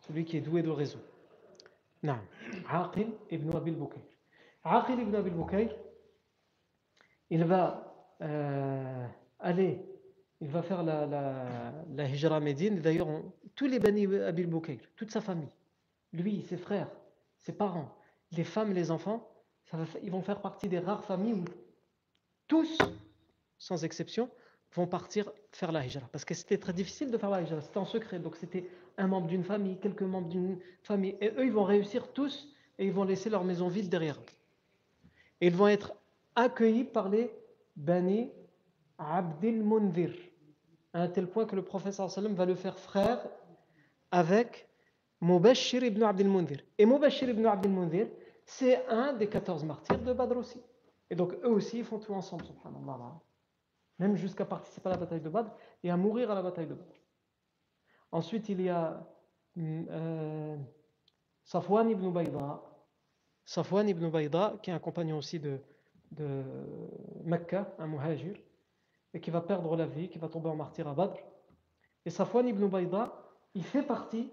celui 0.00 0.24
qui 0.24 0.36
est 0.38 0.40
doué 0.40 0.62
de 0.62 0.70
raison. 0.70 1.00
Non. 2.02 2.18
Aqil 2.68 3.12
ibn 3.30 3.54
Abil 3.54 3.74
Boukair. 3.74 4.02
Aqil 4.64 5.00
ibn 5.00 5.14
Abil 5.14 5.34
Boukair, 5.34 5.76
il 7.28 7.44
va 7.44 8.16
euh, 8.22 9.06
aller, 9.38 9.84
il 10.40 10.48
va 10.48 10.62
faire 10.62 10.82
la, 10.82 11.06
la, 11.06 11.72
la 11.94 12.08
hijra 12.08 12.40
Médine. 12.40 12.80
D'ailleurs, 12.80 13.08
tous 13.54 13.66
les 13.66 13.78
Bani 13.78 14.06
Abil 14.16 14.46
Boukair, 14.46 14.78
toute 14.96 15.10
sa 15.10 15.20
famille, 15.20 15.54
lui, 16.12 16.42
ses 16.48 16.56
frères, 16.56 16.90
ses 17.38 17.52
parents, 17.52 17.94
les 18.32 18.44
femmes, 18.44 18.72
les 18.72 18.90
enfants, 18.90 19.26
ils 20.02 20.10
vont 20.10 20.22
faire 20.22 20.40
partie 20.40 20.68
des 20.68 20.78
rares 20.78 21.04
familles 21.04 21.34
où 21.34 21.44
tous, 22.48 22.78
sans 23.58 23.84
exception, 23.84 24.28
vont 24.72 24.86
partir 24.86 25.30
faire 25.52 25.72
la 25.72 25.84
hijra. 25.84 26.06
Parce 26.12 26.24
que 26.24 26.34
c'était 26.34 26.58
très 26.58 26.72
difficile 26.72 27.10
de 27.10 27.18
faire 27.18 27.30
la 27.30 27.42
hijra, 27.42 27.60
c'était 27.60 27.78
en 27.78 27.84
secret. 27.84 28.18
Donc 28.18 28.36
c'était 28.36 28.68
un 28.98 29.06
membre 29.06 29.26
d'une 29.26 29.44
famille, 29.44 29.78
quelques 29.78 30.02
membres 30.02 30.28
d'une 30.28 30.58
famille. 30.82 31.16
Et 31.20 31.28
eux, 31.28 31.44
ils 31.44 31.52
vont 31.52 31.64
réussir 31.64 32.12
tous 32.12 32.48
et 32.78 32.86
ils 32.86 32.92
vont 32.92 33.04
laisser 33.04 33.30
leur 33.30 33.44
maison 33.44 33.68
vide 33.68 33.88
derrière 33.88 34.16
eux. 34.16 34.32
Et 35.40 35.48
ils 35.48 35.56
vont 35.56 35.68
être 35.68 35.94
accueillis 36.36 36.84
par 36.84 37.08
les 37.08 37.30
Bani 37.76 38.30
Abdil 38.98 39.62
Mundir. 39.62 40.12
À 40.92 41.02
un 41.02 41.08
tel 41.08 41.26
point 41.28 41.46
que 41.46 41.56
le 41.56 41.62
prophète 41.62 41.94
sallam 41.94 42.34
va 42.34 42.44
le 42.44 42.54
faire 42.54 42.78
frère 42.78 43.26
avec 44.10 44.68
Mubashir 45.20 45.82
ibn 45.84 46.02
Abdil 46.02 46.28
Mundir. 46.28 46.60
Et 46.78 46.86
Mubashir 46.86 47.28
ibn 47.28 47.46
Abdil 47.46 47.70
Mundir, 47.70 48.08
c'est 48.44 48.86
un 48.88 49.12
des 49.12 49.28
14 49.28 49.64
martyrs 49.64 49.98
de 49.98 50.12
Badr 50.12 50.36
aussi. 50.36 50.60
Et 51.08 51.14
donc 51.14 51.34
eux 51.44 51.50
aussi, 51.50 51.78
ils 51.78 51.84
font 51.84 51.98
tout 51.98 52.12
ensemble, 52.12 52.44
subhanallah. 52.44 53.20
Même 54.00 54.16
jusqu'à 54.16 54.46
participer 54.46 54.88
à 54.88 54.92
la 54.92 54.96
bataille 54.96 55.20
de 55.20 55.28
Badr 55.28 55.50
et 55.82 55.90
à 55.90 55.96
mourir 55.98 56.30
à 56.30 56.34
la 56.34 56.42
bataille 56.42 56.66
de 56.66 56.72
Badr. 56.74 56.94
Ensuite, 58.10 58.48
il 58.48 58.62
y 58.62 58.70
a 58.70 59.06
euh, 59.58 60.56
Safwan 61.44 61.90
ibn 61.90 62.10
Bayda. 62.10 62.62
Safwan 63.44 63.86
ibn 63.88 64.10
qui 64.62 64.70
est 64.70 64.72
un 64.72 64.78
compagnon 64.78 65.18
aussi 65.18 65.38
de, 65.38 65.60
de 66.12 66.42
Mecca, 67.24 67.74
un 67.78 67.86
muhajir, 67.86 68.36
et 69.12 69.20
qui 69.20 69.30
va 69.30 69.42
perdre 69.42 69.76
la 69.76 69.86
vie, 69.86 70.08
qui 70.08 70.18
va 70.18 70.28
tomber 70.28 70.48
en 70.48 70.56
martyr 70.56 70.88
à 70.88 70.94
Badr. 70.94 71.18
Et 72.06 72.10
Safwan 72.10 72.48
ibn 72.48 72.66
Bayda, 72.68 73.12
il 73.54 73.64
fait 73.64 73.82
partie 73.82 74.30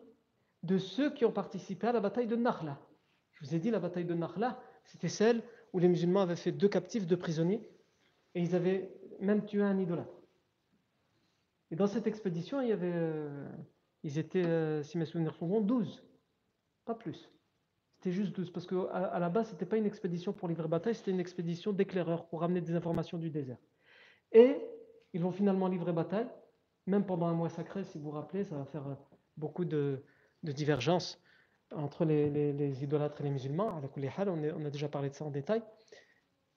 de 0.63 0.77
ceux 0.77 1.13
qui 1.13 1.25
ont 1.25 1.31
participé 1.33 1.87
à 1.87 1.91
la 1.91 1.99
bataille 1.99 2.27
de 2.27 2.37
Nakhla. 2.37 2.79
Je 3.33 3.45
vous 3.45 3.53
ai 3.53 3.59
dit, 3.59 3.69
la 3.69 3.79
bataille 3.79 4.05
de 4.05 4.13
Nakhla, 4.13 4.57
c'était 4.85 5.09
celle 5.09 5.43
où 5.73 5.79
les 5.79 5.89
musulmans 5.89 6.21
avaient 6.21 6.37
fait 6.37 6.53
deux 6.53 6.69
captifs, 6.69 7.05
deux 7.05 7.17
prisonniers, 7.17 7.69
et 8.33 8.41
ils 8.41 8.55
avaient 8.55 8.96
même 9.19 9.45
tué 9.45 9.61
un 9.63 9.77
idolâtre. 9.77 10.13
Et 11.71 11.75
dans 11.75 11.87
cette 11.87 12.07
expédition, 12.07 12.61
il 12.61 12.69
y 12.69 12.71
avait, 12.71 12.91
euh, 12.93 13.47
ils 14.03 14.17
étaient, 14.17 14.45
euh, 14.45 14.83
si 14.83 14.97
mes 14.97 15.05
souvenirs 15.05 15.35
sont 15.35 15.47
bons, 15.47 15.61
12, 15.61 16.03
pas 16.85 16.95
plus. 16.95 17.29
C'était 17.95 18.11
juste 18.11 18.35
12, 18.35 18.51
parce 18.51 18.67
qu'à 18.67 18.81
à 18.91 19.19
la 19.19 19.29
base, 19.29 19.47
ce 19.47 19.51
n'était 19.53 19.65
pas 19.65 19.77
une 19.77 19.85
expédition 19.85 20.31
pour 20.31 20.47
livrer 20.47 20.67
bataille, 20.67 20.95
c'était 20.95 21.11
une 21.11 21.19
expédition 21.19 21.73
d'éclaireurs 21.73 22.27
pour 22.27 22.41
ramener 22.41 22.61
des 22.61 22.75
informations 22.75 23.17
du 23.17 23.29
désert. 23.29 23.57
Et 24.31 24.55
ils 25.13 25.21
vont 25.21 25.31
finalement 25.31 25.67
livrer 25.67 25.93
bataille, 25.93 26.27
même 26.85 27.05
pendant 27.05 27.25
un 27.27 27.33
mois 27.33 27.49
sacré, 27.49 27.83
si 27.83 27.97
vous 27.97 28.05
vous 28.05 28.11
rappelez, 28.11 28.43
ça 28.43 28.55
va 28.55 28.65
faire 28.65 28.85
beaucoup 29.35 29.65
de, 29.65 30.03
divergences 30.43 31.19
entre 31.73 32.05
les, 32.05 32.83
idolâtres 32.83 33.19
et 33.19 33.23
les 33.23 33.31
musulmans. 33.31 33.81
On, 33.83 34.29
on 34.31 34.65
a 34.65 34.69
déjà 34.69 34.87
parlé 34.87 35.09
de 35.09 35.15
ça 35.15 35.25
en 35.25 35.31
détail. 35.31 35.61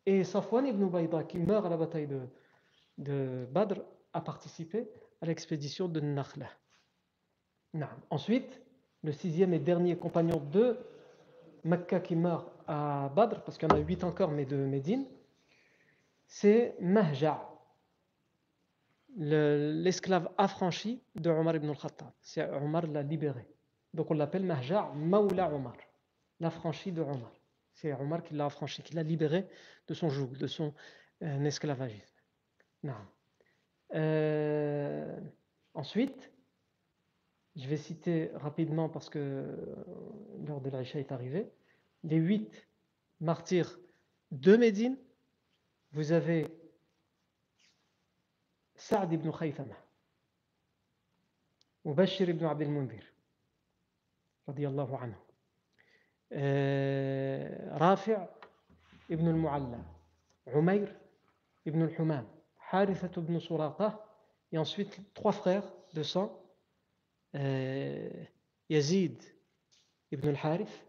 Et 0.06 0.22
Safwan 0.24 0.66
ibn 0.66 0.86
Bayda, 0.86 1.24
qui 1.24 1.38
meurt 1.38 1.66
à 1.66 1.68
la 1.68 1.76
bataille 1.76 2.06
de, 2.06 2.20
de 2.98 3.46
Badr, 3.50 3.80
a 4.12 4.20
participé 4.20 4.88
à 5.20 5.26
l'expédition 5.26 5.88
de 5.88 6.00
Nakhla. 6.00 6.48
Ensuite, 8.10 8.60
le 9.02 9.12
sixième 9.12 9.54
et 9.54 9.58
dernier 9.58 9.96
compagnon 9.96 10.40
de 10.52 10.78
Mecca 11.64 12.00
qui 12.00 12.16
meurt 12.16 12.50
à 12.66 13.10
Badr, 13.14 13.42
parce 13.42 13.58
qu'il 13.58 13.68
y 13.68 13.72
en 13.72 13.76
a 13.76 13.80
huit 13.80 14.02
encore, 14.04 14.30
mais 14.30 14.44
de 14.44 14.56
Médine, 14.56 15.06
c'est 16.26 16.76
Mahja, 16.80 17.50
l'esclave 19.16 20.30
affranchi 20.38 21.02
de 21.14 21.30
Omar 21.30 21.56
ibn 21.56 21.68
al-Khattab. 21.68 22.12
C'est 22.20 22.48
Omar 22.50 22.86
l'a 22.86 23.02
libéré. 23.02 23.48
Donc 23.92 24.10
on 24.10 24.14
l'appelle 24.14 24.44
Mahja 24.44 24.90
Maula 24.94 25.52
Omar, 25.52 25.76
l'affranchi 26.38 26.92
de 26.92 27.02
Omar. 27.02 27.32
C'est 27.72 27.92
Omar 27.94 28.22
qui 28.22 28.34
l'a 28.34 28.46
affranchi, 28.46 28.82
qui 28.82 28.94
l'a 28.94 29.02
libéré 29.02 29.46
de 29.88 29.94
son 29.94 30.08
joug, 30.08 30.36
de 30.38 30.46
son 30.46 30.72
euh, 31.22 31.44
esclavagisme. 31.44 32.09
Euh, 33.94 35.20
ensuite, 35.74 36.30
je 37.56 37.68
vais 37.68 37.76
citer 37.76 38.30
rapidement 38.34 38.88
parce 38.88 39.08
que 39.10 39.18
euh, 39.18 39.56
l'heure 40.46 40.60
de 40.60 40.70
l'Aïcha 40.70 40.98
est 40.98 41.12
arrivée, 41.12 41.50
les 42.04 42.16
huit 42.16 42.68
martyrs 43.20 43.78
de 44.30 44.56
Médine. 44.56 44.96
Vous 45.92 46.12
avez 46.12 46.46
Saad 48.76 49.12
ibn 49.12 49.30
Khaythama, 49.30 49.74
Mubashir 51.84 52.28
ibn 52.28 52.44
Abdel 52.44 52.70
Mundir, 52.70 53.02
radiallahu 54.46 54.94
anhu, 54.94 55.16
euh, 56.32 57.76
Rafi' 57.76 58.14
ibn 59.08 59.26
al-Mu'alla, 59.26 59.78
Umayr 60.54 60.88
ibn 61.66 61.82
al-Humam, 61.82 62.26
Harithat 62.70 63.16
ibn 63.16 63.38
Suraqa, 63.38 64.04
et 64.52 64.58
ensuite 64.58 65.00
trois 65.14 65.32
frères 65.32 65.64
de 65.94 66.02
sang, 66.02 66.40
euh, 67.34 68.10
Yazid 68.68 69.22
ibn 70.10 70.28
al-Harith, 70.28 70.86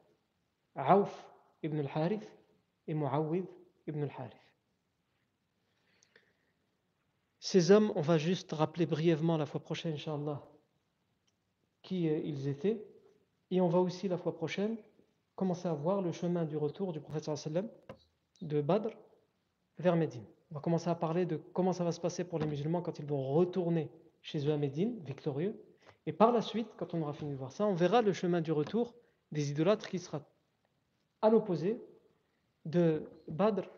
Aouf 0.75 1.27
ibn 1.63 1.79
al-Harith 1.79 2.27
et 2.87 2.93
Muawid 2.93 3.45
ibn 3.87 4.03
al-Harith. 4.03 4.37
Ces 7.39 7.71
hommes, 7.71 7.91
on 7.95 8.01
va 8.01 8.17
juste 8.17 8.51
rappeler 8.51 8.85
brièvement 8.85 9.35
la 9.35 9.47
fois 9.47 9.59
prochaine, 9.59 9.93
Inch'Allah, 9.93 10.41
qui 11.81 12.07
euh, 12.07 12.19
ils 12.23 12.47
étaient. 12.47 12.85
Et 13.49 13.59
on 13.59 13.67
va 13.67 13.79
aussi 13.79 14.07
la 14.07 14.17
fois 14.17 14.35
prochaine 14.35 14.77
commencer 15.35 15.67
à 15.67 15.73
voir 15.73 16.01
le 16.01 16.11
chemin 16.11 16.45
du 16.45 16.55
retour 16.55 16.93
du 16.93 17.01
prophète 17.01 17.29
de 18.41 18.61
Badr 18.61 18.91
vers 19.79 19.95
Médine. 19.95 20.25
On 20.51 20.55
va 20.55 20.61
commencer 20.61 20.89
à 20.89 20.95
parler 20.95 21.25
de 21.25 21.37
comment 21.53 21.73
ça 21.73 21.83
va 21.83 21.91
se 21.91 21.99
passer 21.99 22.23
pour 22.23 22.39
les 22.39 22.45
musulmans 22.45 22.81
quand 22.81 22.99
ils 22.99 23.05
vont 23.05 23.33
retourner 23.33 23.89
chez 24.21 24.47
eux 24.47 24.51
à 24.51 24.57
Médine, 24.57 24.99
victorieux. 25.05 25.59
Et 26.05 26.13
par 26.13 26.31
la 26.31 26.41
suite, 26.41 26.67
quand 26.77 26.93
on 26.93 27.01
aura 27.01 27.13
fini 27.13 27.31
de 27.31 27.37
voir 27.37 27.51
ça, 27.51 27.65
on 27.65 27.73
verra 27.73 28.01
le 28.01 28.13
chemin 28.13 28.41
du 28.41 28.51
retour 28.51 28.93
des 29.31 29.49
idolâtres 29.51 29.87
qui 29.87 29.99
sera 29.99 30.21
à 31.21 31.29
l'opposé 31.29 31.81
de 32.65 33.03
Badr 33.27 33.69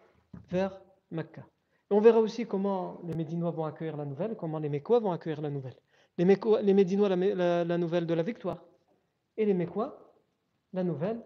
vers 0.50 0.82
Mecca 1.12 1.46
on 1.94 2.02
verra 2.02 2.20
aussi 2.20 2.46
comment 2.46 3.00
les 3.04 3.14
Médinois 3.14 3.52
vont 3.52 3.66
accueillir 3.66 3.98
la 3.98 4.06
nouvelle, 4.06 4.36
comment 4.36 4.60
les 4.60 4.70
Mécois 4.70 5.00
vont 5.00 5.12
accueillir 5.12 5.42
la 5.42 5.50
nouvelle. 5.50 5.76
Les, 6.18 6.26
les 6.26 6.74
Médinois, 6.74 7.10
la, 7.10 7.78
nouvelle 7.78 8.06
de 8.06 8.14
la 8.14 8.24
victoire. 8.24 8.64
Et 9.38 9.46
les 9.46 9.54
Mécois, 9.54 10.16
la 10.74 10.84
nouvelle 10.84 11.22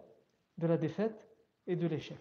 de 0.58 0.68
la 0.68 0.78
défaite 0.78 1.28
et 1.68 1.76
de 1.76 1.88
l'échec. 1.88 2.20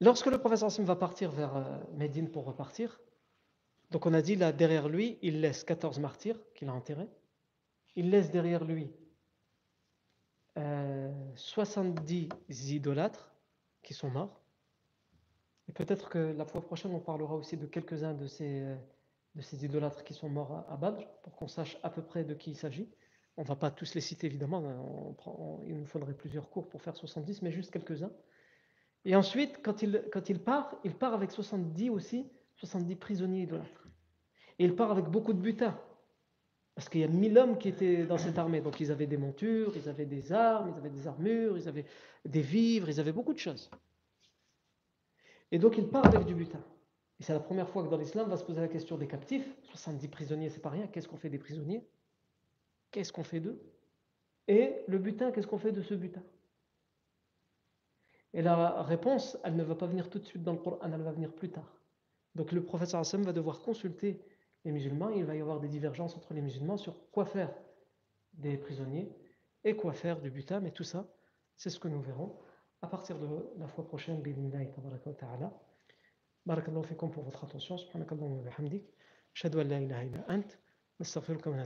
Lorsque 0.00 0.26
le 0.26 0.38
professeur 0.38 0.70
Sim 0.70 0.84
va 0.84 0.96
partir 0.96 1.30
vers 1.30 1.56
euh, 1.56 1.78
Médine 1.94 2.30
pour 2.30 2.44
repartir, 2.44 3.00
donc 3.90 4.04
on 4.04 4.12
a 4.12 4.20
dit 4.20 4.36
là 4.36 4.52
derrière 4.52 4.88
lui, 4.88 5.18
il 5.22 5.40
laisse 5.40 5.64
14 5.64 5.98
martyrs 6.00 6.38
qu'il 6.54 6.68
a 6.68 6.72
enterrés. 6.72 7.08
Il 7.94 8.10
laisse 8.10 8.30
derrière 8.30 8.64
lui 8.64 8.90
70 11.34 12.28
euh, 12.32 12.74
idolâtres 12.74 13.34
qui 13.82 13.94
sont 13.94 14.10
morts. 14.10 14.40
Et 15.68 15.72
peut-être 15.72 16.08
que 16.08 16.18
la 16.18 16.44
fois 16.44 16.62
prochaine, 16.62 16.92
on 16.94 17.00
parlera 17.00 17.34
aussi 17.34 17.56
de 17.56 17.66
quelques-uns 17.66 18.14
de 18.14 18.26
ces, 18.26 18.64
de 19.34 19.42
ces 19.42 19.64
idolâtres 19.64 20.04
qui 20.04 20.14
sont 20.14 20.28
morts 20.28 20.64
à, 20.68 20.76
Badr, 20.76 21.06
pour 21.22 21.34
qu'on 21.36 21.48
sache 21.48 21.76
à 21.82 21.90
peu 21.90 22.02
près 22.02 22.24
de 22.24 22.34
qui 22.34 22.50
il 22.50 22.56
s'agit. 22.56 22.88
On 23.36 23.42
ne 23.42 23.46
va 23.46 23.56
pas 23.56 23.70
tous 23.70 23.94
les 23.94 24.00
citer, 24.00 24.26
évidemment, 24.26 24.62
il 25.66 25.76
nous 25.76 25.84
faudrait 25.84 26.14
plusieurs 26.14 26.48
cours 26.48 26.68
pour 26.68 26.80
faire 26.80 26.96
70, 26.96 27.42
mais 27.42 27.50
juste 27.50 27.70
quelques-uns. 27.70 28.12
Et 29.06 29.14
ensuite, 29.14 29.60
quand 29.62 29.82
il, 29.82 30.40
part, 30.40 30.74
il 30.82 30.92
part 30.92 31.14
avec 31.14 31.30
70 31.30 31.90
aussi, 31.90 32.28
70 32.56 32.96
prisonniers 32.96 33.42
idolâtres. 33.42 33.86
Et 34.58 34.64
il 34.64 34.74
part 34.74 34.90
avec 34.90 35.04
beaucoup 35.04 35.32
de 35.32 35.38
butin. 35.38 35.78
Parce 36.74 36.88
qu'il 36.88 37.00
y 37.00 37.04
a 37.04 37.08
1000 37.08 37.38
hommes 37.38 37.56
qui 37.56 37.68
étaient 37.68 38.04
dans 38.04 38.18
cette 38.18 38.36
armée. 38.36 38.60
Donc 38.60 38.80
ils 38.80 38.90
avaient 38.90 39.06
des 39.06 39.16
montures, 39.16 39.76
ils 39.76 39.88
avaient 39.88 40.06
des 40.06 40.32
armes, 40.32 40.72
ils 40.74 40.76
avaient 40.76 40.90
des 40.90 41.06
armures, 41.06 41.56
ils 41.56 41.68
avaient 41.68 41.86
des 42.24 42.40
vivres, 42.40 42.88
ils 42.88 42.98
avaient 42.98 43.12
beaucoup 43.12 43.32
de 43.32 43.38
choses. 43.38 43.70
Et 45.52 45.60
donc 45.60 45.78
il 45.78 45.86
part 45.86 46.04
avec 46.04 46.24
du 46.24 46.34
butin. 46.34 46.60
Et 47.20 47.22
c'est 47.22 47.32
la 47.32 47.40
première 47.40 47.68
fois 47.68 47.84
que 47.84 47.88
dans 47.88 47.96
l'islam 47.96 48.28
va 48.28 48.36
se 48.36 48.44
poser 48.44 48.60
la 48.60 48.68
question 48.68 48.98
des 48.98 49.06
captifs. 49.06 49.48
70 49.62 50.08
prisonniers, 50.08 50.50
c'est 50.50 50.60
pas 50.60 50.70
rien. 50.70 50.88
Qu'est-ce 50.88 51.06
qu'on 51.06 51.16
fait 51.16 51.30
des 51.30 51.38
prisonniers? 51.38 51.86
Qu'est-ce 52.90 53.12
qu'on 53.12 53.24
fait 53.24 53.40
d'eux? 53.40 53.62
Et 54.48 54.74
le 54.88 54.98
butin, 54.98 55.30
qu'est-ce 55.30 55.46
qu'on 55.46 55.58
fait 55.58 55.72
de 55.72 55.82
ce 55.82 55.94
butin? 55.94 56.22
Et 58.36 58.42
la 58.42 58.82
réponse, 58.82 59.38
elle 59.44 59.56
ne 59.56 59.64
va 59.64 59.74
pas 59.74 59.86
venir 59.86 60.10
tout 60.10 60.18
de 60.18 60.26
suite 60.26 60.42
dans 60.42 60.52
le 60.52 60.58
Coran, 60.58 60.78
elle 60.84 61.00
va 61.00 61.10
venir 61.10 61.32
plus 61.34 61.50
tard. 61.50 61.80
Donc 62.34 62.52
le 62.52 62.62
professeur 62.62 63.00
Hassan 63.00 63.22
va 63.22 63.32
devoir 63.32 63.60
consulter 63.60 64.20
les 64.66 64.72
musulmans. 64.72 65.08
Il 65.08 65.24
va 65.24 65.34
y 65.34 65.40
avoir 65.40 65.58
des 65.58 65.68
divergences 65.68 66.14
entre 66.16 66.34
les 66.34 66.42
musulmans 66.42 66.76
sur 66.76 67.10
quoi 67.10 67.24
faire 67.24 67.50
des 68.34 68.58
prisonniers 68.58 69.10
et 69.64 69.74
quoi 69.74 69.94
faire 69.94 70.20
du 70.20 70.30
butin. 70.30 70.60
Mais 70.60 70.70
tout 70.70 70.84
ça, 70.84 71.08
c'est 71.56 71.70
ce 71.70 71.80
que 71.80 71.88
nous 71.88 72.02
verrons 72.02 72.36
à 72.82 72.88
partir 72.88 73.18
de 73.18 73.26
la 73.56 73.68
fois 73.68 73.86
prochaine. 73.86 74.22
Barakallahu 76.44 76.84
fikum 76.84 77.10
pour 77.10 77.24
votre 77.24 77.42
attention. 77.42 77.78
Subhanakallahu 77.78 78.36
wa 78.36 78.42
bihamdik. 78.42 78.84
Shadu 79.32 79.60
an 79.60 79.64
la 79.64 79.80
ilaha 79.80 80.04
illa 80.04 80.24
ant. 80.28 80.58
Nastaghfiruka 81.00 81.48
wa. 81.48 81.56